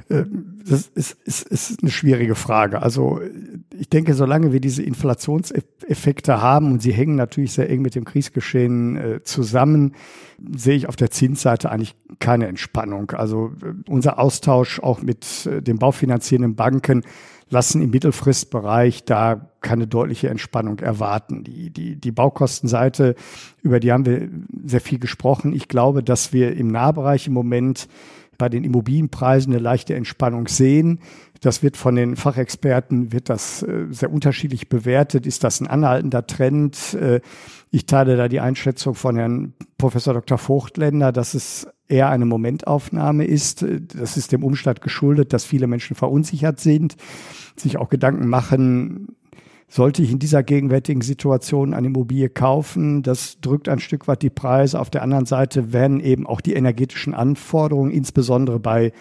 Äh, 0.07 0.25
das 0.69 0.87
ist, 0.87 1.17
ist, 1.25 1.47
ist 1.47 1.81
eine 1.81 1.91
schwierige 1.91 2.35
Frage. 2.35 2.81
Also 2.81 3.19
ich 3.77 3.89
denke, 3.89 4.13
solange 4.13 4.53
wir 4.53 4.59
diese 4.59 4.83
Inflationseffekte 4.83 6.41
haben 6.41 6.71
und 6.71 6.81
sie 6.81 6.93
hängen 6.93 7.15
natürlich 7.15 7.53
sehr 7.53 7.69
eng 7.69 7.81
mit 7.81 7.95
dem 7.95 8.05
Kriegsgeschehen 8.05 8.95
äh, 8.97 9.23
zusammen, 9.23 9.95
sehe 10.55 10.75
ich 10.75 10.87
auf 10.87 10.95
der 10.95 11.11
Zinsseite 11.11 11.71
eigentlich 11.71 11.95
keine 12.19 12.47
Entspannung. 12.47 13.11
Also 13.11 13.51
äh, 13.63 13.73
unser 13.89 14.19
Austausch 14.19 14.79
auch 14.79 15.01
mit 15.01 15.45
äh, 15.45 15.61
den 15.61 15.79
baufinanzierenden 15.79 16.55
Banken 16.55 17.03
lassen 17.49 17.81
im 17.81 17.89
Mittelfristbereich 17.89 19.05
da 19.05 19.49
keine 19.61 19.87
deutliche 19.87 20.29
Entspannung 20.29 20.79
erwarten. 20.79 21.43
Die, 21.43 21.71
die, 21.71 21.95
die 21.95 22.11
Baukostenseite, 22.11 23.15
über 23.61 23.79
die 23.79 23.91
haben 23.91 24.05
wir 24.05 24.29
sehr 24.65 24.81
viel 24.81 24.99
gesprochen. 24.99 25.53
Ich 25.53 25.67
glaube, 25.67 26.03
dass 26.03 26.31
wir 26.31 26.55
im 26.55 26.67
Nahbereich 26.67 27.27
im 27.27 27.33
Moment 27.33 27.87
bei 28.39 28.49
den 28.49 28.63
Immobilienpreisen 28.63 29.53
eine 29.53 29.61
leichte 29.61 29.93
Entspannung 29.93 30.47
sehen. 30.47 30.99
Das 31.41 31.61
wird 31.61 31.77
von 31.77 31.95
den 31.95 32.15
Fachexperten, 32.15 33.11
wird 33.13 33.29
das 33.29 33.61
äh, 33.61 33.85
sehr 33.91 34.11
unterschiedlich 34.11 34.67
bewertet. 34.67 35.27
Ist 35.27 35.43
das 35.43 35.61
ein 35.61 35.67
anhaltender 35.67 36.25
Trend? 36.25 36.95
Äh, 36.95 37.21
ich 37.69 37.85
teile 37.85 38.17
da 38.17 38.27
die 38.27 38.39
Einschätzung 38.39 38.95
von 38.95 39.15
Herrn 39.15 39.53
Professor 39.77 40.15
Dr. 40.15 40.39
Vogtländer, 40.39 41.11
dass 41.11 41.35
es 41.35 41.67
eher 41.87 42.09
eine 42.09 42.25
Momentaufnahme 42.25 43.25
ist. 43.25 43.65
Das 43.95 44.17
ist 44.17 44.31
dem 44.31 44.43
Umstand 44.43 44.81
geschuldet, 44.81 45.33
dass 45.33 45.45
viele 45.45 45.67
Menschen 45.67 45.95
verunsichert 45.95 46.59
sind, 46.59 46.95
sich 47.55 47.77
auch 47.77 47.89
Gedanken 47.89 48.27
machen, 48.27 49.15
sollte 49.69 50.01
ich 50.01 50.11
in 50.11 50.19
dieser 50.19 50.41
gegenwärtigen 50.41 51.01
Situation 51.01 51.75
eine 51.75 51.87
Immobilie 51.87 52.27
kaufen. 52.27 53.03
Das 53.03 53.39
drückt 53.39 53.69
ein 53.69 53.79
Stück 53.79 54.07
weit 54.07 54.23
die 54.23 54.31
Preise. 54.31 54.79
Auf 54.79 54.89
der 54.89 55.03
anderen 55.03 55.27
Seite 55.27 55.71
werden 55.71 55.99
eben 55.99 56.25
auch 56.25 56.41
die 56.41 56.53
energetischen 56.53 57.13
Anforderungen, 57.13 57.91
insbesondere 57.91 58.59
bei, 58.59 58.91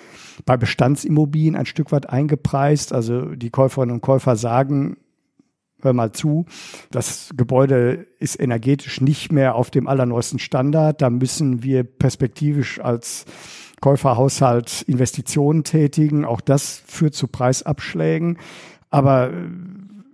bei 0.44 0.58
Bestandsimmobilien, 0.58 1.56
ein 1.56 1.66
Stück 1.66 1.90
weit 1.90 2.10
eingepreist. 2.10 2.92
Also 2.92 3.34
die 3.34 3.50
Käuferinnen 3.50 3.94
und 3.94 4.02
Käufer 4.02 4.36
sagen, 4.36 4.98
hör 5.80 5.94
mal 5.94 6.12
zu, 6.12 6.44
das 6.90 7.30
Gebäude 7.36 8.06
ist 8.18 8.38
energetisch 8.38 9.00
nicht 9.00 9.32
mehr 9.32 9.54
auf 9.54 9.70
dem 9.70 9.88
allerneuesten 9.88 10.38
Standard. 10.38 11.00
Da 11.00 11.08
müssen 11.08 11.62
wir 11.62 11.82
perspektivisch 11.82 12.78
als 12.80 13.24
Käuferhaushalt 13.80 14.82
Investitionen 14.82 15.64
tätigen. 15.64 16.26
Auch 16.26 16.42
das 16.42 16.82
führt 16.86 17.14
zu 17.14 17.26
Preisabschlägen. 17.26 18.38
Aber 18.90 19.30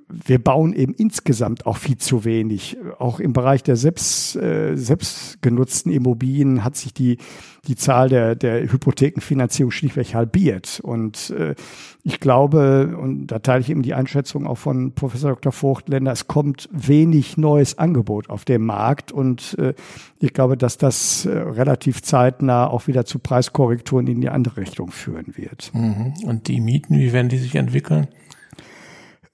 wir 0.08 0.42
bauen 0.42 0.74
eben 0.74 0.94
insgesamt 0.94 1.66
auch 1.66 1.78
viel 1.78 1.96
zu 1.96 2.24
wenig. 2.24 2.76
Auch 2.98 3.20
im 3.20 3.32
Bereich 3.32 3.62
der 3.62 3.76
selbst, 3.76 4.36
äh, 4.36 4.76
selbstgenutzten 4.76 5.90
Immobilien 5.90 6.62
hat 6.62 6.76
sich 6.76 6.92
die, 6.92 7.18
die 7.66 7.76
Zahl 7.76 8.08
der, 8.08 8.34
der 8.34 8.60
Hypothekenfinanzierung 8.70 9.70
schlichtweg 9.70 10.14
halbiert. 10.14 10.80
Und 10.82 11.30
äh, 11.30 11.54
ich 12.02 12.20
glaube, 12.20 12.96
und 13.00 13.28
da 13.28 13.38
teile 13.38 13.62
ich 13.62 13.70
eben 13.70 13.82
die 13.82 13.94
Einschätzung 13.94 14.46
auch 14.46 14.58
von 14.58 14.92
Professor 14.92 15.30
Dr. 15.30 15.52
Vogtländer, 15.52 16.12
es 16.12 16.26
kommt 16.26 16.68
wenig 16.70 17.38
neues 17.38 17.78
Angebot 17.78 18.28
auf 18.28 18.44
dem 18.44 18.66
Markt. 18.66 19.10
Und 19.10 19.56
äh, 19.58 19.74
ich 20.20 20.34
glaube, 20.34 20.56
dass 20.56 20.76
das 20.76 21.24
äh, 21.24 21.30
relativ 21.30 22.02
zeitnah 22.02 22.66
auch 22.66 22.86
wieder 22.86 23.06
zu 23.06 23.18
Preiskorrekturen 23.18 24.06
in 24.06 24.20
die 24.20 24.28
andere 24.28 24.58
Richtung 24.58 24.90
führen 24.90 25.36
wird. 25.36 25.70
Mhm. 25.72 26.12
Und 26.26 26.48
die 26.48 26.60
Mieten, 26.60 26.98
wie 26.98 27.12
werden 27.12 27.30
die 27.30 27.38
sich 27.38 27.54
entwickeln? 27.54 28.08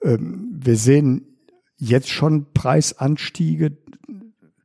Ähm, 0.02 0.50
wir 0.52 0.76
sehen 0.76 1.26
jetzt 1.76 2.10
schon 2.10 2.52
Preisanstiege. 2.52 3.76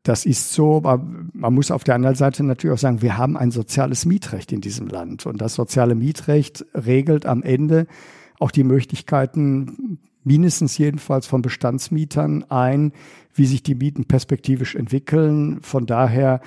Das 0.03 0.25
ist 0.25 0.53
so, 0.53 0.77
aber 0.77 1.03
man 1.33 1.53
muss 1.53 1.71
auf 1.71 1.83
der 1.83 1.95
anderen 1.95 2.15
Seite 2.15 2.43
natürlich 2.43 2.75
auch 2.75 2.79
sagen, 2.79 3.01
wir 3.01 3.17
haben 3.17 3.37
ein 3.37 3.51
soziales 3.51 4.05
Mietrecht 4.05 4.51
in 4.51 4.61
diesem 4.61 4.87
Land. 4.87 5.25
Und 5.25 5.41
das 5.41 5.55
soziale 5.55 5.95
Mietrecht 5.95 6.65
regelt 6.75 7.25
am 7.25 7.41
Ende 7.41 7.87
auch 8.39 8.51
die 8.51 8.63
Möglichkeiten, 8.63 9.99
mindestens 10.23 10.77
jedenfalls 10.77 11.27
von 11.27 11.41
Bestandsmietern 11.41 12.43
ein, 12.49 12.91
wie 13.33 13.45
sich 13.45 13.63
die 13.63 13.75
Mieten 13.75 14.05
perspektivisch 14.05 14.75
entwickeln. 14.75 15.59
Von 15.61 15.85
daher 15.85 16.41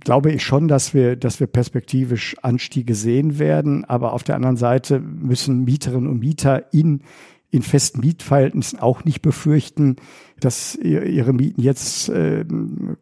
glaube 0.00 0.32
ich 0.32 0.42
schon, 0.42 0.68
dass 0.68 0.94
wir, 0.94 1.16
dass 1.16 1.40
wir 1.40 1.46
perspektivisch 1.46 2.36
Anstiege 2.42 2.94
sehen 2.94 3.38
werden. 3.38 3.84
Aber 3.84 4.12
auf 4.12 4.24
der 4.24 4.34
anderen 4.34 4.56
Seite 4.56 5.00
müssen 5.00 5.64
Mieterinnen 5.64 6.08
und 6.08 6.20
Mieter 6.20 6.72
in 6.72 7.02
in 7.50 7.62
festen 7.62 8.00
Mietverhältnissen 8.00 8.78
auch 8.78 9.04
nicht 9.04 9.22
befürchten, 9.22 9.96
dass 10.38 10.74
ihre 10.76 11.32
Mieten 11.32 11.60
jetzt 11.62 12.08
äh, 12.08 12.44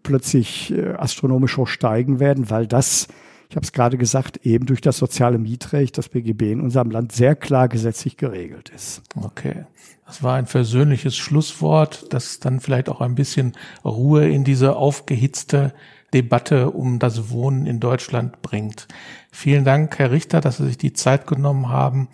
plötzlich 0.02 0.72
astronomisch 0.96 1.56
hoch 1.56 1.68
steigen 1.68 2.20
werden, 2.20 2.48
weil 2.48 2.66
das, 2.66 3.08
ich 3.50 3.56
habe 3.56 3.64
es 3.64 3.72
gerade 3.72 3.98
gesagt, 3.98 4.38
eben 4.46 4.66
durch 4.66 4.80
das 4.80 4.98
soziale 4.98 5.38
Mietrecht, 5.38 5.98
das 5.98 6.08
BGB 6.08 6.52
in 6.52 6.60
unserem 6.60 6.90
Land 6.90 7.12
sehr 7.12 7.34
klar 7.34 7.68
gesetzlich 7.68 8.16
geregelt 8.16 8.70
ist. 8.74 9.02
Okay. 9.20 9.66
Das 10.06 10.22
war 10.22 10.36
ein 10.36 10.46
versöhnliches 10.46 11.16
Schlusswort, 11.16 12.12
das 12.12 12.38
dann 12.38 12.60
vielleicht 12.60 12.88
auch 12.88 13.00
ein 13.00 13.16
bisschen 13.16 13.52
Ruhe 13.84 14.28
in 14.28 14.44
diese 14.44 14.76
aufgehitzte 14.76 15.74
Debatte 16.14 16.70
um 16.70 17.00
das 17.00 17.30
Wohnen 17.30 17.66
in 17.66 17.80
Deutschland 17.80 18.40
bringt. 18.40 18.86
Vielen 19.32 19.64
Dank, 19.64 19.98
Herr 19.98 20.12
Richter, 20.12 20.40
dass 20.40 20.58
Sie 20.58 20.66
sich 20.66 20.78
die 20.78 20.92
Zeit 20.92 21.26
genommen 21.26 21.68
haben 21.68 22.08